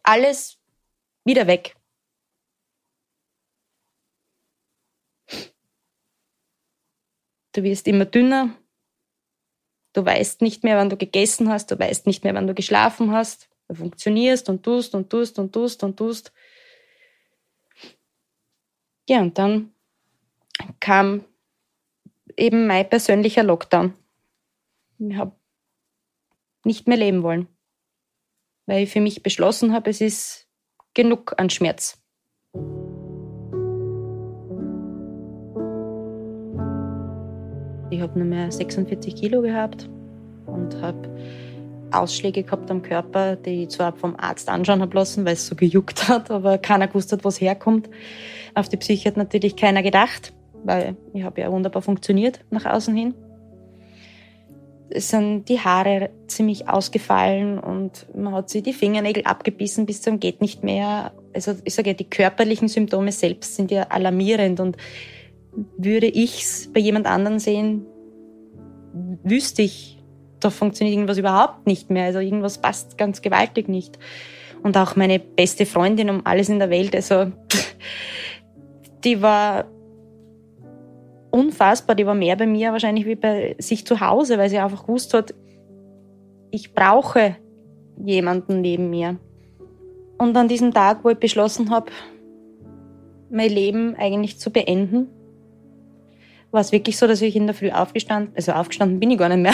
Alles 0.03 0.59
wieder 1.25 1.47
weg. 1.47 1.75
Du 7.53 7.63
wirst 7.63 7.87
immer 7.87 8.05
dünner. 8.05 8.55
Du 9.93 10.05
weißt 10.05 10.43
nicht 10.43 10.63
mehr, 10.63 10.77
wann 10.77 10.91
du 10.91 10.95
gegessen 10.95 11.49
hast. 11.49 11.71
Du 11.71 11.79
weißt 11.79 12.05
nicht 12.05 12.23
mehr, 12.23 12.35
wann 12.35 12.45
du 12.45 12.53
geschlafen 12.53 13.13
hast. 13.13 13.49
Du 13.67 13.73
funktionierst 13.73 14.47
und 14.47 14.61
tust 14.61 14.93
und 14.93 15.09
tust 15.09 15.39
und 15.39 15.51
tust 15.51 15.81
und 15.83 15.97
tust. 15.97 16.31
Ja, 19.09 19.21
und 19.21 19.39
dann 19.39 19.73
kam 20.79 21.25
eben 22.37 22.67
mein 22.67 22.89
persönlicher 22.89 23.43
Lockdown. 23.43 23.93
Ich 24.99 25.15
habe 25.15 25.35
nicht 26.63 26.87
mehr 26.87 26.97
leben 26.97 27.23
wollen, 27.23 27.47
weil 28.65 28.83
ich 28.83 28.91
für 28.91 29.01
mich 29.01 29.23
beschlossen 29.23 29.73
habe, 29.73 29.89
es 29.89 30.01
ist 30.01 30.47
genug 30.93 31.33
an 31.37 31.49
Schmerz. 31.49 32.01
Ich 37.89 37.99
habe 37.99 38.17
nur 38.17 38.27
mehr 38.27 38.51
46 38.51 39.15
Kilo 39.15 39.41
gehabt 39.41 39.89
und 40.45 40.81
habe 40.81 41.09
Ausschläge 41.91 42.43
gehabt 42.43 42.71
am 42.71 42.81
Körper, 42.81 43.35
die 43.35 43.63
ich 43.63 43.69
zwar 43.69 43.93
vom 43.93 44.15
Arzt 44.15 44.47
anschauen 44.49 44.81
habe 44.81 44.95
lassen, 44.95 45.25
weil 45.25 45.33
es 45.33 45.47
so 45.47 45.55
gejuckt 45.55 46.07
hat, 46.07 46.31
aber 46.31 46.57
keiner 46.57 46.87
gewusst 46.87 47.11
hat, 47.11 47.23
wo 47.25 47.29
es 47.29 47.41
herkommt. 47.41 47.89
Auf 48.53 48.69
die 48.69 48.77
Psyche 48.77 49.09
hat 49.09 49.17
natürlich 49.17 49.55
keiner 49.55 49.83
gedacht, 49.83 50.33
weil 50.63 50.95
ich 51.13 51.23
habe 51.23 51.41
ja 51.41 51.51
wunderbar 51.51 51.81
funktioniert 51.81 52.41
nach 52.49 52.65
außen 52.65 52.95
hin. 52.95 53.13
Es 54.89 55.09
sind 55.09 55.47
die 55.47 55.59
Haare 55.59 56.09
ziemlich 56.27 56.67
ausgefallen 56.67 57.59
und 57.59 58.07
man 58.13 58.33
hat 58.33 58.49
sich 58.49 58.63
die 58.63 58.73
Fingernägel 58.73 59.23
abgebissen 59.23 59.85
bis 59.85 60.01
zum 60.01 60.19
geht 60.19 60.41
nicht 60.41 60.63
mehr. 60.63 61.13
Also 61.33 61.53
ich 61.63 61.73
sage 61.73 61.91
ja, 61.91 61.93
die 61.93 62.09
körperlichen 62.09 62.67
Symptome 62.67 63.13
selbst 63.13 63.55
sind 63.55 63.71
ja 63.71 63.83
alarmierend 63.83 64.59
und 64.59 64.75
würde 65.77 66.07
ich 66.07 66.41
es 66.43 66.71
bei 66.73 66.79
jemand 66.79 67.07
anderen 67.07 67.39
sehen, 67.39 67.85
wüsste 69.23 69.61
ich, 69.61 69.97
da 70.39 70.49
funktioniert 70.49 70.95
irgendwas 70.95 71.17
überhaupt 71.17 71.67
nicht 71.67 71.89
mehr. 71.89 72.05
Also 72.05 72.19
irgendwas 72.19 72.57
passt 72.57 72.97
ganz 72.97 73.21
gewaltig 73.21 73.69
nicht. 73.69 73.97
Und 74.63 74.77
auch 74.77 74.95
meine 74.95 75.19
beste 75.19 75.65
Freundin 75.65 76.09
um 76.09 76.25
alles 76.25 76.49
in 76.49 76.59
der 76.59 76.69
Welt, 76.69 76.95
also 76.95 77.31
die 79.03 79.21
war 79.21 79.65
unfassbar. 81.31 81.95
Die 81.95 82.05
war 82.05 82.13
mehr 82.13 82.35
bei 82.35 82.45
mir 82.45 82.71
wahrscheinlich 82.71 83.05
wie 83.05 83.15
bei 83.15 83.55
sich 83.57 83.85
zu 83.85 83.99
Hause, 83.99 84.37
weil 84.37 84.49
sie 84.49 84.59
einfach 84.59 84.85
gewusst 84.85 85.13
hat, 85.13 85.33
ich 86.51 86.73
brauche 86.73 87.37
jemanden 88.03 88.61
neben 88.61 88.89
mir. 88.89 89.17
Und 90.17 90.37
an 90.37 90.47
diesem 90.47 90.73
Tag, 90.73 91.03
wo 91.03 91.09
ich 91.09 91.17
beschlossen 91.17 91.71
habe, 91.71 91.91
mein 93.29 93.49
Leben 93.49 93.95
eigentlich 93.95 94.37
zu 94.37 94.51
beenden, 94.51 95.07
war 96.51 96.61
es 96.61 96.71
wirklich 96.71 96.97
so, 96.97 97.07
dass 97.07 97.21
ich 97.21 97.35
in 97.35 97.47
der 97.47 97.55
Früh 97.55 97.71
aufgestanden, 97.71 98.33
also 98.35 98.51
aufgestanden 98.51 98.99
bin 98.99 99.09
ich 99.11 99.17
gar 99.17 99.29
nicht 99.29 99.39
mehr, 99.39 99.53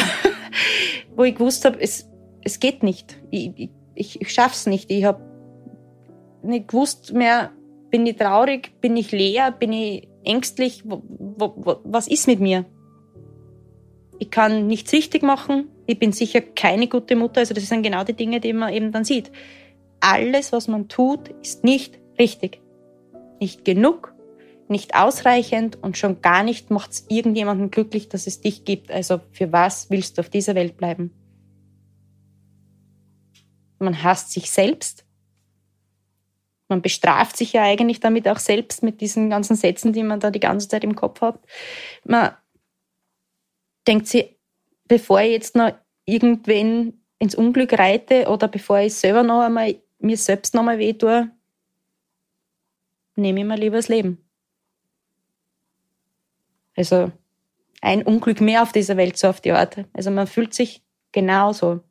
wo 1.15 1.23
ich 1.23 1.35
gewusst 1.35 1.63
habe, 1.63 1.79
es, 1.79 2.09
es 2.43 2.59
geht 2.59 2.81
nicht. 2.81 3.19
Ich, 3.29 3.69
ich, 3.93 4.19
ich 4.21 4.33
schaff's 4.33 4.65
nicht. 4.65 4.89
Ich 4.91 5.05
habe 5.05 5.21
nicht 6.41 6.67
gewusst 6.67 7.13
mehr, 7.13 7.51
bin 7.89 8.05
ich 8.05 8.17
traurig, 8.17 8.73
bin 8.81 8.97
ich 8.97 9.11
leer, 9.11 9.51
bin 9.51 9.71
ich 9.71 10.07
ängstlich, 10.27 10.83
wo, 10.85 11.01
wo, 11.05 11.79
was 11.83 12.07
ist 12.07 12.27
mit 12.27 12.39
mir? 12.39 12.65
Ich 14.19 14.31
kann 14.31 14.67
nichts 14.67 14.93
richtig 14.93 15.23
machen, 15.23 15.69
ich 15.85 15.99
bin 15.99 16.11
sicher 16.11 16.41
keine 16.41 16.87
gute 16.87 17.15
Mutter, 17.15 17.39
also 17.39 17.53
das 17.53 17.67
sind 17.67 17.83
genau 17.83 18.03
die 18.03 18.13
Dinge, 18.13 18.39
die 18.39 18.53
man 18.53 18.73
eben 18.73 18.91
dann 18.91 19.05
sieht. 19.05 19.31
Alles, 19.99 20.51
was 20.51 20.67
man 20.67 20.87
tut, 20.87 21.29
ist 21.41 21.63
nicht 21.63 21.99
richtig. 22.19 22.61
Nicht 23.39 23.65
genug, 23.65 24.13
nicht 24.67 24.95
ausreichend 24.95 25.81
und 25.81 25.97
schon 25.97 26.21
gar 26.21 26.43
nicht 26.43 26.71
macht 26.71 26.91
es 26.91 27.05
irgendjemanden 27.09 27.71
glücklich, 27.71 28.09
dass 28.09 28.27
es 28.27 28.41
dich 28.41 28.65
gibt. 28.65 28.91
Also 28.91 29.21
für 29.31 29.51
was 29.51 29.89
willst 29.89 30.17
du 30.17 30.21
auf 30.21 30.29
dieser 30.29 30.55
Welt 30.55 30.77
bleiben? 30.77 31.11
Man 33.79 34.03
hasst 34.03 34.31
sich 34.31 34.51
selbst. 34.51 35.05
Man 36.69 36.81
bestraft 36.81 37.37
sich 37.37 37.53
ja 37.53 37.63
eigentlich 37.63 37.99
damit 37.99 38.27
auch 38.27 38.39
selbst 38.39 38.83
mit 38.83 38.99
diesen 38.99 39.29
ganzen 39.29 39.55
Sätzen, 39.55 39.93
die 39.93 40.03
man 40.03 40.19
da 40.19 40.31
die 40.31 40.39
ganze 40.39 40.67
Zeit 40.67 40.83
im 40.83 40.95
Kopf 40.95 41.21
hat. 41.21 41.39
Man 42.03 42.35
denkt 43.87 44.07
sich, 44.07 44.35
bevor 44.85 45.21
ich 45.21 45.31
jetzt 45.31 45.55
noch 45.55 45.73
irgendwen 46.05 47.01
ins 47.19 47.35
Unglück 47.35 47.73
reite 47.73 48.27
oder 48.27 48.47
bevor 48.47 48.79
ich 48.79 48.93
selber 48.95 49.23
noch 49.23 49.41
einmal 49.41 49.75
mir 49.99 50.17
selbst 50.17 50.53
noch 50.53 50.61
einmal 50.61 50.77
weh 50.77 50.93
tue, 50.93 51.31
nehme 53.15 53.39
ich 53.39 53.45
mir 53.45 53.57
lieber 53.57 53.77
das 53.77 53.87
Leben. 53.87 54.23
Also 56.75 57.11
ein 57.81 58.03
Unglück 58.03 58.41
mehr 58.41 58.61
auf 58.61 58.71
dieser 58.71 58.97
Welt, 58.97 59.17
so 59.17 59.27
auf 59.29 59.41
die 59.41 59.51
Art. 59.51 59.85
Also 59.93 60.11
man 60.11 60.27
fühlt 60.27 60.53
sich 60.53 60.83
genauso. 61.11 61.81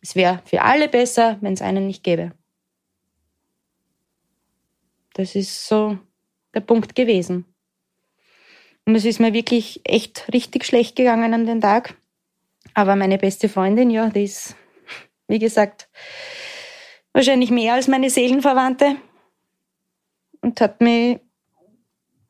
Es 0.00 0.16
wäre 0.16 0.42
für 0.44 0.62
alle 0.62 0.88
besser, 0.88 1.38
wenn 1.40 1.54
es 1.54 1.62
einen 1.62 1.86
nicht 1.86 2.02
gäbe. 2.02 2.32
Das 5.14 5.34
ist 5.34 5.66
so 5.66 5.98
der 6.54 6.60
Punkt 6.60 6.94
gewesen. 6.94 7.46
Und 8.84 8.94
es 8.94 9.04
ist 9.04 9.20
mir 9.20 9.32
wirklich 9.32 9.80
echt 9.84 10.30
richtig 10.32 10.64
schlecht 10.64 10.96
gegangen 10.96 11.32
an 11.32 11.46
den 11.46 11.60
Tag. 11.60 11.96
Aber 12.74 12.96
meine 12.96 13.18
beste 13.18 13.48
Freundin, 13.48 13.90
ja, 13.90 14.10
die 14.10 14.24
ist, 14.24 14.56
wie 15.26 15.38
gesagt, 15.38 15.88
wahrscheinlich 17.12 17.50
mehr 17.50 17.74
als 17.74 17.88
meine 17.88 18.10
Seelenverwandte 18.10 18.96
und 20.42 20.60
hat 20.60 20.80
mich 20.80 21.20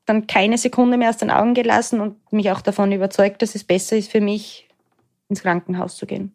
dann 0.05 0.27
keine 0.27 0.59
Sekunde 0.59 0.99
mehr 0.99 1.09
aus 1.09 1.16
den 1.16 1.31
Augen 1.31 1.55
gelassen 1.55 2.01
und 2.01 2.33
mich 2.33 2.51
auch 2.51 2.61
davon 2.61 2.92
überzeugt, 2.92 3.40
dass 3.42 3.55
es 3.55 3.64
besser 3.64 3.97
ist 3.97 4.11
für 4.11 4.20
mich, 4.20 4.68
ins 5.29 5.42
Krankenhaus 5.42 5.97
zu 5.97 6.07
gehen. 6.07 6.35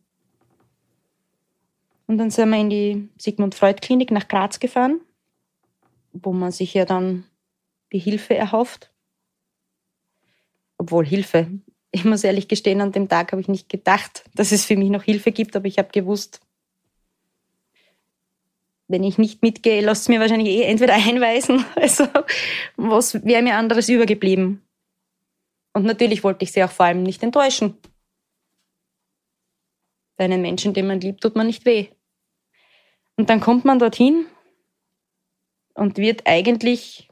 Und 2.08 2.18
dann 2.18 2.32
sind 2.32 2.50
wir 2.50 2.60
in 2.60 2.70
die 2.72 3.10
Sigmund 3.18 3.54
Freud 3.54 3.82
Klinik 3.82 4.10
nach 4.10 4.28
Graz 4.28 4.60
gefahren, 4.60 5.00
wo 6.14 6.34
man 6.34 6.52
sich 6.52 6.74
ja 6.74 6.86
dann 6.86 7.26
die 7.92 8.00
Hilfe 8.00 8.36
erhofft. 8.36 8.92
Obwohl 10.78 11.06
Hilfe, 11.06 11.48
ich 11.92 12.06
muss 12.06 12.24
ehrlich 12.24 12.48
gestehen, 12.48 12.82
an 12.82 12.92
dem 12.92 13.10
Tag 13.10 13.32
habe 13.32 13.42
ich 13.42 13.48
nicht 13.48 13.70
gedacht, 13.70 14.24
dass 14.36 14.52
es 14.52 14.66
für 14.66 14.76
mich 14.76 14.90
noch 14.90 15.04
Hilfe 15.04 15.32
gibt, 15.32 15.56
aber 15.56 15.66
ich 15.66 15.78
habe 15.78 15.90
gewusst, 15.92 16.42
wenn 18.88 19.04
ich 19.04 19.20
nicht 19.20 19.44
mitgehe, 19.44 19.82
lasst 19.82 20.04
es 20.04 20.10
mir 20.10 20.20
wahrscheinlich 20.20 20.50
eh 20.50 20.64
entweder 20.64 20.94
einweisen. 21.08 21.64
Also, 21.76 22.08
was 22.76 23.24
wäre 23.24 23.44
mir 23.44 23.56
anderes 23.56 23.88
übergeblieben? 23.88 24.64
Und 25.74 25.86
natürlich 25.86 26.24
wollte 26.24 26.44
ich 26.44 26.52
sie 26.52 26.64
auch 26.64 26.72
vor 26.72 26.88
allem 26.88 27.04
nicht 27.04 27.22
enttäuschen. 27.22 27.78
Bei 30.18 30.26
einem 30.26 30.42
Menschen, 30.42 30.74
den 30.74 30.88
man 30.88 31.00
liebt, 31.00 31.22
tut 31.22 31.36
man 31.36 31.48
nicht 31.48 31.66
weh. 31.66 31.88
Und 33.16 33.30
dann 33.30 33.40
kommt 33.40 33.64
man 33.64 33.80
dorthin 33.80 34.26
und 35.80 35.98
wird 35.98 36.28
eigentlich 36.28 37.10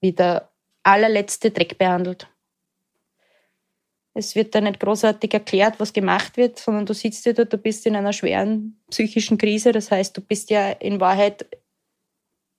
wie 0.00 0.12
der 0.12 0.50
allerletzte 0.82 1.50
Dreck 1.50 1.78
behandelt. 1.78 2.28
Es 4.12 4.34
wird 4.34 4.54
da 4.54 4.60
nicht 4.60 4.80
großartig 4.80 5.32
erklärt, 5.32 5.78
was 5.78 5.92
gemacht 5.92 6.36
wird, 6.36 6.58
sondern 6.58 6.84
du 6.84 6.94
sitzt 6.94 7.24
dir 7.24 7.34
dort, 7.34 7.52
du 7.52 7.58
bist 7.58 7.86
in 7.86 7.96
einer 7.96 8.12
schweren 8.12 8.80
psychischen 8.90 9.38
Krise. 9.38 9.72
Das 9.72 9.90
heißt, 9.90 10.16
du 10.16 10.20
bist 10.20 10.50
ja 10.50 10.70
in 10.70 11.00
Wahrheit 11.00 11.46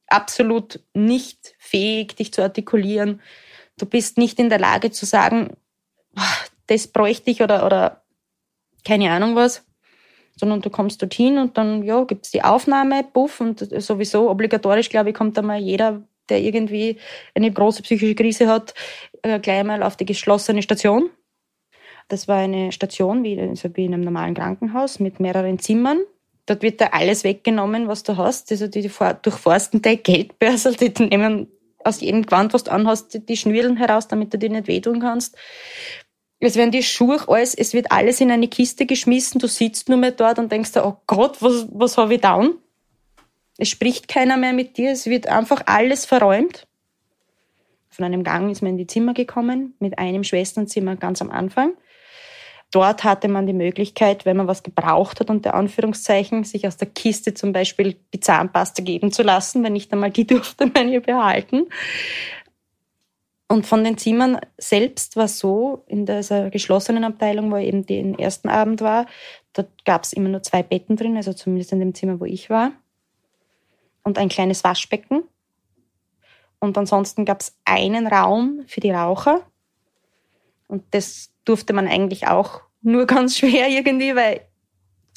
absolut 0.08 0.80
nicht 0.94 1.56
fähig, 1.60 2.16
dich 2.16 2.34
zu 2.34 2.42
artikulieren. 2.42 3.22
Du 3.78 3.86
bist 3.86 4.18
nicht 4.18 4.40
in 4.40 4.50
der 4.50 4.60
Lage 4.60 4.92
zu 4.92 5.06
sagen, 5.06 5.58
das 6.68 6.88
bräuchte 6.88 7.32
ich 7.32 7.42
oder, 7.42 7.66
oder 7.66 8.04
keine 8.86 9.12
Ahnung 9.12 9.36
was, 9.36 9.66
sondern 10.36 10.62
du 10.62 10.70
kommst 10.70 11.02
dorthin 11.02 11.38
und 11.38 11.58
dann 11.58 11.84
ja, 11.84 12.04
gibt 12.04 12.26
es 12.26 12.32
die 12.32 12.44
Aufnahme, 12.44 13.04
puff, 13.04 13.42
und 13.42 13.68
sowieso 13.82 14.30
obligatorisch, 14.30 14.90
glaube 14.90 15.10
ich, 15.10 15.16
kommt 15.16 15.38
da 15.38 15.42
mal 15.42 15.60
jeder, 15.60 16.02
der 16.30 16.42
irgendwie 16.42 16.98
eine 17.36 17.52
große 17.52 17.84
psychische 17.84 18.16
Krise 18.16 18.48
hat, 18.48 18.74
äh, 19.22 19.40
gleich 19.40 19.64
mal 19.64 19.84
auf 19.84 19.98
die 19.98 20.06
geschlossene 20.06 20.62
Station 20.62 21.10
das 22.12 22.28
war 22.28 22.38
eine 22.38 22.72
Station 22.72 23.24
wie, 23.24 23.40
also 23.40 23.70
wie 23.76 23.86
in 23.86 23.94
einem 23.94 24.04
normalen 24.04 24.34
Krankenhaus 24.34 25.00
mit 25.00 25.20
mehreren 25.20 25.60
Zimmern. 25.60 26.02
Dort 26.46 26.62
wird 26.62 26.82
da 26.82 26.88
alles 26.88 27.24
weggenommen, 27.24 27.88
was 27.88 28.04
du 28.04 28.18
hast. 28.18 28.52
Also 28.52 28.68
die, 28.68 28.82
durchforsten 28.82 29.82
deine 29.82 29.98
Geldbörse, 29.98 30.74
die 30.74 30.92
nehmen 31.04 31.48
aus 31.84 32.02
jedem 32.02 32.24
Gewand, 32.24 32.54
was 32.54 32.66
du 32.66 32.72
anhast, 32.72 33.28
die 33.30 33.38
Schnürlen 33.38 33.78
heraus, 33.78 34.08
damit 34.08 34.34
du 34.34 34.38
dir 34.38 34.50
nicht 34.50 34.68
wehtun 34.68 35.00
kannst. 35.00 35.38
Es 36.44 36.56
werden 36.56 36.72
die 36.72 36.82
Schuhe, 36.82 37.20
alles, 37.28 37.54
es 37.54 37.74
wird 37.74 37.92
alles 37.92 38.20
in 38.20 38.32
eine 38.32 38.48
Kiste 38.48 38.88
geschmissen, 38.88 39.40
du 39.40 39.48
sitzt 39.48 39.90
nur 39.90 40.00
mehr 40.00 40.12
dort 40.12 40.40
und 40.40 40.52
denkst 40.52 40.72
dir, 40.72 40.84
oh 40.84 40.98
Gott, 41.06 41.42
was, 41.42 41.68
was 41.72 41.98
habe 41.98 42.16
ich 42.16 42.22
down? 42.22 42.56
Es 43.58 43.70
spricht 43.70 44.08
keiner 44.08 44.38
mehr 44.38 44.52
mit 44.52 44.76
dir, 44.76 44.92
es 44.92 45.06
wird 45.06 45.28
einfach 45.28 45.62
alles 45.68 46.06
verräumt. 46.06 46.68
Von 47.90 48.06
einem 48.06 48.24
Gang 48.24 48.50
ist 48.50 48.64
man 48.64 48.72
in 48.72 48.78
die 48.78 48.88
Zimmer 48.88 49.14
gekommen, 49.14 49.76
mit 49.80 50.00
einem 50.00 50.24
Schwesternzimmer 50.24 50.96
ganz 50.96 51.22
am 51.22 51.30
Anfang. 51.30 51.74
Dort 52.72 53.04
hatte 53.04 53.28
man 53.28 53.46
die 53.46 53.54
Möglichkeit, 53.54 54.26
wenn 54.26 54.38
man 54.38 54.48
was 54.48 54.64
gebraucht 54.64 55.20
hat, 55.20 55.30
unter 55.30 55.54
Anführungszeichen, 55.54 56.46
sich 56.46 56.66
aus 56.66 56.78
der 56.78 56.88
Kiste 56.88 57.34
zum 57.34 57.52
Beispiel 57.52 57.98
die 58.14 58.22
Zahnpasta 58.22 58.82
geben 58.82 59.12
zu 59.12 59.24
lassen, 59.24 59.64
wenn 59.64 59.74
nicht 59.74 59.92
einmal 59.92 60.10
die 60.10 60.26
durfte 60.28 60.68
man 60.68 60.90
ihr 60.90 61.02
behalten. 61.02 61.68
Und 63.52 63.66
von 63.66 63.84
den 63.84 63.98
Zimmern 63.98 64.40
selbst 64.58 65.18
war 65.18 65.28
so, 65.28 65.84
in 65.88 66.06
dieser 66.06 66.50
geschlossenen 66.50 67.04
Abteilung, 67.04 67.52
wo 67.52 67.58
eben 67.58 67.86
den 67.86 68.18
ersten 68.18 68.48
Abend 68.48 68.80
war, 68.80 69.08
dort 69.52 69.84
gab 69.84 70.06
es 70.06 70.14
immer 70.14 70.30
nur 70.30 70.42
zwei 70.42 70.64
Betten 70.64 70.96
drin, 70.96 71.18
also 71.18 71.34
zumindest 71.34 71.74
in 71.74 71.82
dem 71.82 71.94
Zimmer, 71.94 72.22
wo 72.22 72.24
ich 72.24 72.50
war. 72.50 72.72
Und 74.04 74.18
ein 74.18 74.30
kleines 74.30 74.64
Waschbecken. 74.64 75.24
Und 76.62 76.78
ansonsten 76.78 77.26
gab 77.26 77.42
es 77.42 77.54
einen 77.66 78.08
Raum 78.08 78.64
für 78.68 78.80
die 78.80 78.92
Raucher. 78.92 79.42
Und 80.70 80.86
das 80.92 81.34
durfte 81.44 81.74
man 81.74 81.90
eigentlich 81.90 82.28
auch 82.28 82.62
nur 82.82 83.06
ganz 83.06 83.38
schwer 83.38 83.68
irgendwie, 83.68 84.16
weil 84.16 84.48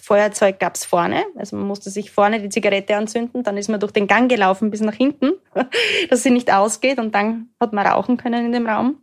Feuerzeug 0.05 0.59
gab's 0.59 0.85
vorne. 0.85 1.25
Also 1.37 1.57
man 1.57 1.67
musste 1.67 1.91
sich 1.91 2.11
vorne 2.11 2.41
die 2.41 2.49
Zigarette 2.51 2.97
anzünden, 2.97 3.43
dann 3.43 3.57
ist 3.57 3.69
man 3.69 3.81
durch 3.81 3.93
den 3.93 4.07
Gang 4.07 4.31
gelaufen 4.31 4.71
bis 4.71 4.81
nach 4.81 4.95
hinten, 4.95 5.33
dass 6.11 6.23
sie 6.23 6.31
nicht 6.31 6.53
ausgeht 6.53 6.99
und 6.99 7.15
dann 7.15 7.49
hat 7.59 7.73
man 7.73 7.87
rauchen 7.87 8.17
können 8.17 8.47
in 8.47 8.53
dem 8.53 8.67
Raum. 8.67 8.99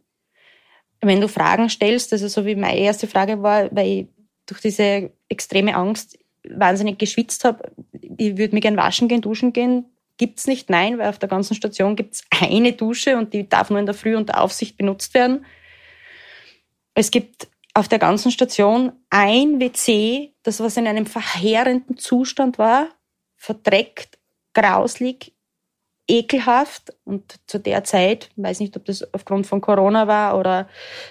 Wenn 1.01 1.19
du 1.19 1.27
Fragen 1.27 1.69
stellst, 1.69 2.13
also 2.13 2.27
so 2.27 2.45
wie 2.45 2.55
meine 2.55 2.77
erste 2.77 3.07
Frage 3.07 3.41
war, 3.41 3.75
weil 3.75 3.87
ich 3.87 4.07
durch 4.45 4.61
diese 4.61 5.11
extreme 5.29 5.75
Angst 5.75 6.19
wahnsinnig 6.47 6.99
geschwitzt 6.99 7.45
habe, 7.45 7.71
ich 8.17 8.37
würde 8.37 8.53
mir 8.53 8.61
gern 8.61 8.77
waschen 8.77 9.07
gehen, 9.07 9.21
duschen 9.21 9.53
gehen, 9.53 9.85
gibt's 10.17 10.45
nicht, 10.45 10.69
nein, 10.69 10.99
weil 10.99 11.09
auf 11.09 11.17
der 11.17 11.29
ganzen 11.29 11.55
Station 11.55 11.95
gibt's 11.95 12.23
eine 12.29 12.73
Dusche 12.73 13.17
und 13.17 13.33
die 13.33 13.49
darf 13.49 13.71
nur 13.71 13.79
in 13.79 13.87
der 13.87 13.95
Früh 13.95 14.15
unter 14.15 14.39
Aufsicht 14.39 14.77
benutzt 14.77 15.15
werden. 15.15 15.45
Es 16.93 17.09
gibt 17.09 17.47
auf 17.73 17.87
der 17.87 17.99
ganzen 17.99 18.31
Station 18.31 18.91
ein 19.09 19.59
WC, 19.59 20.30
das 20.43 20.59
was 20.59 20.77
in 20.77 20.87
einem 20.87 21.05
verheerenden 21.05 21.97
Zustand 21.97 22.57
war, 22.57 22.89
verdreckt, 23.35 24.17
grauslig, 24.53 25.33
ekelhaft 26.07 26.93
und 27.05 27.39
zu 27.47 27.59
der 27.59 27.83
Zeit, 27.83 28.29
weiß 28.35 28.59
nicht, 28.59 28.75
ob 28.75 28.85
das 28.85 29.13
aufgrund 29.13 29.47
von 29.47 29.61
Corona 29.61 30.07
war 30.07 30.37
oder 30.37 30.67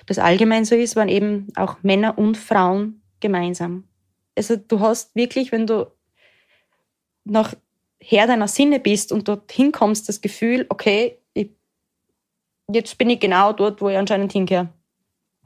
das 0.06 0.18
allgemein 0.18 0.64
so 0.64 0.74
ist, 0.74 0.96
waren 0.96 1.08
eben 1.08 1.48
auch 1.56 1.82
Männer 1.82 2.18
und 2.18 2.36
Frauen 2.36 3.02
gemeinsam. 3.20 3.84
Also 4.36 4.56
du 4.56 4.80
hast 4.80 5.14
wirklich, 5.14 5.52
wenn 5.52 5.66
du 5.66 5.90
noch 7.24 7.54
Herr 8.02 8.26
deiner 8.26 8.48
Sinne 8.48 8.80
bist 8.80 9.12
und 9.12 9.28
dorthin 9.28 9.72
kommst, 9.72 10.08
das 10.08 10.20
Gefühl, 10.20 10.66
okay, 10.68 11.18
jetzt 12.72 12.98
bin 12.98 13.10
ich 13.10 13.20
genau 13.20 13.52
dort, 13.52 13.80
wo 13.80 13.88
ich 13.88 13.96
anscheinend 13.96 14.32
hingehöre. 14.32 14.68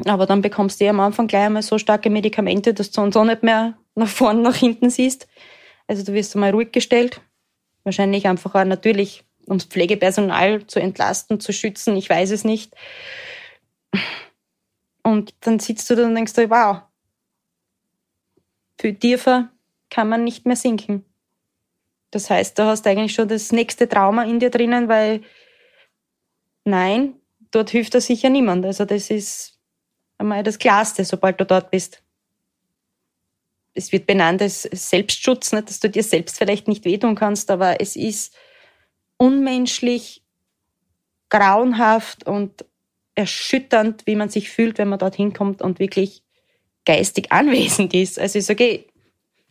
Aber 0.05 0.26
dann 0.26 0.42
bekommst 0.42 0.80
du 0.80 0.88
am 0.88 1.01
Anfang 1.01 1.28
gleich 1.28 1.47
einmal 1.47 1.62
so 1.62 1.78
starke 1.78 2.11
Medikamente, 2.11 2.74
dass 2.74 2.90
du 2.90 3.01
uns 3.01 3.16
auch 3.16 3.24
nicht 3.24 3.42
mehr 3.42 3.78
nach 3.95 4.09
vorne, 4.09 4.42
nach 4.42 4.57
hinten 4.57 4.90
siehst. 4.90 5.28
Also 5.86 6.05
du 6.05 6.12
wirst 6.12 6.34
einmal 6.34 6.51
ruhig 6.51 6.72
gestellt. 6.72 7.20
Wahrscheinlich 7.84 8.26
einfach 8.26 8.55
auch 8.55 8.64
natürlich, 8.64 9.24
um 9.47 9.59
das 9.59 9.66
Pflegepersonal 9.66 10.66
zu 10.66 10.80
entlasten, 10.80 11.38
zu 11.38 11.53
schützen. 11.53 11.97
Ich 11.97 12.11
weiß 12.11 12.30
es 12.30 12.45
nicht. 12.45 12.74
Und 15.03 15.34
dann 15.40 15.61
sitzt 15.61 15.88
du 15.90 15.95
da 15.95 16.07
und 16.07 16.14
denkst 16.14 16.32
du, 16.32 16.49
wow, 16.51 16.82
viel 18.80 18.95
tiefer 18.95 19.51
kann 19.90 20.09
man 20.09 20.24
nicht 20.24 20.47
mehr 20.47 20.57
sinken. 20.57 21.05
Das 22.11 22.30
heißt, 22.30 22.59
du 22.59 22.64
hast 22.64 22.86
eigentlich 22.86 23.14
schon 23.14 23.28
das 23.28 23.53
nächste 23.53 23.88
Trauma 23.88 24.24
in 24.24 24.40
dir 24.40 24.51
drinnen, 24.51 24.88
weil 24.88 25.22
nein, 26.64 27.14
dort 27.51 27.70
hilft 27.70 27.95
dir 27.95 28.01
sicher 28.01 28.30
niemand. 28.30 28.64
Also 28.64 28.84
das 28.84 29.11
ist 29.11 29.54
einmal 30.25 30.43
das 30.43 30.59
Klarste, 30.59 31.05
sobald 31.05 31.41
du 31.41 31.47
dort 31.47 31.70
bist. 31.70 32.03
Es 33.75 33.93
wird 33.93 34.07
benannt 34.07 34.41
als 34.41 34.62
Selbstschutz, 34.62 35.53
nicht, 35.53 35.68
dass 35.68 35.81
du 35.81 35.91
dir 35.91 36.03
selbst 36.03 36.39
vielleicht 36.39 36.68
nicht 36.68 36.85
wehtun 36.85 37.14
kannst, 37.14 37.51
aber 37.51 37.81
es 37.81 37.97
ist 37.97 38.37
unmenschlich, 39.16 40.22
grauenhaft 41.29 42.27
und 42.27 42.64
erschütternd, 43.14 44.07
wie 44.07 44.16
man 44.16 44.29
sich 44.29 44.51
fühlt, 44.51 44.79
wenn 44.79 44.89
man 44.89 44.99
dorthin 44.99 45.33
kommt 45.33 45.62
und 45.62 45.79
wirklich 45.79 46.22
geistig 46.85 47.33
anwesend 47.33 47.95
ist. 47.95 48.18
Also 48.18 48.39
ich 48.39 48.45
sage, 48.45 48.85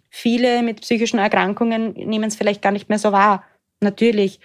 viele 0.09 0.63
mit 0.63 0.81
psychischen 0.81 1.19
Erkrankungen 1.19 1.93
nehmen 1.93 2.25
es 2.25 2.35
vielleicht 2.35 2.61
gar 2.61 2.71
nicht 2.71 2.89
mehr 2.89 2.99
so 2.99 3.11
wahr. 3.11 3.43
Natürlich. 3.79 4.39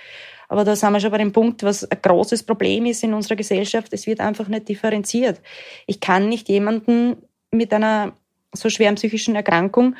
Aber 0.48 0.64
da 0.64 0.74
sind 0.74 0.92
wir 0.92 1.00
schon 1.00 1.10
bei 1.10 1.18
dem 1.18 1.32
Punkt, 1.32 1.62
was 1.62 1.84
ein 1.84 1.98
großes 2.00 2.42
Problem 2.42 2.86
ist 2.86 3.04
in 3.04 3.14
unserer 3.14 3.36
Gesellschaft. 3.36 3.92
Es 3.92 4.06
wird 4.06 4.20
einfach 4.20 4.48
nicht 4.48 4.68
differenziert. 4.68 5.40
Ich 5.86 6.00
kann 6.00 6.28
nicht 6.28 6.48
jemanden 6.48 7.16
mit 7.50 7.72
einer 7.72 8.12
so 8.52 8.70
schweren 8.70 8.94
psychischen 8.94 9.36
Erkrankung, 9.36 9.94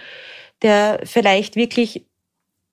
der 0.63 1.01
vielleicht 1.05 1.57
wirklich 1.57 2.07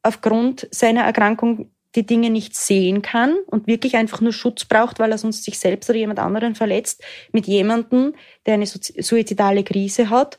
aufgrund 0.03 0.67
seiner 0.71 1.01
Erkrankung 1.03 1.69
die 1.95 2.05
Dinge 2.05 2.29
nicht 2.29 2.55
sehen 2.55 3.01
kann 3.01 3.37
und 3.47 3.67
wirklich 3.67 3.95
einfach 3.95 4.21
nur 4.21 4.33
Schutz 4.33 4.65
braucht, 4.65 4.99
weil 4.99 5.11
er 5.11 5.17
sonst 5.17 5.43
sich 5.43 5.57
selbst 5.57 5.89
oder 5.89 5.99
jemand 5.99 6.19
anderen 6.19 6.55
verletzt, 6.55 7.03
mit 7.31 7.47
jemandem, 7.47 8.13
der 8.45 8.55
eine 8.55 8.65
suizidale 8.65 9.63
Krise 9.63 10.09
hat 10.09 10.37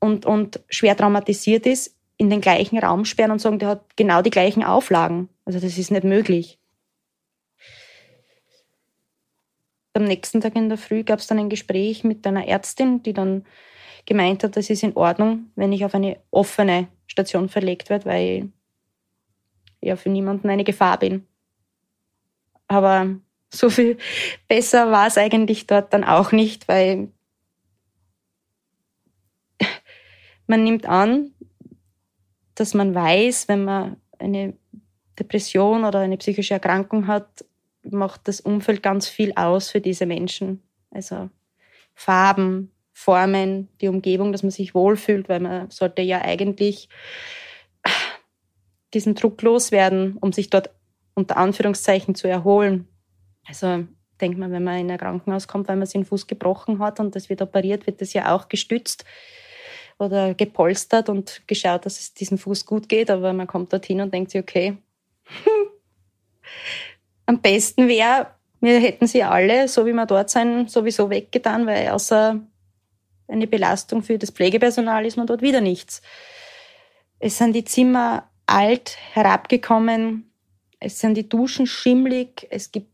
und, 0.00 0.26
und 0.26 0.60
schwer 0.68 0.96
traumatisiert 0.96 1.66
ist, 1.66 1.94
in 2.16 2.30
den 2.30 2.40
gleichen 2.40 2.78
Raum 2.78 3.04
sperren 3.04 3.30
und 3.30 3.40
sagen, 3.40 3.58
der 3.58 3.68
hat 3.68 3.96
genau 3.96 4.22
die 4.22 4.30
gleichen 4.30 4.64
Auflagen. 4.64 5.28
Also 5.44 5.60
das 5.60 5.78
ist 5.78 5.90
nicht 5.90 6.04
möglich. 6.04 6.58
Am 9.96 10.04
nächsten 10.04 10.42
Tag 10.42 10.54
in 10.56 10.68
der 10.68 10.76
Früh 10.76 11.04
gab 11.04 11.20
es 11.20 11.26
dann 11.26 11.38
ein 11.38 11.48
Gespräch 11.48 12.04
mit 12.04 12.26
einer 12.26 12.46
Ärztin, 12.46 13.02
die 13.02 13.14
dann 13.14 13.46
gemeint 14.04 14.44
hat, 14.44 14.56
das 14.56 14.68
ist 14.68 14.82
in 14.82 14.94
Ordnung, 14.94 15.50
wenn 15.56 15.72
ich 15.72 15.84
auf 15.84 15.94
eine 15.94 16.18
offene 16.30 16.88
Station 17.06 17.48
verlegt 17.48 17.88
werde, 17.88 18.04
weil 18.04 18.52
ja 19.80 19.96
für 19.96 20.10
niemanden 20.10 20.50
eine 20.50 20.64
Gefahr 20.64 20.98
bin. 20.98 21.26
Aber 22.68 23.16
so 23.48 23.70
viel 23.70 23.96
besser 24.48 24.90
war 24.90 25.06
es 25.06 25.16
eigentlich 25.16 25.66
dort 25.66 25.92
dann 25.92 26.04
auch 26.04 26.30
nicht, 26.30 26.68
weil 26.68 27.08
man 30.46 30.62
nimmt 30.62 30.86
an, 30.86 31.32
dass 32.54 32.74
man 32.74 32.94
weiß, 32.94 33.48
wenn 33.48 33.64
man 33.64 33.96
eine 34.18 34.54
Depression 35.18 35.84
oder 35.84 36.00
eine 36.00 36.16
psychische 36.18 36.54
Erkrankung 36.54 37.06
hat, 37.06 37.44
macht 37.90 38.28
das 38.28 38.40
Umfeld 38.40 38.82
ganz 38.82 39.08
viel 39.08 39.32
aus 39.36 39.70
für 39.70 39.80
diese 39.80 40.06
Menschen. 40.06 40.62
Also 40.90 41.30
Farben, 41.94 42.72
Formen, 42.92 43.68
die 43.80 43.88
Umgebung, 43.88 44.32
dass 44.32 44.42
man 44.42 44.50
sich 44.50 44.74
wohlfühlt, 44.74 45.28
weil 45.28 45.40
man 45.40 45.70
sollte 45.70 46.02
ja 46.02 46.22
eigentlich 46.22 46.88
diesen 48.94 49.14
Druck 49.14 49.42
loswerden, 49.42 50.16
um 50.18 50.32
sich 50.32 50.50
dort 50.50 50.70
unter 51.14 51.36
Anführungszeichen 51.36 52.14
zu 52.14 52.28
erholen. 52.28 52.88
Also 53.46 53.84
denkt 54.20 54.38
man, 54.38 54.52
wenn 54.52 54.64
man 54.64 54.78
in 54.78 54.90
ein 54.90 54.98
Krankenhaus 54.98 55.48
kommt, 55.48 55.68
weil 55.68 55.76
man 55.76 55.88
den 55.88 56.04
Fuß 56.04 56.26
gebrochen 56.26 56.78
hat 56.78 57.00
und 57.00 57.14
das 57.14 57.28
wird 57.28 57.42
operiert, 57.42 57.86
wird 57.86 58.00
das 58.00 58.12
ja 58.12 58.34
auch 58.34 58.48
gestützt 58.48 59.04
oder 59.98 60.34
gepolstert 60.34 61.08
und 61.08 61.42
geschaut, 61.46 61.86
dass 61.86 61.98
es 61.98 62.14
diesem 62.14 62.38
Fuß 62.38 62.66
gut 62.66 62.88
geht. 62.88 63.10
Aber 63.10 63.32
man 63.32 63.46
kommt 63.46 63.72
dorthin 63.72 64.00
und 64.00 64.12
denkt 64.12 64.30
sich, 64.30 64.40
okay, 64.40 64.76
am 67.26 67.40
besten 67.40 67.88
wäre, 67.88 68.28
wir 68.60 68.80
hätten 68.80 69.06
sie 69.06 69.22
alle, 69.22 69.68
so 69.68 69.84
wie 69.86 69.92
wir 69.92 70.06
dort 70.06 70.30
sind, 70.30 70.70
sowieso 70.70 71.10
weggetan, 71.10 71.66
weil 71.66 71.88
außer 71.88 72.40
eine 73.28 73.46
Belastung 73.46 74.02
für 74.02 74.18
das 74.18 74.30
Pflegepersonal 74.30 75.04
ist 75.04 75.16
man 75.16 75.26
dort 75.26 75.42
wieder 75.42 75.60
nichts. 75.60 76.00
Es 77.18 77.38
sind 77.38 77.54
die 77.54 77.64
Zimmer 77.64 78.30
alt 78.46 78.96
herabgekommen. 79.12 80.30
Es 80.78 81.00
sind 81.00 81.14
die 81.14 81.28
Duschen 81.28 81.66
schimmlig. 81.66 82.46
Es 82.50 82.70
gibt 82.70 82.92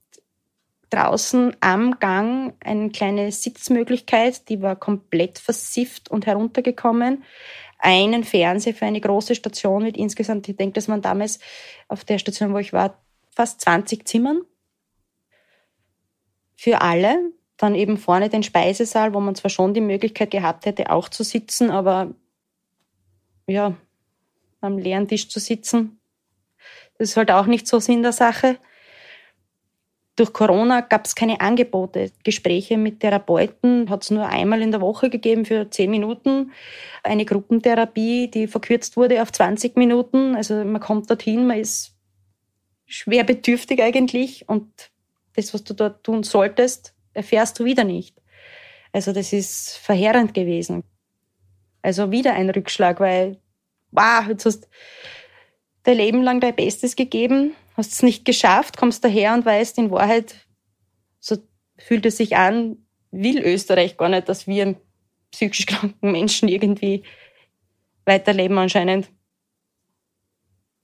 draußen 0.90 1.56
am 1.60 1.98
Gang 1.98 2.54
eine 2.60 2.90
kleine 2.90 3.32
Sitzmöglichkeit, 3.32 4.48
die 4.48 4.60
war 4.60 4.76
komplett 4.76 5.38
versifft 5.38 6.10
und 6.10 6.26
heruntergekommen. 6.26 7.24
Einen 7.78 8.24
Fernseher 8.24 8.74
für 8.74 8.86
eine 8.86 9.00
große 9.00 9.34
Station 9.34 9.82
mit 9.82 9.96
insgesamt, 9.96 10.48
ich 10.48 10.56
denke, 10.56 10.74
dass 10.74 10.88
man 10.88 11.02
damals 11.02 11.40
auf 11.88 12.04
der 12.04 12.18
Station, 12.18 12.52
wo 12.52 12.58
ich 12.58 12.72
war, 12.72 13.02
fast 13.34 13.60
20 13.62 14.06
Zimmern. 14.06 14.42
Für 16.56 16.80
alle. 16.80 17.32
Dann 17.56 17.74
eben 17.74 17.96
vorne 17.96 18.28
den 18.28 18.42
Speisesaal, 18.42 19.14
wo 19.14 19.20
man 19.20 19.36
zwar 19.36 19.50
schon 19.50 19.72
die 19.72 19.80
Möglichkeit 19.80 20.32
gehabt 20.32 20.66
hätte, 20.66 20.90
auch 20.90 21.08
zu 21.08 21.22
sitzen, 21.22 21.70
aber 21.70 22.12
ja, 23.46 23.76
am 24.60 24.78
leeren 24.78 25.06
Tisch 25.06 25.28
zu 25.28 25.38
sitzen. 25.38 26.00
Das 26.98 27.10
ist 27.10 27.16
halt 27.16 27.30
auch 27.30 27.46
nicht 27.46 27.68
so 27.68 27.78
Sinn 27.78 28.02
der 28.02 28.12
Sache. 28.12 28.58
Durch 30.16 30.32
Corona 30.32 30.82
gab 30.82 31.06
es 31.06 31.14
keine 31.14 31.40
Angebote. 31.40 32.12
Gespräche 32.22 32.76
mit 32.76 33.00
Therapeuten 33.00 33.88
hat 33.88 34.02
es 34.02 34.10
nur 34.10 34.26
einmal 34.26 34.60
in 34.60 34.70
der 34.70 34.82
Woche 34.82 35.08
gegeben 35.08 35.46
für 35.46 35.70
zehn 35.70 35.90
Minuten. 35.90 36.52
Eine 37.02 37.24
Gruppentherapie, 37.24 38.28
die 38.28 38.46
verkürzt 38.46 38.96
wurde 38.96 39.22
auf 39.22 39.32
20 39.32 39.76
Minuten. 39.76 40.36
Also 40.36 40.64
man 40.64 40.80
kommt 40.80 41.08
dorthin, 41.08 41.46
man 41.46 41.58
ist 41.58 41.91
schwer 42.92 43.24
bedürftig 43.24 43.82
eigentlich 43.82 44.48
und 44.48 44.90
das, 45.34 45.54
was 45.54 45.64
du 45.64 45.72
dort 45.72 46.04
tun 46.04 46.22
solltest, 46.22 46.94
erfährst 47.14 47.58
du 47.58 47.64
wieder 47.64 47.84
nicht. 47.84 48.20
Also 48.92 49.12
das 49.12 49.32
ist 49.32 49.78
verheerend 49.78 50.34
gewesen. 50.34 50.84
Also 51.80 52.10
wieder 52.10 52.34
ein 52.34 52.50
Rückschlag, 52.50 53.00
weil 53.00 53.40
wow, 53.92 54.28
jetzt 54.28 54.44
hast 54.44 54.68
dein 55.84 55.96
Leben 55.96 56.22
lang 56.22 56.40
dein 56.40 56.54
Bestes 56.54 56.94
gegeben, 56.94 57.54
hast 57.76 57.92
es 57.92 58.02
nicht 58.02 58.26
geschafft, 58.26 58.76
kommst 58.76 59.02
daher 59.02 59.32
und 59.32 59.46
weißt 59.46 59.78
in 59.78 59.90
Wahrheit, 59.90 60.34
so 61.18 61.38
fühlt 61.78 62.04
es 62.04 62.18
sich 62.18 62.36
an, 62.36 62.76
will 63.10 63.42
Österreich 63.42 63.96
gar 63.96 64.10
nicht, 64.10 64.28
dass 64.28 64.46
wir 64.46 64.76
psychisch 65.30 65.66
kranken 65.66 66.12
Menschen 66.12 66.48
irgendwie 66.48 67.04
weiterleben 68.04 68.58
anscheinend. 68.58 69.08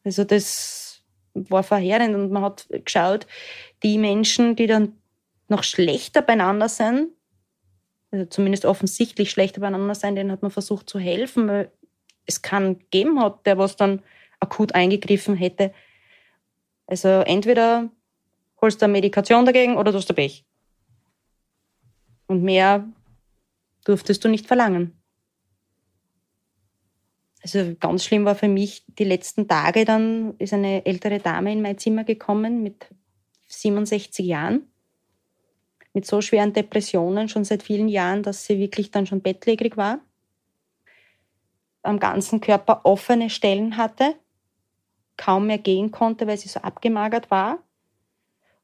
Also 0.05 0.25
das 0.25 0.88
war 1.35 1.63
verheerend 1.63 2.15
und 2.15 2.31
man 2.31 2.43
hat 2.43 2.67
geschaut, 2.71 3.27
die 3.83 3.99
Menschen, 3.99 4.57
die 4.57 4.67
dann 4.67 4.95
noch 5.49 5.63
schlechter 5.63 6.23
beieinander 6.23 6.69
sind, 6.69 7.11
also 8.11 8.27
zumindest 8.27 8.65
offensichtlich 8.65 9.31
schlechter 9.31 9.61
beieinander 9.61 9.95
sein, 9.95 10.15
denen 10.15 10.33
hat 10.33 10.43
man 10.43 10.51
versucht 10.51 10.89
zu 10.89 10.99
helfen, 10.99 11.49
weil 11.49 11.73
es 12.27 12.43
keinen 12.43 12.79
gegeben 12.79 13.21
hat, 13.21 13.47
der 13.47 13.59
was 13.59 13.77
dann 13.77 14.03
akut 14.41 14.75
eingegriffen 14.75 15.35
hätte. 15.35 15.73
Also 16.87 17.09
entweder 17.09 17.91
holst 18.61 18.81
du 18.81 18.89
Medikation 18.89 19.45
dagegen 19.45 19.77
oder 19.77 19.93
du 19.93 19.99
hast 19.99 20.15
Pech. 20.15 20.45
Und 22.27 22.43
mehr 22.43 22.87
durftest 23.85 24.25
du 24.25 24.29
nicht 24.29 24.47
verlangen. 24.47 24.98
Also 27.55 27.75
ganz 27.81 28.05
schlimm 28.05 28.25
war 28.25 28.35
für 28.35 28.49
mich 28.49 28.85
die 28.99 29.05
letzten 29.05 29.49
Tage, 29.49 29.85
dann 29.85 30.35
ist 30.39 30.53
eine 30.53 30.85
ältere 30.85 31.19
Dame 31.19 31.53
in 31.53 31.63
mein 31.63 31.79
Zimmer 31.79 32.05
gekommen 32.05 32.63
mit 32.63 32.87
67 33.47 34.27
Jahren, 34.27 34.71
mit 35.95 36.05
so 36.07 36.21
schweren 36.21 36.53
Depressionen 36.53 37.29
schon 37.29 37.45
seit 37.45 37.63
vielen 37.63 37.89
Jahren, 37.89 38.23
dass 38.23 38.45
sie 38.45 38.59
wirklich 38.59 38.91
dann 38.91 39.07
schon 39.07 39.23
bettlägerig 39.23 39.77
war 39.77 40.01
am 41.83 41.99
ganzen 41.99 42.41
Körper 42.41 42.83
offene 42.85 43.31
Stellen 43.31 43.77
hatte, 43.77 44.15
kaum 45.17 45.47
mehr 45.47 45.59
gehen 45.59 45.91
konnte, 45.91 46.27
weil 46.27 46.37
sie 46.37 46.49
so 46.49 46.61
abgemagert 46.61 47.31
war. 47.31 47.59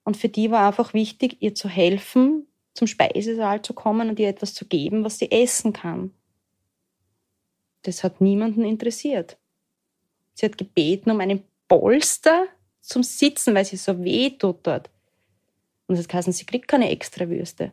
Und 0.05 0.17
für 0.17 0.29
die 0.29 0.51
war 0.51 0.67
einfach 0.67 0.93
wichtig, 0.93 1.39
ihr 1.41 1.55
zu 1.55 1.69
helfen, 1.69 2.47
zum 2.75 2.87
Speisesaal 2.87 3.63
zu 3.63 3.73
kommen 3.73 4.11
und 4.11 4.19
ihr 4.19 4.29
etwas 4.29 4.53
zu 4.53 4.67
geben, 4.67 5.05
was 5.05 5.19
sie 5.19 5.31
essen 5.31 5.73
kann. 5.73 6.13
Das 7.85 8.03
hat 8.03 8.21
niemanden 8.21 8.65
interessiert. 8.65 9.37
Sie 10.35 10.47
hat 10.47 10.59
gebeten 10.59 11.11
um 11.11 11.21
einen 11.21 11.45
Polster 11.69 12.47
zum 12.81 13.03
Sitzen, 13.03 13.55
weil 13.55 13.65
sie 13.65 13.77
so 13.77 14.03
weh 14.03 14.31
tut 14.31 14.67
dort. 14.67 14.91
Und 15.87 15.99
das 15.99 16.09
heißt, 16.13 16.33
sie 16.33 16.47
kriegt 16.47 16.67
keine 16.67 16.91
extra 16.91 17.29
Würste. 17.29 17.73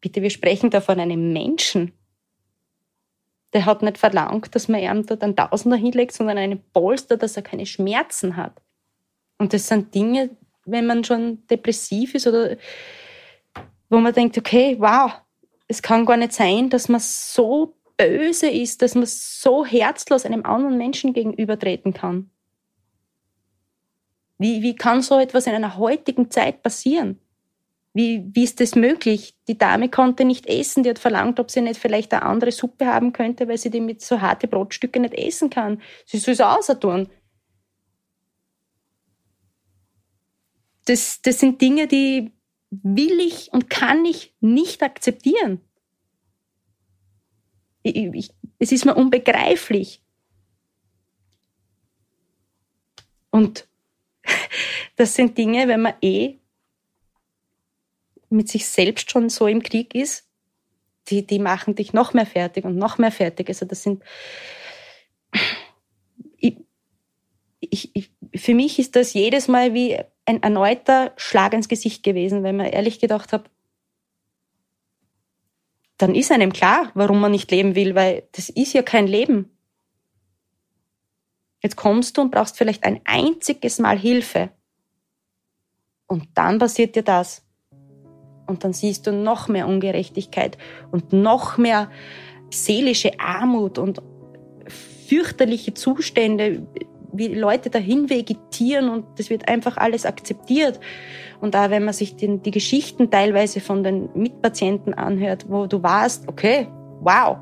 Bitte, 0.00 0.20
wir 0.20 0.30
sprechen 0.30 0.70
da 0.70 0.80
von 0.80 1.00
einem 1.00 1.32
Menschen. 1.32 1.92
Der 3.52 3.64
hat 3.64 3.82
nicht 3.82 3.98
verlangt, 3.98 4.54
dass 4.54 4.68
man 4.68 4.80
ihm 4.80 5.06
dort 5.06 5.22
einen 5.22 5.36
Tausender 5.36 5.76
hinlegt, 5.76 6.12
sondern 6.12 6.38
einen 6.38 6.62
Polster, 6.72 7.16
dass 7.16 7.36
er 7.36 7.42
keine 7.42 7.66
Schmerzen 7.66 8.36
hat. 8.36 8.60
Und 9.38 9.52
das 9.52 9.68
sind 9.68 9.94
Dinge, 9.94 10.30
wenn 10.64 10.86
man 10.86 11.04
schon 11.04 11.46
depressiv 11.46 12.14
ist 12.14 12.26
oder 12.26 12.56
wo 13.88 13.98
man 13.98 14.12
denkt, 14.12 14.36
okay, 14.36 14.76
wow, 14.78 15.12
es 15.68 15.80
kann 15.80 16.04
gar 16.04 16.16
nicht 16.16 16.32
sein, 16.32 16.68
dass 16.68 16.88
man 16.88 17.00
so 17.00 17.74
böse 17.96 18.48
ist, 18.48 18.82
dass 18.82 18.94
man 18.94 19.06
so 19.06 19.64
herzlos 19.64 20.24
einem 20.24 20.44
anderen 20.44 20.76
Menschen 20.76 21.12
gegenübertreten 21.12 21.94
kann. 21.94 22.30
Wie, 24.38 24.62
wie 24.62 24.76
kann 24.76 25.02
so 25.02 25.18
etwas 25.18 25.46
in 25.46 25.54
einer 25.54 25.76
heutigen 25.76 26.30
Zeit 26.30 26.62
passieren? 26.62 27.18
Wie, 27.94 28.28
wie 28.34 28.44
ist 28.44 28.60
das 28.60 28.74
möglich? 28.74 29.34
Die 29.48 29.56
Dame 29.56 29.88
konnte 29.88 30.26
nicht 30.26 30.46
essen, 30.46 30.82
die 30.82 30.90
hat 30.90 30.98
verlangt, 30.98 31.40
ob 31.40 31.50
sie 31.50 31.62
nicht 31.62 31.80
vielleicht 31.80 32.12
eine 32.12 32.24
andere 32.24 32.52
Suppe 32.52 32.86
haben 32.86 33.14
könnte, 33.14 33.48
weil 33.48 33.56
sie 33.56 33.70
die 33.70 33.80
mit 33.80 34.02
so 34.02 34.20
harte 34.20 34.48
Brotstücke 34.48 35.00
nicht 35.00 35.14
essen 35.14 35.48
kann. 35.48 35.80
Sie 36.04 36.18
soll 36.18 36.34
es 36.34 36.40
außer 36.42 36.78
tun. 36.78 37.08
Das, 40.84 41.22
das 41.22 41.40
sind 41.40 41.62
Dinge, 41.62 41.86
die 41.86 42.32
will 42.70 43.18
ich 43.18 43.50
und 43.52 43.70
kann 43.70 44.04
ich 44.04 44.34
nicht 44.40 44.82
akzeptieren. 44.82 45.62
Ich, 47.86 48.14
ich, 48.14 48.30
es 48.58 48.72
ist 48.72 48.84
mir 48.84 48.94
unbegreiflich. 48.94 50.02
Und 53.30 53.68
das 54.96 55.14
sind 55.14 55.38
Dinge, 55.38 55.68
wenn 55.68 55.82
man 55.82 55.94
eh 56.00 56.38
mit 58.28 58.48
sich 58.48 58.66
selbst 58.66 59.10
schon 59.10 59.28
so 59.28 59.46
im 59.46 59.62
Krieg 59.62 59.94
ist, 59.94 60.28
die, 61.08 61.24
die 61.24 61.38
machen 61.38 61.76
dich 61.76 61.92
noch 61.92 62.12
mehr 62.12 62.26
fertig 62.26 62.64
und 62.64 62.76
noch 62.76 62.98
mehr 62.98 63.12
fertig. 63.12 63.48
Also 63.48 63.64
das 63.66 63.84
sind, 63.84 64.02
ich, 66.38 66.56
ich, 67.60 67.90
ich, 67.94 68.10
für 68.34 68.54
mich 68.54 68.80
ist 68.80 68.96
das 68.96 69.12
jedes 69.12 69.46
Mal 69.46 69.74
wie 69.74 69.96
ein 70.24 70.42
erneuter 70.42 71.12
Schlag 71.16 71.52
ins 71.52 71.68
Gesicht 71.68 72.02
gewesen, 72.02 72.42
weil 72.42 72.52
man 72.52 72.66
ehrlich 72.66 72.98
gedacht 72.98 73.32
habe, 73.32 73.44
dann 75.98 76.14
ist 76.14 76.30
einem 76.30 76.52
klar, 76.52 76.90
warum 76.94 77.20
man 77.20 77.32
nicht 77.32 77.50
leben 77.50 77.74
will, 77.74 77.94
weil 77.94 78.24
das 78.32 78.48
ist 78.48 78.74
ja 78.74 78.82
kein 78.82 79.06
Leben. 79.06 79.50
Jetzt 81.62 81.76
kommst 81.76 82.16
du 82.16 82.22
und 82.22 82.30
brauchst 82.30 82.58
vielleicht 82.58 82.84
ein 82.84 83.00
einziges 83.04 83.78
Mal 83.78 83.98
Hilfe. 83.98 84.50
Und 86.06 86.28
dann 86.34 86.58
passiert 86.58 86.94
dir 86.96 87.02
das. 87.02 87.44
Und 88.46 88.62
dann 88.62 88.72
siehst 88.72 89.06
du 89.06 89.12
noch 89.12 89.48
mehr 89.48 89.66
Ungerechtigkeit 89.66 90.56
und 90.92 91.12
noch 91.12 91.58
mehr 91.58 91.90
seelische 92.50 93.18
Armut 93.18 93.78
und 93.78 94.00
fürchterliche 95.08 95.74
Zustände, 95.74 96.66
wie 97.18 97.28
Leute 97.28 97.70
dahin 97.70 98.10
vegetieren 98.10 98.88
und 98.88 99.04
das 99.16 99.30
wird 99.30 99.48
einfach 99.48 99.76
alles 99.76 100.06
akzeptiert. 100.06 100.80
Und 101.40 101.54
da, 101.54 101.70
wenn 101.70 101.84
man 101.84 101.94
sich 101.94 102.16
den, 102.16 102.42
die 102.42 102.50
Geschichten 102.50 103.10
teilweise 103.10 103.60
von 103.60 103.82
den 103.82 104.08
Mitpatienten 104.14 104.94
anhört, 104.94 105.46
wo 105.48 105.66
du 105.66 105.82
warst, 105.82 106.28
okay, 106.28 106.68
wow, 107.00 107.38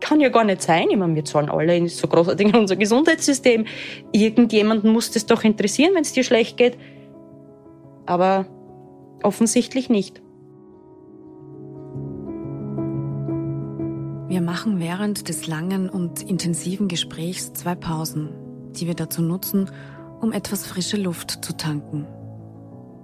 kann 0.00 0.20
ja 0.20 0.28
gar 0.28 0.44
nicht 0.44 0.62
sein. 0.62 0.88
Ich 0.90 0.96
meine, 0.96 1.14
wir 1.14 1.24
zahlen 1.24 1.48
alle 1.48 1.88
so 1.88 2.06
großartig 2.06 2.48
in 2.48 2.56
unser 2.56 2.76
Gesundheitssystem. 2.76 3.66
Irgendjemanden 4.12 4.92
muss 4.92 5.10
das 5.10 5.26
doch 5.26 5.44
interessieren, 5.44 5.94
wenn 5.94 6.02
es 6.02 6.12
dir 6.12 6.22
schlecht 6.22 6.56
geht. 6.56 6.78
Aber 8.06 8.46
offensichtlich 9.22 9.90
nicht. 9.90 10.22
Wir 14.28 14.42
machen 14.42 14.78
während 14.78 15.30
des 15.30 15.46
langen 15.46 15.88
und 15.88 16.20
intensiven 16.20 16.86
Gesprächs 16.86 17.54
zwei 17.54 17.74
Pausen, 17.74 18.28
die 18.72 18.86
wir 18.86 18.92
dazu 18.92 19.22
nutzen, 19.22 19.70
um 20.20 20.32
etwas 20.32 20.66
frische 20.66 20.98
Luft 20.98 21.42
zu 21.42 21.56
tanken. 21.56 22.06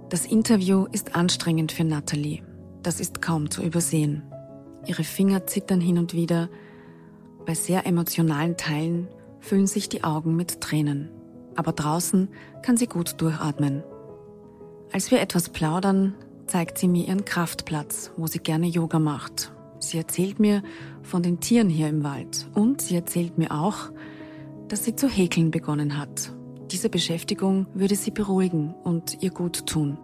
Das 0.09 0.27
Interview 0.27 0.85
ist 0.91 1.15
anstrengend 1.15 1.71
für 1.71 1.83
Natalie. 1.83 2.43
Das 2.83 2.99
ist 2.99 3.23
kaum 3.23 3.49
zu 3.49 3.63
übersehen. 3.63 4.21
Ihre 4.85 5.03
Finger 5.03 5.47
zittern 5.47 5.81
hin 5.81 5.97
und 5.97 6.13
wieder. 6.13 6.47
Bei 7.47 7.55
sehr 7.55 7.87
emotionalen 7.87 8.55
Teilen 8.55 9.07
füllen 9.39 9.65
sich 9.65 9.89
die 9.89 10.03
Augen 10.03 10.35
mit 10.35 10.61
Tränen. 10.61 11.09
Aber 11.55 11.71
draußen 11.71 12.29
kann 12.61 12.77
sie 12.77 12.85
gut 12.85 13.19
durchatmen. 13.19 13.83
Als 14.93 15.09
wir 15.09 15.21
etwas 15.21 15.49
plaudern, 15.49 16.13
zeigt 16.45 16.77
sie 16.77 16.87
mir 16.87 17.07
ihren 17.07 17.25
Kraftplatz, 17.25 18.11
wo 18.15 18.27
sie 18.27 18.37
gerne 18.37 18.67
Yoga 18.67 18.99
macht 18.99 19.54
Sie 19.85 19.99
erzählt 19.99 20.39
mir 20.39 20.63
von 21.03 21.21
den 21.21 21.39
Tieren 21.39 21.69
hier 21.69 21.87
im 21.87 22.03
Wald 22.03 22.47
und 22.55 22.81
sie 22.81 22.95
erzählt 22.95 23.37
mir 23.37 23.51
auch, 23.51 23.91
dass 24.67 24.83
sie 24.83 24.95
zu 24.95 25.07
häkeln 25.07 25.51
begonnen 25.51 25.99
hat. 25.99 26.31
Diese 26.71 26.89
Beschäftigung 26.89 27.67
würde 27.75 27.93
sie 27.95 28.09
beruhigen 28.09 28.73
und 28.73 29.21
ihr 29.21 29.29
gut 29.29 29.67
tun. 29.67 29.99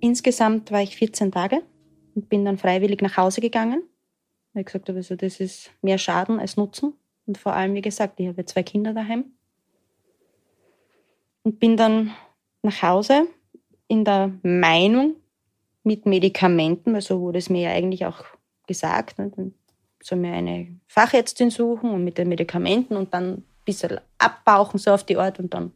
Insgesamt 0.00 0.72
war 0.72 0.82
ich 0.82 0.96
14 0.96 1.30
Tage 1.30 1.62
und 2.16 2.28
bin 2.28 2.44
dann 2.44 2.58
freiwillig 2.58 3.02
nach 3.02 3.16
Hause 3.16 3.40
gegangen. 3.40 3.84
Ich 4.54 4.66
gesagt 4.66 4.88
habe, 4.88 4.98
also 4.98 5.14
das 5.14 5.38
ist 5.38 5.70
mehr 5.80 5.98
Schaden 5.98 6.40
als 6.40 6.56
Nutzen. 6.56 6.94
Und 7.26 7.38
vor 7.38 7.54
allem, 7.54 7.74
wie 7.74 7.82
gesagt, 7.82 8.18
ich 8.18 8.26
habe 8.26 8.44
zwei 8.46 8.64
Kinder 8.64 8.92
daheim. 8.92 9.26
Und 11.44 11.60
bin 11.60 11.76
dann 11.76 12.10
nach 12.62 12.82
Hause 12.82 13.28
in 13.86 14.04
der 14.04 14.32
Meinung, 14.42 15.19
mit 15.82 16.06
Medikamenten, 16.06 16.92
weil 16.94 17.00
so 17.00 17.20
wurde 17.20 17.38
es 17.38 17.50
mir 17.50 17.62
ja 17.62 17.70
eigentlich 17.70 18.04
auch 18.06 18.24
gesagt. 18.66 19.18
Ne? 19.18 19.30
Dann 19.34 19.54
soll 20.02 20.18
mir 20.18 20.32
eine 20.32 20.80
Fachärztin 20.86 21.50
suchen 21.50 21.90
und 21.90 22.04
mit 22.04 22.18
den 22.18 22.28
Medikamenten 22.28 22.96
und 22.96 23.14
dann 23.14 23.34
ein 23.34 23.44
bisschen 23.64 24.00
abbauchen, 24.18 24.78
so 24.78 24.92
auf 24.92 25.04
die 25.04 25.16
Art 25.16 25.38
und 25.38 25.52
dann 25.54 25.72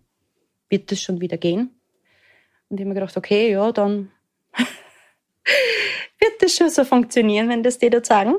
wird 0.68 0.90
es 0.92 1.02
schon 1.02 1.20
wieder 1.20 1.36
gehen. 1.36 1.70
Und 2.68 2.78
ich 2.78 2.80
habe 2.80 2.88
mir 2.88 2.94
gedacht, 2.94 3.16
okay, 3.16 3.50
ja, 3.50 3.70
dann 3.72 4.10
wird 6.18 6.32
das 6.40 6.56
schon 6.56 6.70
so 6.70 6.84
funktionieren, 6.84 7.48
wenn 7.48 7.62
das 7.62 7.78
die 7.78 7.90
dort 7.90 8.06
sagen. 8.06 8.34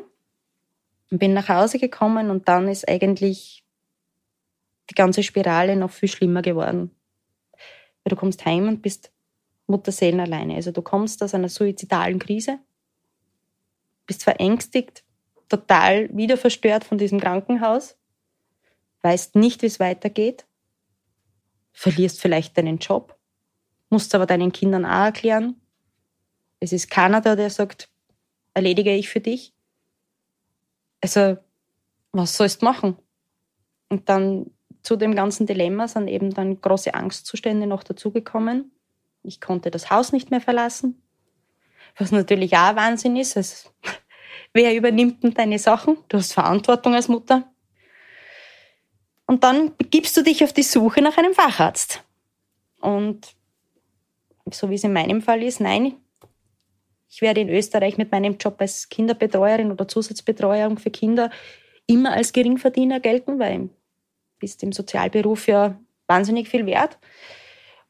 Und 1.12 1.20
bin 1.20 1.34
nach 1.34 1.50
Hause 1.50 1.78
gekommen 1.78 2.32
und 2.32 2.48
dann 2.48 2.68
ist 2.68 2.90
eigentlich 2.90 3.64
die 4.90 4.96
ganze 4.96 5.24
Spirale 5.24 5.76
noch 5.76 5.92
viel 5.92 6.10
schlimmer 6.10 6.42
geworden. 6.42 6.92
Weil 8.04 8.10
du 8.10 8.16
kommst 8.16 8.46
heim 8.46 8.68
und 8.68 8.82
bist 8.82 9.12
Mutterseelen 9.68 10.20
alleine. 10.20 10.56
Also 10.56 10.72
du 10.72 10.82
kommst 10.82 11.24
aus 11.24 11.34
einer 11.34 11.50
suizidalen 11.50 12.20
Krise, 12.20 12.60
bist 14.06 14.24
verängstigt, 14.24 15.04
total 15.50 16.16
wieder 16.16 16.38
verstört 16.38 16.84
von 16.84 16.98
diesem 16.98 17.20
Krankenhaus, 17.20 17.98
weißt 19.02 19.36
nicht, 19.36 19.62
wie 19.62 19.68
es 19.68 19.80
weitergeht, 19.80 20.46
verlierst 21.72 22.22
vielleicht 22.22 22.58
deinen 22.58 22.78
Job, 22.78 23.18
musst 23.90 24.16
aber 24.16 24.26
deinen 24.26 24.52
Kindern 24.52 24.86
auch 24.86 25.06
erklären. 25.06 25.62
Es 26.60 26.72
ist 26.72 26.90
Kanada, 26.90 27.36
der 27.36 27.50
sagt, 27.50 27.90
erledige 28.54 28.96
ich 28.96 29.10
für 29.10 29.20
dich. 29.20 29.54
Also, 31.02 31.38
was 32.12 32.38
sollst 32.38 32.62
du 32.62 32.66
machen? 32.66 32.98
Und 33.90 34.10
dann 34.10 34.50
zu 34.82 34.96
dem 34.96 35.16
ganzen 35.16 35.46
Dilemma 35.46 35.88
sind 35.88 36.08
eben 36.08 36.34
dann 36.34 36.62
große 36.62 36.94
Angstzustände 36.94 37.68
noch 37.68 37.84
dazugekommen. 37.84 38.72
Ich 39.26 39.42
konnte 39.42 39.72
das 39.72 39.90
Haus 39.90 40.12
nicht 40.12 40.32
mehr 40.32 40.42
verlassen, 40.42 41.02
was 41.98 42.12
natürlich 42.12 42.54
auch 42.56 42.76
Wahnsinn 42.76 43.16
ist. 43.16 43.38
Also, 43.38 43.70
wer 44.54 44.76
übernimmt 44.76 45.24
denn 45.24 45.34
deine 45.34 45.60
Sachen? 45.60 45.98
Du 46.10 46.18
hast 46.18 46.34
Verantwortung 46.34 46.94
als 46.94 47.08
Mutter. 47.08 47.52
Und 49.26 49.44
dann 49.44 49.76
begibst 49.76 50.16
du 50.16 50.22
dich 50.22 50.44
auf 50.44 50.54
die 50.54 50.64
Suche 50.64 51.02
nach 51.02 51.18
einem 51.18 51.34
Facharzt. 51.34 52.04
Und 52.80 53.36
so 54.52 54.70
wie 54.70 54.76
es 54.76 54.84
in 54.84 54.94
meinem 54.94 55.22
Fall 55.22 55.42
ist, 55.42 55.60
nein, 55.60 55.96
ich 57.10 57.22
werde 57.22 57.42
in 57.42 57.50
Österreich 57.50 57.98
mit 57.98 58.12
meinem 58.12 58.38
Job 58.38 58.58
als 58.60 58.90
Kinderbetreuerin 58.90 59.72
oder 59.72 59.88
Zusatzbetreuung 59.88 60.78
für 60.78 60.92
Kinder 60.92 61.32
immer 61.88 62.14
als 62.14 62.34
Geringverdiener 62.34 63.00
gelten, 63.00 63.40
weil 63.40 63.70
bist 64.38 64.62
im 64.64 64.72
Sozialberuf 64.72 65.48
ja 65.48 65.80
wahnsinnig 66.08 66.50
viel 66.50 66.66
wert. 66.66 66.98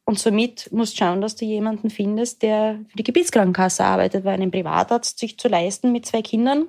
Und 0.05 0.19
somit 0.19 0.71
musst 0.71 0.93
du 0.93 0.97
schauen, 0.99 1.19
dass 1.19 1.35
du 1.35 1.45
jemanden 1.45 1.89
findest, 1.89 2.43
der 2.43 2.79
für 2.89 2.97
die 2.97 3.03
Gebietskrankenkasse 3.03 3.83
arbeitet, 3.83 4.23
weil 4.23 4.35
einen 4.35 4.51
Privatarzt 4.51 5.17
sich 5.17 5.39
zu 5.39 5.47
leisten 5.47 5.91
mit 5.91 6.05
zwei 6.05 6.21
Kindern, 6.21 6.67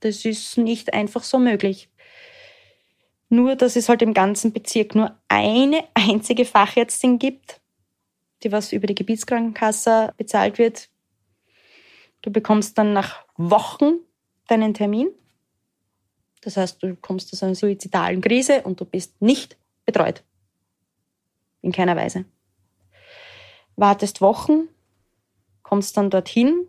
das 0.00 0.24
ist 0.24 0.58
nicht 0.58 0.92
einfach 0.92 1.22
so 1.22 1.38
möglich. 1.38 1.88
Nur, 3.28 3.56
dass 3.56 3.76
es 3.76 3.88
halt 3.88 4.02
im 4.02 4.12
ganzen 4.12 4.52
Bezirk 4.52 4.94
nur 4.94 5.16
eine 5.28 5.84
einzige 5.94 6.44
Fachärztin 6.44 7.18
gibt, 7.18 7.60
die 8.42 8.52
was 8.52 8.72
über 8.72 8.86
die 8.86 8.94
Gebietskrankenkasse 8.94 10.12
bezahlt 10.16 10.58
wird. 10.58 10.88
Du 12.22 12.30
bekommst 12.30 12.76
dann 12.76 12.92
nach 12.92 13.24
Wochen 13.36 14.00
deinen 14.48 14.74
Termin. 14.74 15.08
Das 16.42 16.56
heißt, 16.56 16.82
du 16.82 16.96
kommst 16.96 17.32
aus 17.32 17.42
einer 17.42 17.54
suizidalen 17.54 18.20
Krise 18.20 18.62
und 18.62 18.80
du 18.80 18.84
bist 18.84 19.20
nicht 19.20 19.56
betreut. 19.84 20.22
In 21.66 21.72
keiner 21.72 21.96
Weise. 21.96 22.24
Wartest 23.74 24.22
Wochen, 24.22 24.68
kommst 25.62 25.96
dann 25.96 26.10
dorthin, 26.10 26.66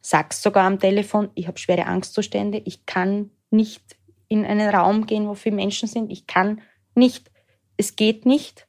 sagst 0.00 0.42
sogar 0.42 0.64
am 0.64 0.80
Telefon, 0.80 1.30
ich 1.34 1.46
habe 1.46 1.58
schwere 1.58 1.86
Angstzustände, 1.86 2.60
ich 2.64 2.86
kann 2.86 3.30
nicht 3.50 3.96
in 4.28 4.44
einen 4.44 4.74
Raum 4.74 5.06
gehen, 5.06 5.28
wo 5.28 5.34
viele 5.34 5.56
Menschen 5.56 5.86
sind, 5.86 6.10
ich 6.10 6.26
kann 6.26 6.62
nicht, 6.94 7.30
es 7.76 7.94
geht 7.94 8.26
nicht. 8.26 8.66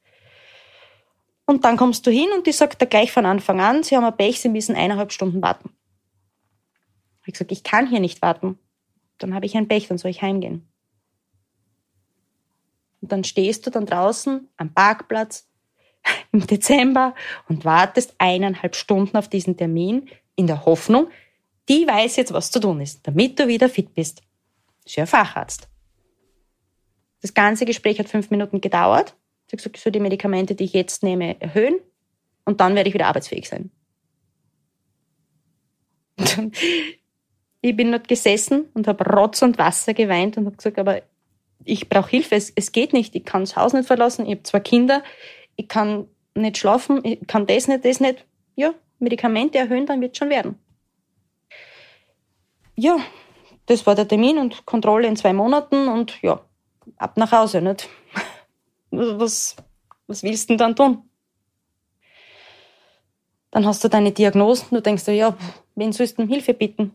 Und 1.46 1.64
dann 1.64 1.76
kommst 1.76 2.06
du 2.06 2.10
hin 2.10 2.28
und 2.36 2.46
die 2.46 2.52
sagt 2.52 2.80
da 2.80 2.86
gleich 2.86 3.10
von 3.10 3.26
Anfang 3.26 3.60
an, 3.60 3.82
sie 3.82 3.96
haben 3.96 4.04
ein 4.04 4.16
Pech, 4.16 4.40
sie 4.40 4.48
müssen 4.50 4.76
eineinhalb 4.76 5.10
Stunden 5.10 5.42
warten. 5.42 5.70
Ich 7.26 7.32
gesagt, 7.32 7.52
ich 7.52 7.62
kann 7.62 7.88
hier 7.88 8.00
nicht 8.00 8.20
warten. 8.20 8.58
Dann 9.16 9.34
habe 9.34 9.46
ich 9.46 9.56
ein 9.56 9.68
Pech, 9.68 9.88
dann 9.88 9.96
soll 9.96 10.10
ich 10.10 10.20
heimgehen. 10.20 10.68
Und 13.04 13.12
dann 13.12 13.22
stehst 13.22 13.66
du 13.66 13.70
dann 13.70 13.84
draußen 13.84 14.48
am 14.56 14.72
Parkplatz 14.72 15.46
im 16.32 16.46
Dezember 16.46 17.14
und 17.50 17.66
wartest 17.66 18.14
eineinhalb 18.16 18.74
Stunden 18.74 19.18
auf 19.18 19.28
diesen 19.28 19.58
Termin 19.58 20.08
in 20.36 20.46
der 20.46 20.64
Hoffnung, 20.64 21.08
die 21.68 21.86
weiß 21.86 22.16
jetzt, 22.16 22.32
was 22.32 22.50
zu 22.50 22.60
tun 22.60 22.80
ist, 22.80 23.06
damit 23.06 23.38
du 23.38 23.46
wieder 23.46 23.68
fit 23.68 23.92
bist. 23.92 24.22
Ist 24.86 24.96
ja 24.96 25.04
ein 25.04 25.06
Facharzt. 25.06 25.68
Das 27.20 27.34
ganze 27.34 27.66
Gespräch 27.66 27.98
hat 27.98 28.08
fünf 28.08 28.30
Minuten 28.30 28.62
gedauert. 28.62 29.14
Ich 29.48 29.52
habe 29.52 29.58
gesagt, 29.58 29.76
ich 29.76 29.82
soll 29.82 29.92
die 29.92 30.00
Medikamente, 30.00 30.54
die 30.54 30.64
ich 30.64 30.72
jetzt 30.72 31.02
nehme, 31.02 31.38
erhöhen 31.42 31.78
und 32.46 32.62
dann 32.62 32.74
werde 32.74 32.88
ich 32.88 32.94
wieder 32.94 33.08
arbeitsfähig 33.08 33.46
sein. 33.46 33.70
ich 37.60 37.76
bin 37.76 37.92
dort 37.92 38.08
gesessen 38.08 38.70
und 38.72 38.88
habe 38.88 39.04
Rotz 39.04 39.42
und 39.42 39.58
Wasser 39.58 39.92
geweint 39.92 40.38
und 40.38 40.46
habe 40.46 40.56
gesagt, 40.56 40.78
aber 40.78 41.02
ich 41.64 41.88
brauche 41.88 42.10
Hilfe, 42.10 42.34
es, 42.34 42.52
es 42.54 42.72
geht 42.72 42.92
nicht, 42.92 43.14
ich 43.14 43.24
kann 43.24 43.42
das 43.42 43.56
Haus 43.56 43.72
nicht 43.72 43.86
verlassen, 43.86 44.26
ich 44.26 44.32
habe 44.32 44.42
zwei 44.42 44.60
Kinder, 44.60 45.02
ich 45.56 45.68
kann 45.68 46.08
nicht 46.34 46.58
schlafen, 46.58 47.00
ich 47.04 47.26
kann 47.26 47.46
das 47.46 47.68
nicht, 47.68 47.84
das 47.84 48.00
nicht. 48.00 48.24
Ja, 48.56 48.74
Medikamente 48.98 49.58
erhöhen, 49.58 49.86
dann 49.86 50.00
wird 50.00 50.16
schon 50.16 50.30
werden. 50.30 50.58
Ja, 52.76 52.98
das 53.66 53.86
war 53.86 53.94
der 53.94 54.08
Termin 54.08 54.38
und 54.38 54.66
Kontrolle 54.66 55.06
in 55.06 55.16
zwei 55.16 55.32
Monaten 55.32 55.88
und 55.88 56.20
ja, 56.22 56.40
ab 56.96 57.16
nach 57.16 57.32
Hause, 57.32 57.60
nicht? 57.60 57.88
Was, 58.90 59.56
was 60.06 60.22
willst 60.22 60.48
du 60.48 60.52
denn 60.52 60.58
dann 60.58 60.76
tun? 60.76 61.10
Dann 63.50 63.66
hast 63.66 63.82
du 63.82 63.88
deine 63.88 64.12
Diagnosen, 64.12 64.68
du 64.70 64.80
denkst 64.80 65.04
dir, 65.04 65.14
ja, 65.14 65.36
wen 65.74 65.92
sollst 65.92 66.18
du 66.18 66.22
um 66.22 66.28
Hilfe 66.28 66.54
bitten? 66.54 66.92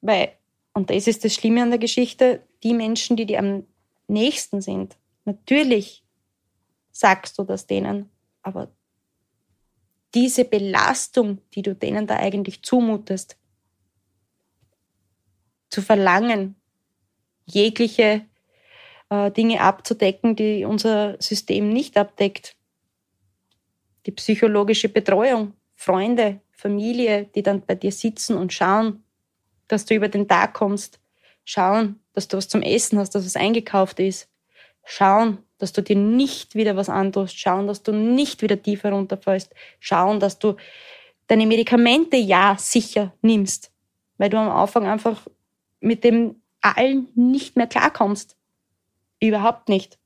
Weil, 0.00 0.32
und 0.72 0.90
das 0.90 1.08
ist 1.08 1.24
das 1.24 1.34
Schlimme 1.34 1.62
an 1.62 1.70
der 1.70 1.80
Geschichte, 1.80 2.42
die 2.62 2.74
Menschen, 2.74 3.16
die 3.16 3.26
dir 3.26 3.40
am 3.40 3.64
nächsten 4.08 4.60
sind, 4.60 4.96
natürlich 5.24 6.04
sagst 6.92 7.38
du 7.38 7.44
das 7.44 7.66
denen, 7.66 8.10
aber 8.42 8.70
diese 10.14 10.44
Belastung, 10.44 11.42
die 11.54 11.62
du 11.62 11.74
denen 11.74 12.06
da 12.06 12.16
eigentlich 12.16 12.62
zumutest, 12.62 13.36
zu 15.68 15.82
verlangen, 15.82 16.56
jegliche 17.44 18.24
äh, 19.10 19.30
Dinge 19.30 19.60
abzudecken, 19.60 20.36
die 20.36 20.64
unser 20.64 21.20
System 21.20 21.70
nicht 21.70 21.96
abdeckt. 21.96 22.56
Die 24.06 24.12
psychologische 24.12 24.88
Betreuung, 24.88 25.52
Freunde, 25.74 26.40
Familie, 26.52 27.26
die 27.34 27.42
dann 27.42 27.60
bei 27.60 27.74
dir 27.74 27.92
sitzen 27.92 28.36
und 28.36 28.52
schauen, 28.52 29.04
dass 29.68 29.84
du 29.84 29.94
über 29.94 30.08
den 30.08 30.28
Tag 30.28 30.54
kommst, 30.54 31.00
schauen, 31.46 32.00
dass 32.12 32.28
du 32.28 32.36
was 32.36 32.48
zum 32.48 32.60
Essen 32.60 32.98
hast, 32.98 33.14
dass 33.14 33.24
was 33.24 33.36
eingekauft 33.36 33.98
ist, 34.00 34.28
schauen, 34.84 35.38
dass 35.58 35.72
du 35.72 35.82
dir 35.82 35.96
nicht 35.96 36.54
wieder 36.54 36.76
was 36.76 36.90
antust, 36.90 37.38
schauen, 37.38 37.66
dass 37.66 37.82
du 37.82 37.92
nicht 37.92 38.42
wieder 38.42 38.60
tiefer 38.60 38.90
runterfällst, 38.90 39.54
schauen, 39.80 40.20
dass 40.20 40.38
du 40.38 40.56
deine 41.28 41.46
Medikamente 41.46 42.16
ja 42.16 42.56
sicher 42.58 43.14
nimmst, 43.22 43.72
weil 44.18 44.28
du 44.28 44.36
am 44.36 44.50
Anfang 44.50 44.86
einfach 44.86 45.26
mit 45.80 46.04
dem 46.04 46.42
allen 46.60 47.08
nicht 47.14 47.56
mehr 47.56 47.66
klarkommst. 47.66 48.36
Überhaupt 49.20 49.68
nicht. 49.68 49.98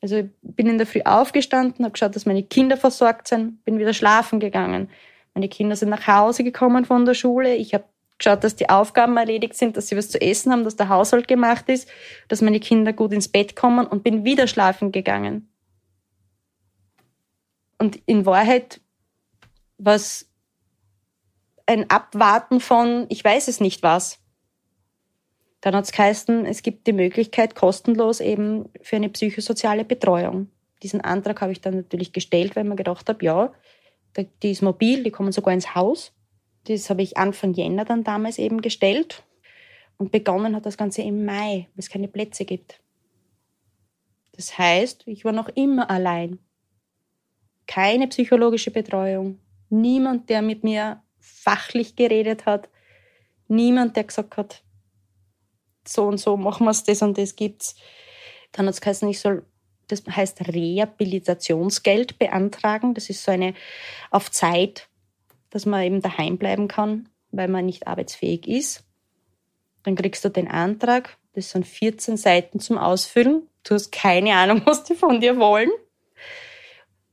Also 0.00 0.16
ich 0.16 0.26
bin 0.42 0.66
in 0.66 0.78
der 0.78 0.86
Früh 0.86 1.02
aufgestanden, 1.04 1.84
habe 1.84 1.92
geschaut, 1.92 2.16
dass 2.16 2.26
meine 2.26 2.42
Kinder 2.42 2.76
versorgt 2.76 3.28
sind, 3.28 3.64
bin 3.64 3.78
wieder 3.78 3.94
schlafen 3.94 4.40
gegangen. 4.40 4.90
Meine 5.34 5.48
Kinder 5.48 5.76
sind 5.76 5.90
nach 5.90 6.06
Hause 6.06 6.42
gekommen 6.42 6.84
von 6.84 7.04
der 7.04 7.14
Schule. 7.14 7.54
Ich 7.54 7.74
habe 7.74 7.84
geschaut, 8.18 8.44
dass 8.44 8.56
die 8.56 8.68
Aufgaben 8.68 9.16
erledigt 9.16 9.54
sind, 9.54 9.76
dass 9.76 9.88
sie 9.88 9.96
was 9.96 10.10
zu 10.10 10.20
essen 10.20 10.52
haben, 10.52 10.64
dass 10.64 10.76
der 10.76 10.88
Haushalt 10.88 11.28
gemacht 11.28 11.68
ist, 11.68 11.88
dass 12.28 12.42
meine 12.42 12.60
Kinder 12.60 12.92
gut 12.92 13.12
ins 13.12 13.28
Bett 13.28 13.56
kommen 13.56 13.86
und 13.86 14.02
bin 14.02 14.24
wieder 14.24 14.46
schlafen 14.46 14.92
gegangen. 14.92 15.48
Und 17.78 18.00
in 18.06 18.26
Wahrheit 18.26 18.80
was 19.78 20.28
ein 21.66 21.88
Abwarten 21.90 22.60
von, 22.60 23.06
ich 23.08 23.22
weiß 23.22 23.48
es 23.48 23.60
nicht 23.60 23.82
was. 23.82 24.20
Dann 25.60 25.74
hat 25.74 25.84
es 25.84 25.92
geheißen, 25.92 26.46
es 26.46 26.62
gibt 26.62 26.86
die 26.86 26.92
Möglichkeit 26.92 27.54
kostenlos 27.54 28.20
eben 28.20 28.68
für 28.80 28.96
eine 28.96 29.08
psychosoziale 29.08 29.84
Betreuung. 29.84 30.50
Diesen 30.82 31.00
Antrag 31.00 31.40
habe 31.40 31.52
ich 31.52 31.60
dann 31.60 31.76
natürlich 31.76 32.12
gestellt, 32.12 32.54
weil 32.54 32.64
ich 32.64 32.68
mir 32.68 32.76
gedacht 32.76 33.08
habe, 33.08 33.24
ja, 33.24 33.52
die 34.42 34.50
ist 34.50 34.62
mobil, 34.62 35.02
die 35.02 35.10
kommen 35.10 35.32
sogar 35.32 35.52
ins 35.52 35.74
Haus. 35.74 36.12
Das 36.68 36.90
habe 36.90 37.02
ich 37.02 37.16
Anfang 37.16 37.54
Jänner 37.54 37.84
dann 37.84 38.04
damals 38.04 38.38
eben 38.38 38.60
gestellt. 38.60 39.22
Und 39.96 40.12
begonnen 40.12 40.54
hat 40.54 40.66
das 40.66 40.76
Ganze 40.76 41.02
im 41.02 41.24
Mai, 41.24 41.66
weil 41.74 41.78
es 41.78 41.88
keine 41.88 42.06
Plätze 42.06 42.44
gibt. 42.44 42.80
Das 44.32 44.56
heißt, 44.56 45.02
ich 45.06 45.24
war 45.24 45.32
noch 45.32 45.48
immer 45.48 45.90
allein. 45.90 46.38
Keine 47.66 48.06
psychologische 48.06 48.70
Betreuung. 48.70 49.40
Niemand, 49.70 50.28
der 50.30 50.42
mit 50.42 50.62
mir 50.62 51.02
fachlich 51.18 51.96
geredet 51.96 52.46
hat. 52.46 52.68
Niemand, 53.48 53.96
der 53.96 54.04
gesagt 54.04 54.36
hat, 54.36 54.62
so 55.86 56.04
und 56.04 56.18
so 56.18 56.36
machen 56.36 56.66
wir 56.66 56.70
es, 56.70 56.84
das 56.84 57.02
und 57.02 57.18
das 57.18 57.34
gibt's. 57.34 57.74
Dann 58.52 58.66
hat 58.66 58.74
es 58.74 58.80
geheißen, 58.80 59.08
ich 59.08 59.18
soll, 59.18 59.44
das 59.88 60.04
heißt 60.06 60.46
Rehabilitationsgeld 60.46 62.18
beantragen. 62.18 62.94
Das 62.94 63.10
ist 63.10 63.24
so 63.24 63.32
eine 63.32 63.54
auf 64.10 64.30
Zeit 64.30 64.87
dass 65.58 65.66
man 65.66 65.82
eben 65.82 66.00
daheim 66.00 66.38
bleiben 66.38 66.68
kann, 66.68 67.08
weil 67.32 67.48
man 67.48 67.66
nicht 67.66 67.88
arbeitsfähig 67.88 68.46
ist. 68.46 68.84
Dann 69.82 69.96
kriegst 69.96 70.24
du 70.24 70.28
den 70.28 70.46
Antrag. 70.46 71.18
Das 71.32 71.50
sind 71.50 71.66
14 71.66 72.16
Seiten 72.16 72.60
zum 72.60 72.78
Ausfüllen. 72.78 73.48
Du 73.64 73.74
hast 73.74 73.90
keine 73.90 74.36
Ahnung, 74.36 74.62
was 74.66 74.84
die 74.84 74.94
von 74.94 75.20
dir 75.20 75.36
wollen. 75.36 75.70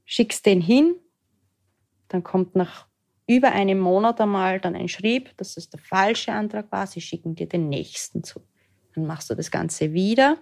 Schickst 0.05 0.45
den 0.45 0.61
hin. 0.61 0.93
Dann 2.07 2.23
kommt 2.23 2.55
nach 2.55 2.85
über 3.25 3.51
einem 3.51 3.79
Monat 3.79 4.21
einmal 4.21 4.59
dann 4.59 4.75
ein 4.75 4.89
Schrieb, 4.89 5.35
dass 5.37 5.57
es 5.57 5.71
der 5.71 5.79
falsche 5.79 6.31
Antrag 6.31 6.71
war. 6.71 6.85
Sie 6.85 7.01
schicken 7.01 7.33
dir 7.33 7.49
den 7.49 7.67
nächsten 7.67 8.23
zu. 8.23 8.41
Dann 8.93 9.07
machst 9.07 9.31
du 9.31 9.33
das 9.33 9.49
Ganze 9.49 9.93
wieder. 9.93 10.37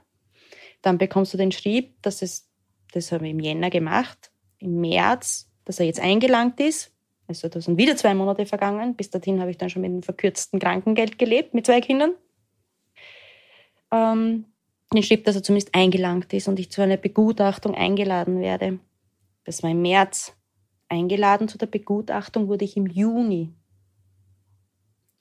Dann 0.82 0.98
bekommst 0.98 1.34
du 1.34 1.38
den 1.38 1.54
Schrieb, 1.54 2.02
dass 2.02 2.22
es, 2.22 2.50
das 2.92 3.14
haben 3.14 3.24
wir 3.24 3.32
im 3.32 3.40
Jänner 3.40 3.70
gemacht, 3.70 4.30
im 4.60 4.82
März, 4.82 5.50
dass 5.64 5.80
er 5.80 5.86
jetzt 5.86 6.02
eingelangt 6.02 6.60
ist. 6.60 6.93
Also 7.28 7.48
da 7.48 7.62
sind 7.62 7.78
wieder 7.78 7.96
zwei 7.96 8.14
Monate 8.14 8.46
vergangen. 8.46 8.96
Bis 8.96 9.10
dahin 9.10 9.40
habe 9.40 9.52
ich 9.52 9.58
dann 9.58 9.70
schon 9.70 9.82
mit 9.82 9.92
einem 9.92 10.04
verkürzten 10.04 10.60
Krankengeld 10.60 11.18
gelebt 11.18 11.54
mit 11.54 11.66
zwei 11.66 11.82
Kindern. 11.82 12.14
Ähm, 13.92 14.46
ich 14.94 15.08
schrieb, 15.08 15.24
dass 15.24 15.36
er 15.36 15.44
zumindest 15.44 15.74
eingelangt 15.74 16.34
ist 16.34 16.48
und 16.48 16.60
ich 16.60 16.72
zu 16.72 16.82
einer 16.82 16.98
Begutachtung 16.98 17.76
eingeladen 17.76 18.40
werde. 18.40 18.80
Das 19.46 19.64
war 19.64 19.72
im 19.72 19.82
März. 19.82 20.36
Eingeladen 20.90 21.48
zu 21.48 21.58
der 21.58 21.66
Begutachtung 21.68 22.48
wurde 22.48 22.66
ich 22.66 22.78
im 22.78 22.86
Juni. 22.86 23.54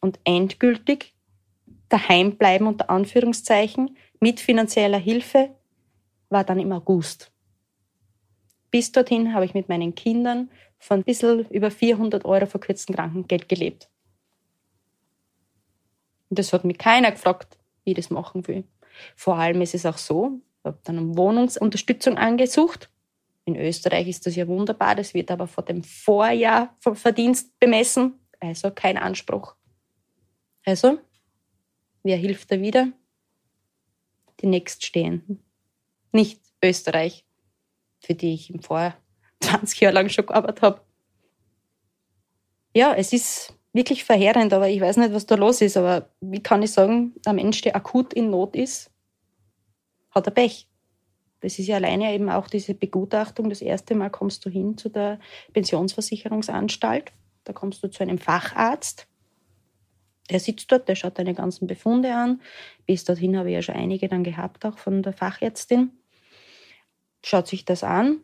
Und 0.00 0.18
endgültig 0.24 1.14
daheim 1.88 2.36
bleiben 2.36 2.66
unter 2.66 2.90
Anführungszeichen 2.90 3.96
mit 4.20 4.40
finanzieller 4.40 4.98
Hilfe 4.98 5.54
war 6.28 6.44
dann 6.44 6.58
im 6.58 6.72
August. 6.72 7.32
Bis 8.70 8.90
dorthin 8.90 9.34
habe 9.34 9.44
ich 9.44 9.54
mit 9.54 9.68
meinen 9.68 9.94
Kindern 9.94 10.50
von 10.82 10.98
ein 10.98 11.04
bisschen 11.04 11.46
über 11.50 11.70
400 11.70 12.24
Euro 12.24 12.44
verkürzten 12.46 12.96
Krankengeld 12.96 13.48
gelebt. 13.48 13.88
Und 16.28 16.40
das 16.40 16.52
hat 16.52 16.64
mich 16.64 16.76
keiner 16.76 17.12
gefragt, 17.12 17.56
wie 17.84 17.90
ich 17.90 17.96
das 17.96 18.10
machen 18.10 18.48
will. 18.48 18.64
Vor 19.14 19.36
allem 19.36 19.60
ist 19.60 19.74
es 19.74 19.86
auch 19.86 19.96
so, 19.96 20.40
ich 20.58 20.64
habe 20.64 20.80
dann 20.82 21.16
Wohnungsunterstützung 21.16 22.18
angesucht. 22.18 22.90
In 23.44 23.54
Österreich 23.54 24.08
ist 24.08 24.26
das 24.26 24.34
ja 24.34 24.48
wunderbar, 24.48 24.96
das 24.96 25.14
wird 25.14 25.30
aber 25.30 25.46
vor 25.46 25.64
dem 25.64 25.84
Vorjahr 25.84 26.74
vom 26.80 26.96
Verdienst 26.96 27.58
bemessen, 27.60 28.18
also 28.40 28.72
kein 28.72 28.98
Anspruch. 28.98 29.54
Also, 30.64 30.98
wer 32.02 32.16
hilft 32.16 32.50
da 32.50 32.60
wieder? 32.60 32.88
Die 34.40 34.46
Nächststehenden. 34.46 35.44
Nicht 36.10 36.40
Österreich, 36.62 37.24
für 38.00 38.14
die 38.14 38.34
ich 38.34 38.50
im 38.50 38.62
Vorjahr 38.62 39.01
20 39.42 39.80
Jahre 39.80 39.94
lang 39.94 40.08
schon 40.08 40.26
gearbeitet 40.26 40.62
habe. 40.62 40.80
Ja, 42.74 42.94
es 42.94 43.12
ist 43.12 43.54
wirklich 43.72 44.04
verheerend, 44.04 44.52
aber 44.52 44.68
ich 44.68 44.80
weiß 44.80 44.96
nicht, 44.98 45.12
was 45.12 45.26
da 45.26 45.34
los 45.34 45.60
ist. 45.60 45.76
Aber 45.76 46.08
wie 46.20 46.42
kann 46.42 46.62
ich 46.62 46.72
sagen, 46.72 47.14
ein 47.24 47.36
Mensch, 47.36 47.60
der 47.62 47.76
akut 47.76 48.12
in 48.12 48.30
Not 48.30 48.56
ist, 48.56 48.90
hat 50.10 50.26
er 50.26 50.32
Pech. 50.32 50.68
Das 51.40 51.58
ist 51.58 51.66
ja 51.66 51.76
alleine 51.76 52.12
eben 52.14 52.30
auch 52.30 52.48
diese 52.48 52.74
Begutachtung. 52.74 53.48
Das 53.48 53.62
erste 53.62 53.94
Mal 53.94 54.10
kommst 54.10 54.44
du 54.44 54.50
hin 54.50 54.78
zu 54.78 54.88
der 54.88 55.18
Pensionsversicherungsanstalt. 55.52 57.12
Da 57.44 57.52
kommst 57.52 57.82
du 57.82 57.88
zu 57.88 58.02
einem 58.02 58.18
Facharzt. 58.18 59.08
Der 60.30 60.38
sitzt 60.38 60.70
dort, 60.70 60.88
der 60.88 60.94
schaut 60.94 61.18
deine 61.18 61.34
ganzen 61.34 61.66
Befunde 61.66 62.14
an. 62.14 62.40
Bis 62.86 63.04
dorthin 63.04 63.36
habe 63.36 63.50
ich 63.50 63.54
ja 63.54 63.62
schon 63.62 63.74
einige 63.74 64.08
dann 64.08 64.22
gehabt, 64.22 64.64
auch 64.64 64.78
von 64.78 65.02
der 65.02 65.12
Fachärztin. 65.12 65.90
Schaut 67.24 67.48
sich 67.48 67.64
das 67.64 67.82
an 67.82 68.20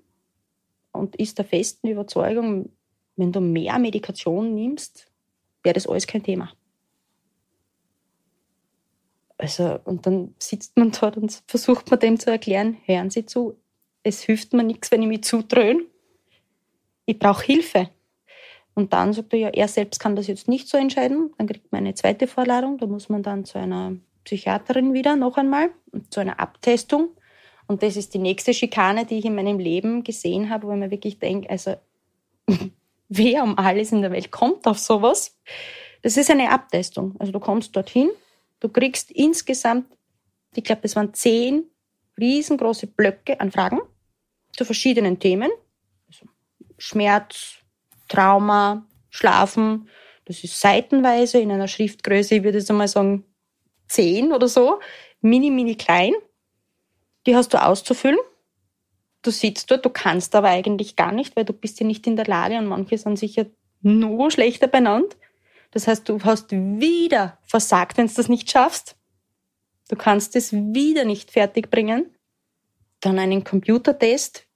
und 0.99 1.16
ist 1.16 1.38
der 1.38 1.44
festen 1.44 1.88
Überzeugung, 1.88 2.70
wenn 3.16 3.32
du 3.32 3.40
mehr 3.40 3.78
Medikation 3.78 4.55
nimmst, 4.55 5.11
wäre 5.62 5.74
das 5.74 5.86
alles 5.86 6.07
kein 6.07 6.22
Thema. 6.22 6.53
Also, 9.36 9.78
und 9.84 10.05
dann 10.05 10.34
sitzt 10.38 10.76
man 10.76 10.90
dort 10.90 11.16
und 11.16 11.42
versucht 11.46 11.90
man 11.90 12.01
dem 12.01 12.18
zu 12.18 12.30
erklären, 12.30 12.76
hören 12.84 13.11
Sie 13.11 13.24
zu, 13.24 13.57
es 14.03 14.22
hilft 14.22 14.53
mir 14.53 14.64
nichts, 14.64 14.90
wenn 14.90 15.03
ich 15.03 15.09
mich 15.09 15.24
zudröhne. 15.24 15.84
Ich 17.07 17.18
brauche 17.18 17.44
Hilfe. 17.44 17.90
Und 18.74 18.92
dann 18.92 19.12
sagt 19.12 19.32
er, 19.32 19.38
ja, 19.38 19.49
er 19.49 19.68
selbst 19.68 19.99
kann 19.99 20.16
das 20.16 20.26
jetzt 20.26 20.49
nicht 20.49 20.68
so 20.68 20.76
entscheiden. 20.76 21.32
Dann 21.38 21.46
kriegt 21.46 21.72
man 21.72 21.80
eine 21.80 21.94
zweite 21.94 22.26
Vorladung. 22.26 22.78
Da 22.78 22.86
muss 22.86 23.09
man 23.09 23.22
dann 23.22 23.44
zu 23.44 23.59
einer 23.59 23.96
Psychiaterin 24.24 24.92
wieder 24.92 25.16
noch 25.16 25.36
einmal 25.36 25.70
zu 26.11 26.20
einer 26.20 26.38
Abtestung. 26.38 27.11
Und 27.69 27.83
das 27.83 27.97
ist 27.97 28.14
die 28.14 28.19
nächste 28.19 28.53
Schikane, 28.53 29.07
die 29.07 29.19
ich 29.19 29.25
in 29.25 29.37
meinem 29.37 29.59
Leben 29.59 30.03
gesehen 30.03 30.51
habe, 30.51 30.66
wo 30.66 30.73
ich 30.73 30.79
mir 30.79 30.91
wirklich 30.91 31.21
denke, 31.21 31.49
also 31.49 31.77
wer 33.09 33.45
um 33.45 33.57
alles 33.57 33.93
in 33.93 34.03
der 34.03 34.11
Welt 34.11 34.33
kommt 34.33 34.66
auf 34.66 34.79
sowas? 34.79 35.39
Das 36.03 36.16
ist 36.16 36.31
eine 36.31 36.51
Abtestung. 36.51 37.14
Also 37.21 37.31
du 37.31 37.39
kommst 37.39 37.77
dorthin 37.77 38.11
Du 38.61 38.69
kriegst 38.69 39.11
insgesamt, 39.11 39.87
ich 40.55 40.64
glaube, 40.64 40.83
das 40.83 40.97
waren 40.97 41.14
zehn 41.14 41.64
riesengroße 42.19 42.89
Blöcke 42.89 43.39
an 43.41 43.53
Fragen 43.53 43.81
zu 44.53 44.64
verschiedenen 44.64 45.19
Themen. 45.21 45.51
Also 46.09 46.27
Schmerz, 46.77 47.59
Trauma, 48.09 48.87
Schlafen. 49.11 49.89
Das 50.25 50.43
ist 50.43 50.61
seitenweise 50.61 51.39
in 51.39 51.53
einer 51.53 51.69
Schriftgröße, 51.69 52.37
ich 52.37 52.43
würde 52.43 52.59
jetzt 52.59 52.71
einmal 52.71 52.89
sagen, 52.89 53.25
zehn 53.87 54.33
oder 54.33 54.49
so. 54.49 54.81
Mini, 55.21 55.51
mini 55.51 55.77
klein. 55.77 56.14
Die 57.29 57.37
hast 57.37 57.53
du 57.53 57.62
auszufüllen. 57.62 58.18
Du 59.20 59.31
sitzt 59.31 59.70
dort, 59.70 59.85
du 59.85 59.91
kannst 59.91 60.35
aber 60.35 60.49
eigentlich 60.49 60.97
gar 60.97 61.12
nicht, 61.12 61.37
weil 61.37 61.45
du 61.45 61.53
bist 61.53 61.79
ja 61.79 61.85
nicht 61.85 62.07
in 62.07 62.16
der 62.16 62.24
Lage 62.24 62.57
und 62.57 62.64
manche 62.64 62.97
sind 62.97 63.18
sicher 63.18 63.45
nur 63.83 64.31
schlechter 64.31 64.66
benannt. 64.66 65.14
Das 65.70 65.87
heißt, 65.87 66.09
du 66.09 66.24
hast 66.24 66.53
wieder 66.53 67.37
versagt, 67.45 67.99
wenn 67.99 68.07
du 68.07 68.14
das 68.14 68.31
nicht 68.31 68.51
schaffst. 68.51 68.97
Du 69.91 69.97
kannst 69.97 70.37
es 70.37 70.55
wieder 70.55 71.05
nicht 71.05 71.31
fertigbringen. 71.31 72.16
Dann 73.01 73.18
einen 73.18 73.45
Computertest 73.45 74.47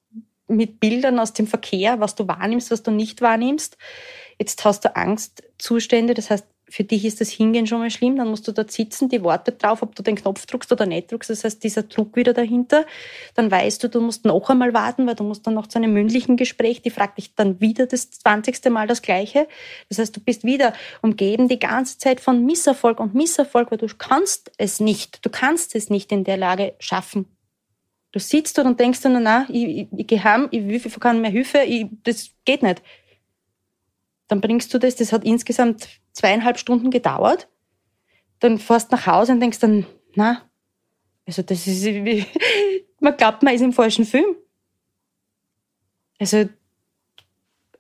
mit 0.49 0.81
Bildern 0.81 1.18
aus 1.18 1.35
dem 1.35 1.47
Verkehr, 1.47 2.01
was 2.01 2.14
du 2.14 2.27
wahrnimmst, 2.27 2.70
was 2.70 2.83
du 2.83 2.91
nicht 2.91 3.20
wahrnimmst. 3.20 3.77
Jetzt 4.39 4.64
hast 4.64 4.87
du 4.87 4.97
Angstzustände, 4.97 6.14
das 6.14 6.31
heißt, 6.31 6.47
für 6.73 6.85
dich 6.85 7.05
ist 7.05 7.20
das 7.20 7.29
Hingehen 7.29 7.66
schon 7.66 7.81
mal 7.81 7.91
schlimm, 7.91 8.16
dann 8.16 8.29
musst 8.29 8.49
du 8.49 8.53
dort 8.53 8.73
sitzen, 8.73 9.11
die 9.11 9.23
Worte 9.23 9.53
drauf, 9.53 9.83
ob 9.83 9.95
du 9.95 10.03
den 10.03 10.16
Knopf 10.16 10.47
drückst 10.47 10.73
oder 10.73 10.87
nicht 10.87 11.12
drückst. 11.12 11.29
Das 11.29 11.45
heißt, 11.45 11.62
dieser 11.62 11.83
Druck 11.83 12.16
wieder 12.16 12.33
dahinter. 12.33 12.87
Dann 13.35 13.51
weißt 13.51 13.85
du, 13.85 13.89
du 13.89 14.01
musst 14.01 14.25
noch 14.25 14.49
einmal 14.49 14.73
warten, 14.73 15.07
weil 15.07 15.14
du 15.14 15.23
musst 15.23 15.47
dann 15.47 15.53
noch 15.53 15.66
zu 15.66 15.79
einem 15.79 15.93
mündlichen 15.93 16.39
Gespräch, 16.39 16.81
die 16.81 16.89
fragt 16.89 17.18
dich 17.18 17.35
dann 17.35 17.61
wieder 17.61 17.85
das 17.85 18.11
zwanzigste 18.11 18.70
Mal 18.70 18.87
das 18.87 19.03
Gleiche. 19.03 19.49
Das 19.91 19.99
heißt, 19.99 20.16
du 20.16 20.20
bist 20.20 20.45
wieder 20.45 20.73
umgeben 21.03 21.47
die 21.47 21.59
ganze 21.59 21.99
Zeit 21.99 22.20
von 22.20 22.43
Misserfolg 22.47 23.01
und 23.01 23.14
Misserfolg, 23.14 23.70
weil 23.70 23.77
du 23.79 23.89
kannst 23.99 24.51
es 24.57 24.81
nicht. 24.81 25.27
Du 25.27 25.29
kannst 25.29 25.75
es 25.75 25.91
nicht 25.91 26.11
in 26.11 26.25
der 26.25 26.39
Lage 26.39 26.73
schaffen. 26.79 27.27
Du 28.12 28.18
sitzt 28.18 28.57
dort 28.57 28.66
und 28.66 28.81
denkst 28.81 29.03
dann, 29.03 29.23
na, 29.23 29.47
ich, 29.51 29.64
ich, 29.64 29.89
ich 29.95 30.07
gehe 30.07 30.25
heim, 30.25 30.49
ich, 30.51 30.87
ich 30.87 31.01
kann 31.01 31.20
mehr 31.20 31.31
Hilfe, 31.31 31.59
ich, 31.66 31.87
das 32.03 32.31
geht 32.47 32.62
nicht. 32.62 32.81
Dann 34.29 34.41
bringst 34.41 34.73
du 34.73 34.79
das, 34.79 34.97
das 34.97 35.12
hat 35.12 35.25
insgesamt 35.25 35.87
zweieinhalb 36.13 36.59
Stunden 36.59 36.91
gedauert. 36.91 37.49
Dann 38.39 38.59
fährst 38.59 38.91
nach 38.91 39.07
Hause 39.07 39.33
und 39.33 39.41
denkst 39.41 39.61
dann, 39.61 39.87
na, 40.15 40.43
also 41.27 41.43
das 41.43 41.67
ist, 41.67 41.85
wie, 41.85 42.27
man 43.01 43.17
glaubt, 43.17 43.43
man 43.43 43.55
ist 43.55 43.61
im 43.61 43.73
falschen 43.73 44.05
Film. 44.05 44.37
Also 46.19 46.49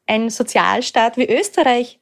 ein 0.06 0.30
Sozialstaat 0.30 1.16
wie 1.16 1.28
Österreich 1.28 2.00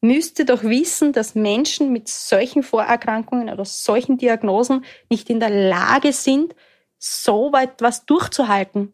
müsste 0.00 0.44
doch 0.44 0.62
wissen, 0.62 1.12
dass 1.12 1.34
Menschen 1.34 1.92
mit 1.92 2.08
solchen 2.08 2.62
Vorerkrankungen 2.62 3.48
oder 3.48 3.64
solchen 3.64 4.18
Diagnosen 4.18 4.84
nicht 5.08 5.30
in 5.30 5.40
der 5.40 5.50
Lage 5.50 6.12
sind, 6.12 6.54
so 6.98 7.52
weit 7.52 7.80
was 7.82 8.06
durchzuhalten, 8.06 8.92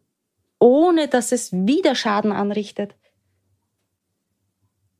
ohne 0.59 1.07
dass 1.07 1.31
es 1.31 1.51
wieder 1.51 1.95
Schaden 1.95 2.31
anrichtet. 2.31 2.95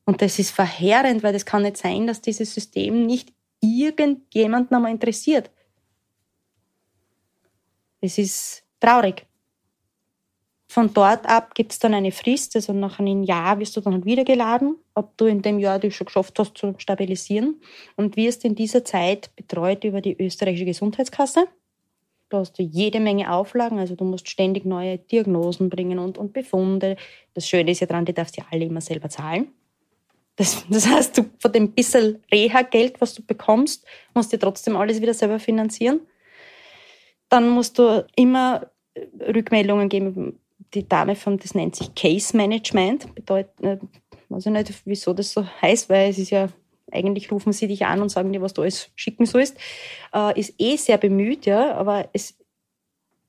Und 0.06 0.22
das 0.22 0.40
ist 0.40 0.52
verheerend, 0.52 1.24
weil 1.24 1.34
das 1.34 1.46
kann 1.46 1.64
nicht 1.64 1.78
sein, 1.78 2.08
dass 2.08 2.22
dieses 2.22 2.54
System 2.54 3.06
nicht 3.06 3.34
irgendjemanden 3.62 4.76
einmal 4.76 4.92
interessiert. 4.92 5.50
Es 8.02 8.18
ist 8.18 8.64
traurig. 8.82 9.26
Von 10.68 10.92
dort 10.92 11.30
ab 11.30 11.54
gibt 11.54 11.72
es 11.72 11.80
dann 11.80 11.94
eine 11.94 12.12
Frist, 12.12 12.56
also 12.56 12.74
nach 12.74 13.00
einem 13.00 13.22
Jahr 13.24 13.60
wirst 13.60 13.78
du 13.78 13.82
dann 13.82 14.06
wieder 14.06 14.26
geladen, 14.26 14.76
ob 14.96 15.16
du 15.18 15.26
in 15.26 15.42
dem 15.44 15.60
Jahr 15.60 15.78
dich 15.78 15.96
schon 15.96 16.06
geschafft 16.06 16.38
hast 16.40 16.58
zu 16.58 16.74
stabilisieren 16.80 17.62
und 17.96 18.18
wirst 18.18 18.44
in 18.44 18.56
dieser 18.56 18.84
Zeit 18.84 19.30
betreut 19.36 19.84
über 19.84 20.02
die 20.02 20.20
österreichische 20.20 20.66
Gesundheitskasse. 20.66 21.48
Da 22.30 22.40
hast 22.40 22.58
du 22.58 22.64
jede 22.64 23.00
Menge 23.00 23.32
Auflagen, 23.32 23.78
also 23.78 23.96
du 23.96 24.04
musst 24.04 24.28
ständig 24.28 24.66
neue 24.66 24.98
Diagnosen 24.98 25.70
bringen 25.70 26.00
und, 26.00 26.18
und 26.18 26.34
Befunde. 26.34 26.98
Das 27.36 27.48
Schöne 27.48 27.70
ist 27.70 27.82
ja 27.82 27.88
dran, 27.88 28.06
die 28.06 28.14
darfst 28.14 28.36
du 28.38 28.42
alle 28.50 28.66
immer 28.66 28.82
selber 28.82 29.10
zahlen. 29.10 29.50
Das, 30.36 30.66
das 30.70 30.88
heißt, 30.88 31.18
du 31.18 31.30
von 31.40 31.52
dem 31.52 31.72
bisschen 31.72 32.24
Reha-Geld, 32.32 33.00
was 33.00 33.14
du 33.14 33.24
bekommst, 33.24 33.86
musst 34.14 34.34
du 34.34 34.40
trotzdem 34.40 34.76
alles 34.76 35.02
wieder 35.02 35.14
selber 35.14 35.40
finanzieren. 35.40 36.02
Dann 37.30 37.50
musst 37.50 37.78
du 37.78 38.06
immer 38.16 38.72
Rückmeldungen 39.20 39.90
geben. 39.90 40.40
Die 40.74 40.88
Dame 40.88 41.16
von, 41.16 41.38
das 41.38 41.54
nennt 41.54 41.76
sich 41.76 41.94
Case 41.94 42.36
Management, 42.36 43.14
bedeutet, 43.14 43.62
äh, 43.62 43.78
weiß 44.30 44.48
ich 44.48 44.52
nicht, 44.52 44.74
wieso 44.86 45.14
das 45.14 45.32
so 45.32 45.46
heißt, 45.62 45.88
weil 45.90 46.10
es 46.10 46.18
ist 46.18 46.32
ja, 46.32 46.50
eigentlich 46.92 47.32
rufen 47.32 47.54
sie 47.54 47.68
dich 47.68 47.86
an 47.86 48.02
und 48.02 48.10
sagen 48.10 48.34
dir, 48.34 48.42
was 48.42 48.54
du 48.54 48.64
alles 48.64 48.90
schicken 48.96 49.28
sollst, 49.28 49.56
äh, 50.14 50.40
ist 50.40 50.56
eh 50.58 50.76
sehr 50.78 50.98
bemüht, 50.98 51.46
ja, 51.46 51.76
aber 51.76 52.10
es 52.14 52.36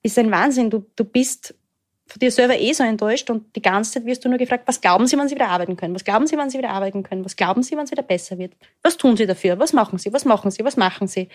ist 0.03 0.19
ein 0.19 0.31
Wahnsinn. 0.31 0.71
Du, 0.71 0.87
du 0.97 1.05
bist 1.05 1.55
von 2.07 2.21
dir 2.21 2.31
selber 2.31 2.59
eh 2.59 2.73
so 2.73 2.85
enttäuscht 2.85 3.31
und 3.31 3.57
die 3.57 3.63
ganze 3.63 3.93
Zeit 3.93 4.05
wirst 4.05 4.25
du 4.25 4.29
nur 4.29 4.39
gefragt, 4.39 4.65
was 4.67 4.81
glauben 4.81 5.07
Sie, 5.07 5.17
wann 5.17 5.29
Sie 5.29 5.35
wieder 5.35 5.49
arbeiten 5.49 5.77
können? 5.77 5.95
Was 5.95 6.05
glauben 6.05 6.27
Sie, 6.27 6.37
wann 6.37 6.51
Sie 6.51 6.59
wieder 6.59 6.71
arbeiten 6.71 7.03
können? 7.03 7.25
Was 7.25 7.37
glauben 7.37 7.63
Sie, 7.63 7.77
wann 7.77 7.85
es 7.85 7.91
wieder 7.91 8.03
besser 8.03 8.39
wird? 8.39 8.53
Was 8.83 8.97
tun 8.97 9.17
Sie 9.17 9.27
dafür? 9.27 9.59
Was 9.59 9.73
machen 9.73 9.99
Sie? 9.99 10.13
Was 10.13 10.25
machen 10.25 10.51
Sie? 10.51 10.65
Was 10.65 10.77
machen 10.77 11.07
Sie? 11.09 11.29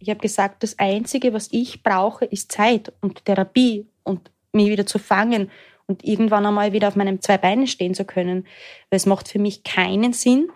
Ich 0.00 0.10
habe 0.10 0.20
gesagt, 0.20 0.62
das 0.62 0.78
Einzige, 0.78 1.32
was 1.32 1.48
ich 1.52 1.82
brauche, 1.82 2.24
ist 2.24 2.50
Zeit 2.50 2.92
und 3.00 3.24
Therapie 3.24 3.86
und 4.02 4.30
mich 4.52 4.68
wieder 4.68 4.84
zu 4.84 4.98
fangen 4.98 5.50
und 5.86 6.04
irgendwann 6.04 6.44
einmal 6.44 6.72
wieder 6.72 6.88
auf 6.88 6.96
meinen 6.96 7.20
zwei 7.20 7.38
Beinen 7.38 7.66
stehen 7.66 7.94
zu 7.94 8.04
können. 8.04 8.46
Weil 8.90 8.96
es 8.96 9.06
macht 9.06 9.28
für 9.28 9.38
mich 9.38 9.62
keinen 9.62 10.12
Sinn, 10.12 10.50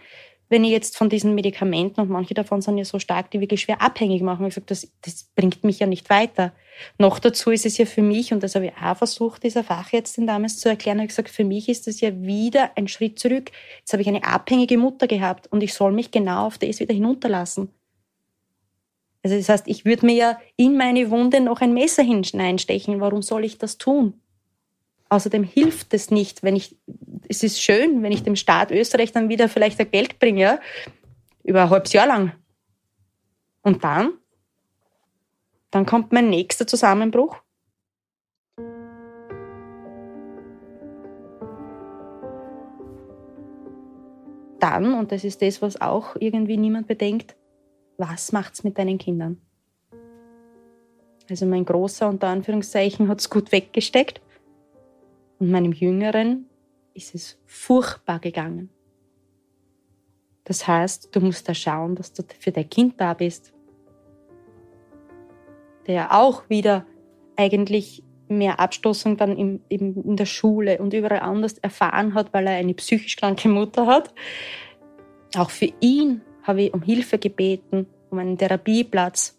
wenn 0.48 0.64
ich 0.64 0.70
jetzt 0.70 0.96
von 0.96 1.10
diesen 1.10 1.34
Medikamenten, 1.34 2.00
und 2.00 2.10
manche 2.10 2.34
davon 2.34 2.62
sind 2.62 2.78
ja 2.78 2.84
so 2.84 2.98
stark, 2.98 3.30
die 3.30 3.40
wirklich 3.40 3.60
schwer 3.60 3.82
abhängig 3.82 4.22
machen, 4.22 4.46
ich 4.46 4.54
gesagt, 4.54 4.70
das, 4.70 4.88
das 5.02 5.24
bringt 5.34 5.64
mich 5.64 5.78
ja 5.80 5.86
nicht 5.86 6.08
weiter. 6.10 6.52
Noch 6.96 7.18
dazu 7.18 7.50
ist 7.50 7.66
es 7.66 7.76
ja 7.76 7.86
für 7.86 8.02
mich, 8.02 8.32
und 8.32 8.42
das 8.42 8.54
habe 8.54 8.66
ich 8.66 8.72
auch 8.82 8.96
versucht, 8.96 9.42
dieser 9.42 9.64
Fachärztin 9.64 10.26
damals 10.26 10.58
zu 10.58 10.68
erklären, 10.68 10.98
habe 10.98 11.06
ich 11.06 11.10
gesagt, 11.10 11.28
für 11.28 11.44
mich 11.44 11.68
ist 11.68 11.86
das 11.86 12.00
ja 12.00 12.18
wieder 12.22 12.70
ein 12.76 12.88
Schritt 12.88 13.18
zurück. 13.18 13.50
Jetzt 13.80 13.92
habe 13.92 14.02
ich 14.02 14.08
eine 14.08 14.24
abhängige 14.24 14.78
Mutter 14.78 15.06
gehabt 15.06 15.48
und 15.52 15.62
ich 15.62 15.74
soll 15.74 15.92
mich 15.92 16.10
genau 16.10 16.46
auf 16.46 16.58
das 16.58 16.80
wieder 16.80 16.94
hinunterlassen. 16.94 17.70
Also 19.22 19.36
das 19.36 19.48
heißt, 19.48 19.68
ich 19.68 19.84
würde 19.84 20.06
mir 20.06 20.14
ja 20.14 20.38
in 20.56 20.76
meine 20.76 21.10
Wunde 21.10 21.40
noch 21.40 21.60
ein 21.60 21.74
Messer 21.74 22.02
hineinstechen. 22.02 23.00
Warum 23.00 23.22
soll 23.22 23.44
ich 23.44 23.58
das 23.58 23.76
tun? 23.76 24.14
Außerdem 25.10 25.42
hilft 25.42 25.94
es 25.94 26.10
nicht, 26.10 26.42
wenn 26.42 26.54
ich, 26.54 26.76
es 27.28 27.42
ist 27.42 27.62
schön, 27.62 28.02
wenn 28.02 28.12
ich 28.12 28.22
dem 28.22 28.36
Staat 28.36 28.70
Österreich 28.70 29.12
dann 29.12 29.28
wieder 29.28 29.48
vielleicht 29.48 29.80
ein 29.80 29.90
Geld 29.90 30.18
bringe, 30.18 30.60
über 31.44 31.62
ein 31.62 31.70
halbes 31.70 31.92
Jahr 31.94 32.06
lang. 32.06 32.32
Und 33.62 33.84
dann? 33.84 34.12
Dann 35.70 35.86
kommt 35.86 36.12
mein 36.12 36.28
nächster 36.28 36.66
Zusammenbruch. 36.66 37.36
Dann, 44.60 44.94
und 44.94 45.12
das 45.12 45.24
ist 45.24 45.40
das, 45.40 45.62
was 45.62 45.80
auch 45.80 46.16
irgendwie 46.18 46.56
niemand 46.56 46.86
bedenkt, 46.86 47.36
was 47.96 48.32
macht's 48.32 48.64
mit 48.64 48.76
deinen 48.76 48.98
Kindern? 48.98 49.40
Also 51.30 51.46
mein 51.46 51.64
Großer 51.64 52.08
unter 52.08 52.28
Anführungszeichen 52.28 53.08
hat's 53.08 53.30
gut 53.30 53.52
weggesteckt. 53.52 54.20
Und 55.38 55.50
meinem 55.50 55.72
Jüngeren 55.72 56.46
ist 56.94 57.14
es 57.14 57.38
furchtbar 57.46 58.18
gegangen. 58.18 58.70
Das 60.44 60.66
heißt, 60.66 61.14
du 61.14 61.20
musst 61.20 61.48
da 61.48 61.54
schauen, 61.54 61.94
dass 61.94 62.12
du 62.12 62.22
für 62.38 62.52
dein 62.52 62.68
Kind 62.68 63.00
da 63.00 63.14
bist. 63.14 63.52
Der 65.86 66.12
auch 66.18 66.48
wieder 66.48 66.86
eigentlich 67.36 68.02
mehr 68.28 68.60
Abstoßung 68.60 69.16
dann 69.16 69.36
im, 69.36 69.60
in 69.68 70.16
der 70.16 70.26
Schule 70.26 70.78
und 70.78 70.92
überall 70.92 71.20
anders 71.20 71.58
erfahren 71.58 72.14
hat, 72.14 72.32
weil 72.32 72.46
er 72.46 72.56
eine 72.56 72.74
psychisch 72.74 73.16
kranke 73.16 73.48
Mutter 73.48 73.86
hat. 73.86 74.12
Auch 75.36 75.50
für 75.50 75.72
ihn 75.80 76.22
habe 76.42 76.62
ich 76.62 76.74
um 76.74 76.82
Hilfe 76.82 77.18
gebeten, 77.18 77.86
um 78.10 78.18
einen 78.18 78.36
Therapieplatz. 78.36 79.37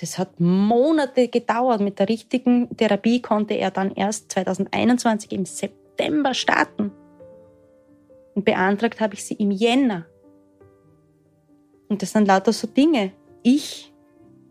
Das 0.00 0.18
hat 0.18 0.40
Monate 0.40 1.28
gedauert. 1.28 1.80
Mit 1.80 1.98
der 1.98 2.08
richtigen 2.08 2.76
Therapie 2.76 3.22
konnte 3.22 3.54
er 3.54 3.70
dann 3.70 3.92
erst 3.92 4.32
2021 4.32 5.32
im 5.32 5.44
September 5.44 6.34
starten. 6.34 6.92
Und 8.34 8.44
beantragt 8.44 9.00
habe 9.00 9.14
ich 9.14 9.24
sie 9.24 9.34
im 9.34 9.50
Jänner. 9.50 10.06
Und 11.88 12.02
das 12.02 12.12
sind 12.12 12.26
lauter 12.26 12.52
so 12.52 12.66
Dinge. 12.66 13.12
Ich 13.42 13.92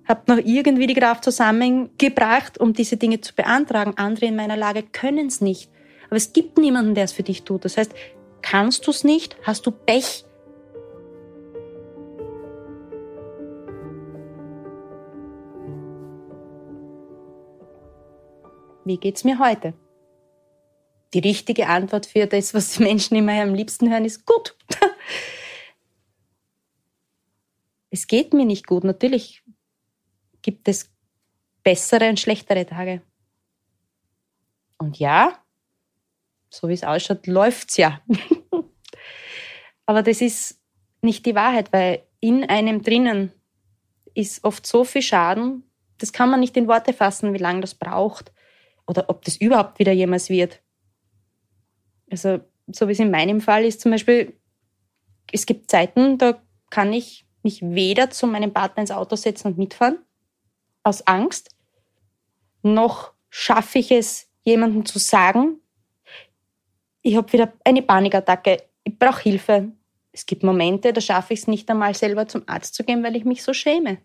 habe 0.06 0.22
noch 0.28 0.38
irgendwie 0.38 0.88
die 0.88 0.94
Kraft 0.94 1.24
zusammengebracht, 1.24 2.60
um 2.60 2.74
diese 2.74 2.98
Dinge 2.98 3.22
zu 3.22 3.34
beantragen. 3.34 3.94
Andere 3.98 4.28
in 4.28 4.36
meiner 4.36 4.58
Lage 4.58 4.84
können 4.84 5.28
es 5.28 5.41
nicht. 5.41 5.70
Aber 6.08 6.16
es 6.16 6.34
gibt 6.34 6.58
niemanden, 6.58 6.96
der 6.96 7.06
es 7.06 7.12
für 7.12 7.24
dich 7.24 7.44
tut. 7.44 7.66
Das 7.66 7.78
heißt, 7.78 7.94
kannst 8.41 8.86
du 8.88 8.91
es 8.91 9.04
nicht, 9.04 9.36
hast 9.44 9.66
du 9.66 9.72
Pech. 9.72 10.26
Wie 18.86 18.98
geht's 18.98 19.24
mir 19.24 19.40
heute? 19.40 19.74
Die 21.14 21.20
richtige 21.20 21.68
Antwort 21.68 22.06
für 22.06 22.28
das, 22.28 22.54
was 22.54 22.74
die 22.74 22.84
Menschen 22.84 23.16
immer 23.16 23.42
am 23.42 23.54
liebsten 23.54 23.90
hören, 23.90 24.04
ist 24.04 24.26
gut. 24.26 24.58
es 27.92 28.08
geht 28.08 28.34
mir 28.34 28.46
nicht 28.46 28.68
gut. 28.68 28.84
Natürlich 28.84 29.44
gibt 30.42 30.68
es 30.68 30.92
bessere 31.64 32.10
und 32.10 32.20
schlechtere 32.20 32.66
Tage. 32.66 33.02
Und 34.80 35.00
ja, 35.00 35.38
so 36.50 36.68
wie 36.68 36.74
es 36.74 36.84
ausschaut, 36.84 37.26
läuft's 37.28 37.78
ja. 37.78 38.02
Aber 39.86 40.04
das 40.04 40.20
ist 40.20 40.60
nicht 41.02 41.26
die 41.26 41.36
Wahrheit, 41.36 41.72
weil 41.72 42.04
in 42.20 42.44
einem 42.44 42.82
drinnen 42.82 43.32
ist 44.14 44.44
oft 44.44 44.66
so 44.66 44.84
viel 44.84 45.02
Schaden, 45.02 45.64
das 46.00 46.12
kann 46.12 46.30
man 46.30 46.42
nicht 46.42 46.58
in 46.58 46.68
Worte 46.68 46.92
fassen, 46.92 47.34
wie 47.34 47.38
lange 47.38 47.62
das 47.62 47.76
braucht 47.76 48.34
oder 48.88 49.10
ob 49.10 49.24
das 49.26 49.38
überhaupt 49.38 49.80
wieder 49.80 49.92
jemals 49.92 50.30
wird. 50.30 50.62
Also, 52.10 52.42
so 52.68 52.88
wie 52.88 52.92
es 52.94 53.00
in 53.00 53.12
meinem 53.12 53.42
Fall 53.42 53.66
ist, 53.66 53.82
zum 53.82 53.92
Beispiel, 53.92 54.34
es 55.32 55.46
gibt 55.46 55.72
Zeiten, 55.72 56.18
da 56.18 56.42
kann 56.70 56.94
ich 56.94 57.26
mich 57.44 57.62
weder 57.62 58.10
zu 58.10 58.28
meinem 58.28 58.54
Partner 58.54 58.82
ins 58.82 58.92
Auto 58.92 59.16
setzen 59.16 59.48
und 59.48 59.58
mitfahren, 59.58 60.00
aus 60.84 61.06
Angst, 61.08 61.56
noch 62.62 63.14
schaffe 63.30 63.80
ich 63.80 63.92
es, 63.92 64.30
jemandem 64.44 64.86
zu 64.86 65.00
sagen, 65.00 65.60
ich 67.02 67.18
habe 67.18 67.32
wieder 67.34 67.54
eine 67.64 67.82
Panikattacke, 67.82 68.64
ich 68.84 68.98
brauche 68.98 69.22
Hilfe. 69.22 69.72
Es 70.12 70.26
gibt 70.26 70.44
Momente, 70.44 70.94
da 70.94 71.02
schaffe 71.02 71.34
ich 71.34 71.42
es 71.42 71.48
nicht 71.48 71.70
einmal 71.70 71.94
selber 71.94 72.28
zum 72.28 72.44
Arzt 72.48 72.76
zu 72.76 72.84
gehen, 72.84 73.04
weil 73.04 73.16
ich 73.16 73.26
mich 73.26 73.44
so 73.44 73.54
schäme. 73.54 73.98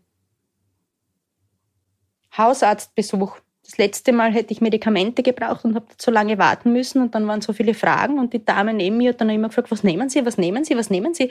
Hausarztbesuch. 2.37 3.39
Das 3.69 3.77
letzte 3.77 4.15
Mal 4.15 4.33
hätte 4.33 4.51
ich 4.55 4.63
Medikamente 4.63 5.23
gebraucht 5.23 5.67
und 5.67 5.75
habe 5.75 5.87
so 6.01 6.11
lange 6.11 6.39
warten 6.39 6.73
müssen 6.73 7.03
und 7.03 7.15
dann 7.15 7.27
waren 7.29 7.43
so 7.43 7.53
viele 7.53 7.75
Fragen 7.75 8.19
und 8.19 8.33
die 8.33 8.43
Dame 8.43 8.73
neben 8.73 8.97
mir 8.97 9.11
hat 9.11 9.21
dann 9.21 9.29
immer 9.29 9.49
gefragt, 9.49 9.71
was 9.71 9.85
nehmen 9.85 10.09
Sie, 10.09 10.25
was 10.25 10.39
nehmen 10.39 10.65
Sie, 10.65 10.75
was 10.75 10.89
nehmen 10.89 11.13
Sie? 11.13 11.31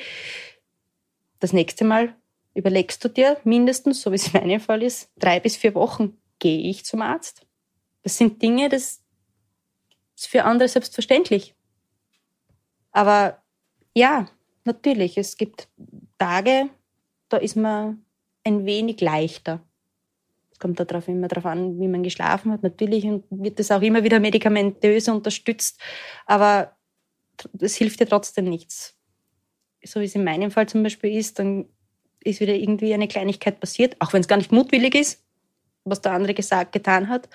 Das 1.40 1.52
nächste 1.52 1.84
Mal 1.84 2.16
überlegst 2.54 3.04
du 3.04 3.10
dir 3.10 3.38
mindestens, 3.44 4.02
so 4.02 4.12
wie 4.12 4.18
es 4.18 4.28
in 4.28 4.40
meinem 4.40 4.60
Fall 4.60 4.84
ist, 4.84 5.10
drei 5.18 5.40
bis 5.40 5.58
vier 5.58 5.74
Wochen, 5.74 6.16
gehe 6.38 6.70
ich 6.70 6.86
zum 6.86 7.02
Arzt? 7.02 7.42
Das 8.04 8.20
sind 8.20 8.40
Dinge, 8.40 8.70
das 8.70 9.02
ist 10.16 10.28
für 10.28 10.44
andere 10.44 10.70
selbstverständlich. 10.70 11.56
Aber 12.92 13.42
ja, 13.96 14.28
natürlich, 14.64 15.18
es 15.18 15.38
gibt 15.38 15.70
Tage, 16.20 16.70
da 17.30 17.38
ist 17.38 17.56
man 17.56 18.06
ein 18.44 18.68
wenig 18.68 19.02
leichter. 19.02 19.67
Es 20.58 20.60
kommt 20.60 20.80
darauf 20.80 21.08
immer 21.08 21.28
darauf 21.28 21.46
an, 21.46 21.80
wie 21.80 21.88
man 21.88 22.02
geschlafen 22.02 22.52
hat. 22.52 22.64
Natürlich 22.64 23.06
wird 23.30 23.60
das 23.60 23.70
auch 23.70 23.82
immer 23.84 24.04
wieder 24.04 24.20
medikamentös 24.20 25.08
unterstützt, 25.08 25.80
aber 26.26 26.76
es 27.60 27.76
hilft 27.76 28.00
dir 28.00 28.08
trotzdem 28.08 28.46
nichts. 28.46 28.96
So 29.86 30.00
wie 30.00 30.06
es 30.06 30.16
in 30.16 30.24
meinem 30.24 30.50
Fall 30.50 30.68
zum 30.68 30.82
Beispiel 30.82 31.16
ist, 31.16 31.38
dann 31.38 31.68
ist 32.24 32.40
wieder 32.40 32.56
irgendwie 32.56 32.92
eine 32.96 33.08
Kleinigkeit 33.08 33.60
passiert, 33.60 33.96
auch 34.00 34.14
wenn 34.14 34.22
es 34.22 34.28
gar 34.28 34.38
nicht 34.38 34.52
mutwillig 34.52 34.96
ist, 34.96 35.24
was 35.84 36.02
der 36.02 36.14
andere 36.14 36.34
gesagt, 36.34 36.72
getan 36.72 37.08
hat. 37.08 37.30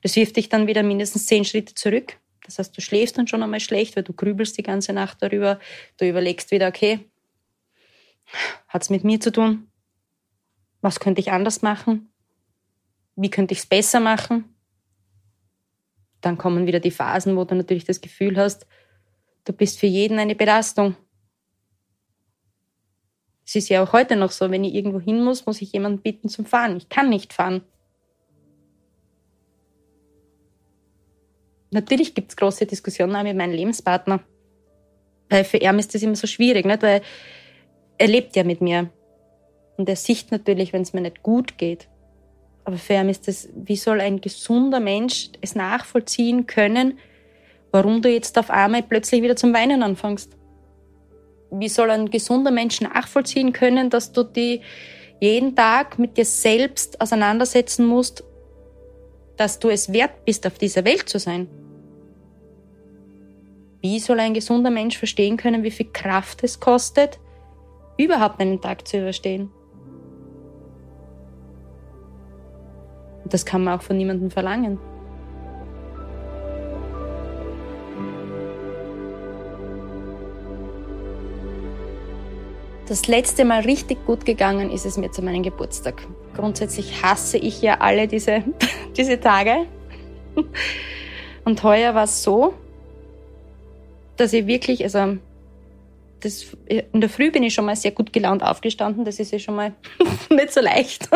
Das 0.00 0.16
wirft 0.16 0.36
dich 0.36 0.48
dann 0.48 0.66
wieder 0.66 0.82
mindestens 0.82 1.26
zehn 1.26 1.44
Schritte 1.44 1.74
zurück. 1.74 2.16
Das 2.46 2.58
heißt, 2.58 2.74
du 2.74 2.80
schläfst 2.80 3.18
dann 3.18 3.28
schon 3.28 3.42
einmal 3.42 3.60
schlecht, 3.60 3.94
weil 3.94 4.04
du 4.04 4.14
grübelst 4.14 4.56
die 4.56 4.62
ganze 4.62 4.94
Nacht 4.94 5.18
darüber. 5.20 5.60
Du 5.98 6.08
überlegst 6.08 6.50
wieder, 6.50 6.68
okay, 6.68 7.00
hat 8.68 8.82
es 8.82 8.88
mit 8.88 9.04
mir 9.04 9.20
zu 9.20 9.30
tun? 9.30 9.70
Was 10.80 10.98
könnte 10.98 11.20
ich 11.20 11.30
anders 11.30 11.60
machen? 11.60 12.10
Wie 13.16 13.30
könnte 13.30 13.52
ich 13.52 13.60
es 13.60 13.66
besser 13.66 14.00
machen? 14.00 14.44
Dann 16.20 16.38
kommen 16.38 16.66
wieder 16.66 16.80
die 16.80 16.90
Phasen, 16.90 17.36
wo 17.36 17.44
du 17.44 17.54
natürlich 17.54 17.84
das 17.84 18.00
Gefühl 18.00 18.36
hast, 18.36 18.66
du 19.44 19.52
bist 19.52 19.78
für 19.78 19.86
jeden 19.86 20.18
eine 20.18 20.34
Belastung. 20.34 20.96
Es 23.46 23.54
ist 23.54 23.68
ja 23.68 23.82
auch 23.82 23.92
heute 23.92 24.16
noch 24.16 24.30
so, 24.30 24.50
wenn 24.50 24.64
ich 24.64 24.74
irgendwo 24.74 25.00
hin 25.00 25.22
muss, 25.22 25.44
muss 25.44 25.60
ich 25.60 25.72
jemanden 25.72 26.00
bitten 26.00 26.28
zum 26.28 26.46
Fahren. 26.46 26.76
Ich 26.76 26.88
kann 26.88 27.10
nicht 27.10 27.32
fahren. 27.32 27.62
Natürlich 31.70 32.14
gibt 32.14 32.30
es 32.30 32.36
große 32.36 32.66
Diskussionen 32.66 33.14
auch 33.16 33.22
mit 33.22 33.36
meinem 33.36 33.52
Lebenspartner. 33.52 34.20
Weil 35.28 35.44
für 35.44 35.58
ihn 35.58 35.78
ist 35.78 35.94
das 35.94 36.02
immer 36.02 36.16
so 36.16 36.26
schwierig, 36.26 36.64
nicht? 36.64 36.82
weil 36.82 37.02
er 37.98 38.06
lebt 38.06 38.36
ja 38.36 38.44
mit 38.44 38.60
mir. 38.60 38.90
Und 39.76 39.88
er 39.88 39.96
sieht 39.96 40.30
natürlich, 40.30 40.72
wenn 40.72 40.82
es 40.82 40.92
mir 40.92 41.00
nicht 41.00 41.22
gut 41.22 41.58
geht. 41.58 41.88
Aber 42.64 42.76
ihn 42.88 43.08
ist 43.08 43.28
das, 43.28 43.48
wie 43.54 43.76
soll 43.76 44.00
ein 44.00 44.20
gesunder 44.20 44.80
Mensch 44.80 45.30
es 45.40 45.54
nachvollziehen 45.54 46.46
können, 46.46 46.98
warum 47.72 48.00
du 48.00 48.08
jetzt 48.10 48.38
auf 48.38 48.50
einmal 48.50 48.82
plötzlich 48.82 49.22
wieder 49.22 49.36
zum 49.36 49.52
Weinen 49.52 49.82
anfängst? 49.82 50.36
wie 51.60 51.68
soll 51.68 51.90
ein 51.90 52.10
gesunder 52.10 52.50
Mensch 52.50 52.80
nachvollziehen 52.80 53.52
können, 53.52 53.90
dass 53.90 54.12
du 54.12 54.22
die 54.22 54.60
jeden 55.20 55.54
Tag 55.54 55.98
mit 55.98 56.16
dir 56.16 56.24
selbst 56.24 57.00
auseinandersetzen 57.00 57.86
musst, 57.86 58.24
dass 59.36 59.58
du 59.58 59.68
es 59.68 59.92
wert 59.92 60.24
bist, 60.24 60.46
auf 60.46 60.58
dieser 60.58 60.84
Welt 60.84 61.08
zu 61.08 61.18
sein? 61.18 61.48
Wie 63.80 63.98
soll 63.98 64.18
ein 64.20 64.34
gesunder 64.34 64.70
Mensch 64.70 64.96
verstehen 64.96 65.36
können, 65.36 65.62
wie 65.62 65.70
viel 65.70 65.90
Kraft 65.92 66.42
es 66.42 66.58
kostet, 66.58 67.18
überhaupt 67.98 68.40
einen 68.40 68.60
Tag 68.60 68.88
zu 68.88 68.98
überstehen? 68.98 69.50
Das 73.24 73.44
kann 73.44 73.64
man 73.64 73.78
auch 73.78 73.82
von 73.82 73.96
niemandem 73.96 74.30
verlangen. 74.30 74.78
Das 82.86 83.06
letzte 83.08 83.46
Mal 83.46 83.62
richtig 83.62 84.04
gut 84.04 84.26
gegangen 84.26 84.70
ist 84.70 84.84
es 84.84 84.98
mir 84.98 85.10
zu 85.10 85.22
meinem 85.22 85.42
Geburtstag. 85.42 86.06
Grundsätzlich 86.34 87.02
hasse 87.02 87.38
ich 87.38 87.62
ja 87.62 87.80
alle 87.80 88.06
diese, 88.06 88.44
diese 88.96 89.18
Tage. 89.18 89.66
Und 91.44 91.62
heuer 91.62 91.94
war 91.94 92.04
es 92.04 92.22
so, 92.22 92.52
dass 94.16 94.34
ich 94.34 94.46
wirklich, 94.46 94.84
also 94.84 95.16
das, 96.20 96.56
in 96.66 97.00
der 97.00 97.08
Früh 97.08 97.30
bin 97.30 97.42
ich 97.42 97.54
schon 97.54 97.64
mal 97.64 97.76
sehr 97.76 97.92
gut 97.92 98.12
gelaunt 98.12 98.42
aufgestanden. 98.42 99.04
Das 99.04 99.18
ist 99.18 99.32
ja 99.32 99.38
schon 99.38 99.56
mal 99.56 99.74
nicht 100.30 100.52
so 100.52 100.60
leicht. 100.60 101.08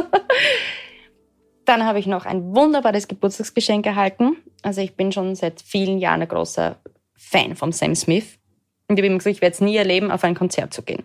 Dann 1.69 1.85
habe 1.85 1.99
ich 1.99 2.07
noch 2.07 2.25
ein 2.25 2.55
wunderbares 2.55 3.09
Geburtstagsgeschenk 3.09 3.85
erhalten. 3.85 4.37
Also 4.63 4.81
ich 4.81 4.97
bin 4.97 5.13
schon 5.13 5.35
seit 5.35 5.61
vielen 5.61 5.99
Jahren 5.99 6.23
ein 6.23 6.29
großer 6.29 6.77
Fan 7.15 7.57
von 7.57 7.73
Sam 7.73 7.95
Smith. 7.95 8.39
Und 8.89 8.99
ich 8.99 9.05
habe 9.05 9.13
ihm 9.13 9.19
gesagt, 9.19 9.37
ich 9.37 9.43
werde 9.43 9.53
es 9.55 9.61
nie 9.61 9.77
erleben, 9.77 10.11
auf 10.11 10.25
ein 10.25 10.35
Konzert 10.35 10.73
zu 10.73 10.83
gehen 10.83 11.05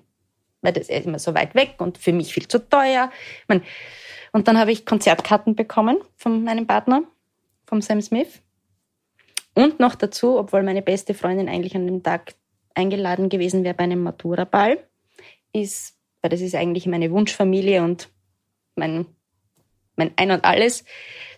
weil 0.64 0.74
das 0.74 0.90
ist 0.90 1.06
immer 1.06 1.20
so 1.20 1.36
weit 1.36 1.54
weg 1.54 1.76
und 1.78 1.98
für 1.98 2.14
mich 2.14 2.34
viel 2.34 2.48
zu 2.48 2.58
teuer. 2.58 3.12
Und 4.32 4.48
dann 4.48 4.58
habe 4.58 4.72
ich 4.72 4.86
Konzertkarten 4.86 5.56
bekommen 5.56 5.98
von 6.16 6.44
meinem 6.44 6.66
Partner, 6.66 7.04
vom 7.66 7.82
Sam 7.82 8.02
Smith. 8.02 8.42
Und 9.54 9.80
noch 9.80 9.94
dazu, 9.94 10.40
obwohl 10.40 10.64
meine 10.64 10.82
beste 10.82 11.14
Freundin 11.14 11.50
eigentlich 11.50 11.76
an 11.76 11.86
dem 11.86 12.02
Tag 12.02 12.34
eingeladen 12.74 13.30
gewesen 13.30 13.64
wäre 13.64 13.76
bei 13.76 13.84
einem 13.84 14.02
Matura-Ball, 14.02 14.80
ist, 15.52 15.96
weil 16.22 16.32
das 16.32 16.42
ist 16.42 16.56
eigentlich 16.56 16.88
meine 16.88 17.12
Wunschfamilie 17.12 17.84
und 17.84 18.10
mein, 18.76 19.06
mein 19.96 20.12
Ein 20.16 20.32
und 20.32 20.46
Alles, 20.46 20.86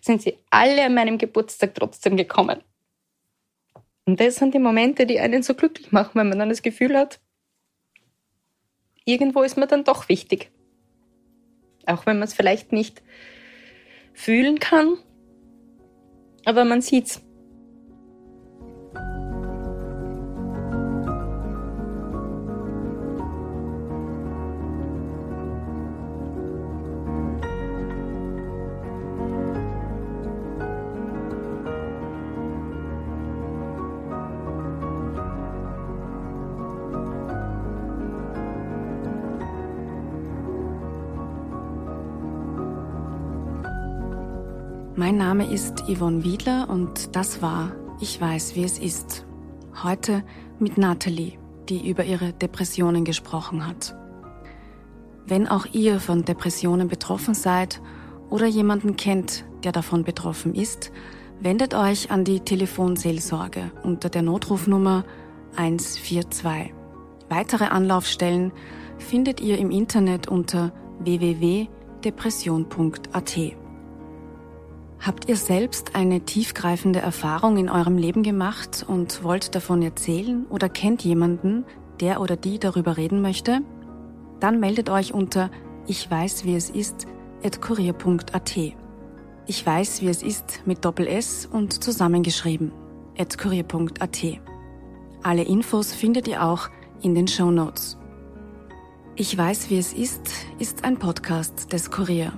sind 0.01 0.21
sie 0.21 0.37
alle 0.49 0.85
an 0.85 0.93
meinem 0.93 1.17
Geburtstag 1.17 1.73
trotzdem 1.75 2.17
gekommen. 2.17 2.61
Und 4.05 4.19
das 4.19 4.35
sind 4.35 4.53
die 4.53 4.59
Momente, 4.59 5.05
die 5.05 5.19
einen 5.19 5.41
so 5.41 5.55
glücklich 5.55 5.91
machen, 5.91 6.11
wenn 6.15 6.29
man 6.29 6.39
dann 6.39 6.49
das 6.49 6.61
Gefühl 6.61 6.95
hat, 6.95 7.19
irgendwo 9.03 9.41
ist 9.41 9.57
mir 9.57 9.67
dann 9.67 9.83
doch 9.83 10.09
wichtig. 10.09 10.51
Auch 11.87 12.05
wenn 12.05 12.19
man 12.19 12.27
es 12.27 12.33
vielleicht 12.33 12.71
nicht 12.71 13.01
fühlen 14.13 14.59
kann, 14.59 14.97
Aber 16.45 16.63
man 16.63 16.81
sieht's. 16.81 17.21
Mein 44.97 45.17
Name 45.17 45.51
ist 45.51 45.89
Yvonne 45.89 46.23
Wiedler 46.23 46.69
und 46.69 47.17
das 47.17 47.41
war 47.41 47.73
Ich 47.99 48.21
weiß, 48.21 48.55
wie 48.55 48.63
es 48.63 48.79
ist. 48.79 49.25
Heute 49.83 50.23
mit 50.57 50.77
Nathalie, 50.77 51.33
die 51.67 51.89
über 51.89 52.05
ihre 52.05 52.31
Depressionen 52.31 53.03
gesprochen 53.03 53.67
hat. 53.67 53.93
Wenn 55.25 55.49
auch 55.49 55.65
ihr 55.73 55.99
von 55.99 56.23
Depressionen 56.23 56.87
betroffen 56.87 57.33
seid 57.33 57.81
oder 58.29 58.45
jemanden 58.45 58.95
kennt, 58.95 59.43
der 59.65 59.73
davon 59.73 60.05
betroffen 60.05 60.55
ist, 60.55 60.93
wendet 61.41 61.73
euch 61.73 62.09
an 62.09 62.23
die 62.23 62.39
Telefonseelsorge 62.39 63.71
unter 63.83 64.07
der 64.07 64.21
Notrufnummer 64.21 65.03
142. 65.57 66.73
Weitere 67.27 67.65
Anlaufstellen 67.65 68.53
findet 68.97 69.41
ihr 69.41 69.57
im 69.57 69.71
Internet 69.71 70.29
unter 70.29 70.71
www.depression.at. 70.99 73.64
Habt 75.05 75.29
ihr 75.29 75.37
selbst 75.37 75.93
eine 75.93 76.21
tiefgreifende 76.21 76.97
Erfahrung 76.97 77.57
in 77.57 77.69
eurem 77.69 77.95
Leben 77.95 78.23
gemacht 78.23 78.83
und 78.87 79.23
wollt 79.23 79.53
davon 79.53 79.83
erzählen 79.83 80.47
oder 80.49 80.67
kennt 80.67 81.03
jemanden, 81.03 81.63
der 81.99 82.21
oder 82.21 82.35
die 82.35 82.57
darüber 82.57 82.97
reden 82.97 83.21
möchte? 83.21 83.59
Dann 84.39 84.59
meldet 84.59 84.89
euch 84.89 85.13
unter 85.13 85.51
ich 85.85 86.09
weiß, 86.09 86.43
wie 86.45 86.55
es 86.55 86.71
ist, 86.71 87.05
at 87.43 87.61
kurier.at. 87.61 88.57
Ich 89.45 89.63
weiß, 89.63 90.01
wie 90.01 90.07
es 90.07 90.23
ist 90.23 90.63
mit 90.65 90.83
Doppel 90.83 91.05
S 91.05 91.45
und 91.45 91.83
zusammengeschrieben, 91.83 92.71
at 93.15 93.37
kurier.at. 93.37 94.23
Alle 95.21 95.43
Infos 95.43 95.93
findet 95.93 96.27
ihr 96.27 96.43
auch 96.43 96.69
in 97.03 97.13
den 97.13 97.27
Show 97.27 97.51
Notes. 97.51 97.99
Ich 99.15 99.37
weiß, 99.37 99.69
wie 99.69 99.77
es 99.77 99.93
ist, 99.93 100.31
ist 100.57 100.83
ein 100.83 100.97
Podcast 100.97 101.71
des 101.73 101.91
Kurier. 101.91 102.33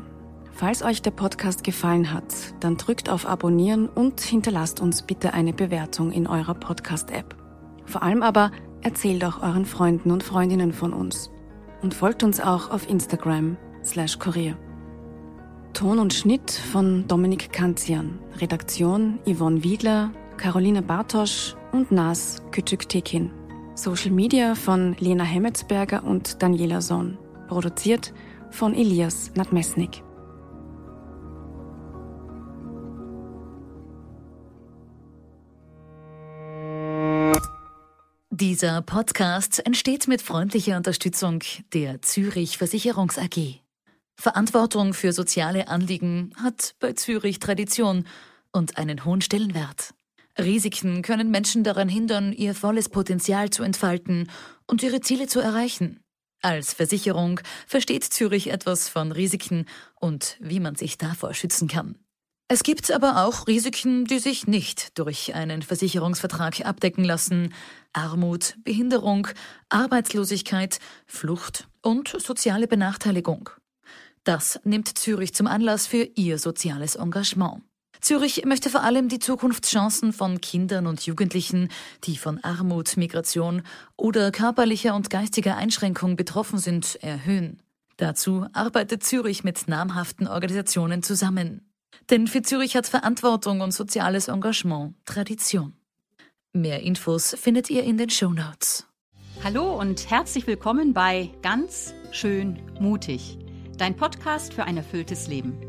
Falls 0.57 0.81
euch 0.81 1.03
der 1.03 1.11
Podcast 1.11 1.63
gefallen 1.63 2.11
hat, 2.11 2.33
dann 2.61 2.77
drückt 2.77 3.11
auf 3.11 3.27
Abonnieren 3.27 3.87
und 3.87 4.21
hinterlasst 4.21 4.79
uns 4.79 5.03
bitte 5.03 5.35
eine 5.35 5.53
Bewertung 5.53 6.11
in 6.11 6.25
eurer 6.25 6.55
Podcast-App. 6.55 7.35
Vor 7.85 8.01
allem 8.01 8.23
aber 8.23 8.49
erzählt 8.81 9.23
auch 9.23 9.43
euren 9.43 9.65
Freunden 9.65 10.09
und 10.09 10.23
Freundinnen 10.23 10.73
von 10.73 10.93
uns 10.93 11.29
und 11.83 11.93
folgt 11.93 12.23
uns 12.23 12.41
auch 12.41 12.71
auf 12.71 12.89
Instagram 12.89 13.55
slash 13.83 14.17
Kurier. 14.17 14.57
Ton 15.73 15.99
und 15.99 16.15
Schnitt 16.15 16.49
von 16.51 17.07
Dominik 17.07 17.53
Kanzian, 17.53 18.17
Redaktion 18.39 19.19
Yvonne 19.27 19.63
Wiedler, 19.63 20.09
Caroline 20.37 20.81
Bartosch 20.81 21.55
und 21.71 21.91
Nas 21.91 22.41
Küçük-Tekin. 22.49 23.29
Social 23.75 24.09
Media 24.09 24.55
von 24.55 24.95
Lena 24.97 25.23
Hemmetsberger 25.23 26.03
und 26.03 26.41
Daniela 26.41 26.81
Sohn. 26.81 27.19
Produziert 27.47 28.11
von 28.49 28.73
Elias 28.73 29.31
Nadmesnik. 29.35 30.01
Dieser 38.39 38.83
Podcast 38.83 39.65
entsteht 39.65 40.07
mit 40.07 40.21
freundlicher 40.21 40.77
Unterstützung 40.77 41.39
der 41.73 42.03
Zürich 42.03 42.59
Versicherungs 42.59 43.17
AG. 43.17 43.63
Verantwortung 44.15 44.93
für 44.93 45.11
soziale 45.11 45.69
Anliegen 45.69 46.35
hat 46.39 46.75
bei 46.79 46.93
Zürich 46.93 47.39
Tradition 47.39 48.05
und 48.51 48.77
einen 48.77 49.05
hohen 49.05 49.21
Stellenwert. 49.21 49.95
Risiken 50.37 51.01
können 51.01 51.31
Menschen 51.31 51.63
daran 51.63 51.89
hindern, 51.89 52.31
ihr 52.31 52.53
volles 52.53 52.89
Potenzial 52.89 53.49
zu 53.49 53.63
entfalten 53.63 54.29
und 54.67 54.83
ihre 54.83 55.01
Ziele 55.01 55.25
zu 55.25 55.39
erreichen. 55.39 55.99
Als 56.43 56.73
Versicherung 56.73 57.39
versteht 57.65 58.03
Zürich 58.03 58.51
etwas 58.51 58.87
von 58.87 59.11
Risiken 59.11 59.65
und 59.95 60.37
wie 60.39 60.59
man 60.59 60.75
sich 60.75 60.99
davor 60.99 61.33
schützen 61.33 61.67
kann. 61.67 61.95
Es 62.49 62.63
gibt 62.63 62.91
aber 62.91 63.25
auch 63.25 63.47
Risiken, 63.47 64.05
die 64.05 64.19
sich 64.19 64.47
nicht 64.47 64.97
durch 64.97 65.35
einen 65.35 65.61
Versicherungsvertrag 65.61 66.65
abdecken 66.65 67.03
lassen. 67.03 67.53
Armut, 67.91 68.55
Behinderung, 68.63 69.27
Arbeitslosigkeit, 69.67 70.79
Flucht 71.05 71.67
und 71.81 72.07
soziale 72.07 72.67
Benachteiligung. 72.67 73.49
Das 74.23 74.61
nimmt 74.63 74.97
Zürich 74.97 75.33
zum 75.33 75.47
Anlass 75.47 75.87
für 75.87 76.03
ihr 76.15 76.39
soziales 76.39 76.95
Engagement. 76.95 77.63
Zürich 77.99 78.45
möchte 78.45 78.69
vor 78.69 78.83
allem 78.83 79.09
die 79.09 79.19
Zukunftschancen 79.19 80.13
von 80.13 80.39
Kindern 80.39 80.87
und 80.87 81.05
Jugendlichen, 81.05 81.67
die 82.05 82.15
von 82.15 82.41
Armut, 82.45 82.95
Migration 82.95 83.63
oder 83.97 84.31
körperlicher 84.31 84.95
und 84.95 85.09
geistiger 85.09 85.57
Einschränkung 85.57 86.15
betroffen 86.15 86.59
sind, 86.59 86.95
erhöhen. 87.01 87.61
Dazu 87.97 88.45
arbeitet 88.53 89.03
Zürich 89.03 89.43
mit 89.43 89.67
namhaften 89.67 90.27
Organisationen 90.27 91.03
zusammen. 91.03 91.66
Denn 92.09 92.27
für 92.27 92.41
Zürich 92.41 92.75
hat 92.75 92.87
Verantwortung 92.87 93.61
und 93.61 93.73
soziales 93.73 94.27
Engagement 94.27 94.95
Tradition. 95.05 95.73
Mehr 96.53 96.81
Infos 96.81 97.35
findet 97.39 97.69
ihr 97.69 97.83
in 97.83 97.97
den 97.97 98.09
Show 98.09 98.29
Notes. 98.29 98.87
Hallo 99.43 99.79
und 99.79 100.09
herzlich 100.09 100.47
willkommen 100.47 100.93
bei 100.93 101.29
Ganz 101.41 101.93
schön 102.11 102.59
mutig, 102.79 103.37
dein 103.77 103.95
Podcast 103.95 104.53
für 104.53 104.63
ein 104.63 104.77
erfülltes 104.77 105.27
Leben. 105.27 105.59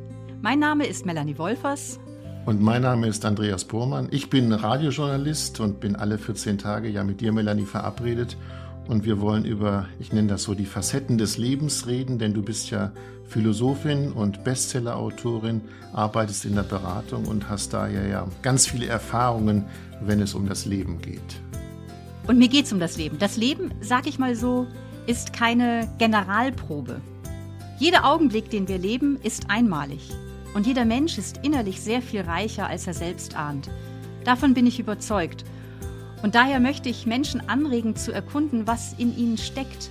Mein 0.41 0.59
Name 0.59 0.87
ist 0.87 1.05
Melanie 1.05 1.37
Wolfers. 1.37 1.99
Und 2.47 2.63
mein 2.63 2.83
Name 2.83 3.09
ist 3.09 3.27
Andreas 3.27 3.65
Bormann. 3.65 4.09
Ich 4.11 4.31
bin 4.31 4.53
Radiojournalist 4.53 5.61
und 5.61 5.81
bin 5.81 5.97
alle 5.97 6.17
14 6.17 6.57
Tage 6.57 6.89
ja 6.89 7.05
mit 7.05 7.21
dir, 7.21 7.33
Melanie, 7.33 7.67
verabredet 7.67 8.39
und 8.89 9.05
wir 9.05 9.21
wollen 9.21 9.45
über, 9.45 9.87
ich 10.01 10.15
nenne 10.15 10.29
das 10.29 10.45
so, 10.45 10.55
die 10.55 10.65
Facetten 10.65 11.19
des 11.19 11.37
Lebens 11.37 11.87
reden, 11.87 12.19
denn 12.19 12.33
du 12.33 12.43
bist 12.43 12.71
ja 12.71 12.93
Philosophin 13.29 14.13
und 14.13 14.43
Bestsellerautorin, 14.43 15.61
arbeitest 15.93 16.45
in 16.45 16.55
der 16.55 16.63
Beratung 16.63 17.27
und 17.27 17.49
hast 17.49 17.73
daher 17.75 18.07
ja 18.07 18.27
ganz 18.43 18.67
viele 18.67 18.87
Erfahrungen, 18.87 19.65
wenn 20.01 20.21
es 20.21 20.35
um 20.35 20.49
das 20.49 20.65
Leben 20.65 21.01
geht. 21.01 21.41
Und 22.27 22.39
mir 22.39 22.49
geht 22.49 22.67
es 22.67 22.73
um 22.73 22.81
das 22.81 22.97
Leben. 22.97 23.19
Das 23.19 23.37
Leben, 23.37 23.73
sag 23.81 24.07
ich 24.07 24.19
mal 24.19 24.35
so, 24.35 24.67
ist 25.07 25.33
keine 25.33 25.89
Generalprobe. 25.99 27.01
Jeder 27.79 28.05
Augenblick, 28.05 28.51
den 28.51 28.69
wir 28.69 28.79
leben, 28.79 29.19
ist 29.23 29.51
einmalig. 29.51 30.11
Und 30.55 30.67
jeder 30.67 30.85
Mensch 30.85 31.19
ist 31.19 31.41
innerlich 31.43 31.81
sehr 31.81 32.03
viel 32.03 32.23
reicher, 32.23 32.67
als 32.67 32.87
er 32.87 32.95
selbst 32.95 33.37
ahnt. 33.37 33.71
Davon 34.25 34.55
bin 34.55 34.67
ich 34.67 34.81
überzeugt. 34.81 35.45
Und 36.23 36.35
daher 36.35 36.61
möchte 36.61 36.89
ich 36.89 37.07
Menschen 37.07 37.49
anregen 37.49 37.95
zu 37.95 38.13
erkunden, 38.13 38.67
was 38.67 38.95
in 38.95 39.17
ihnen 39.17 39.39
steckt. 39.39 39.91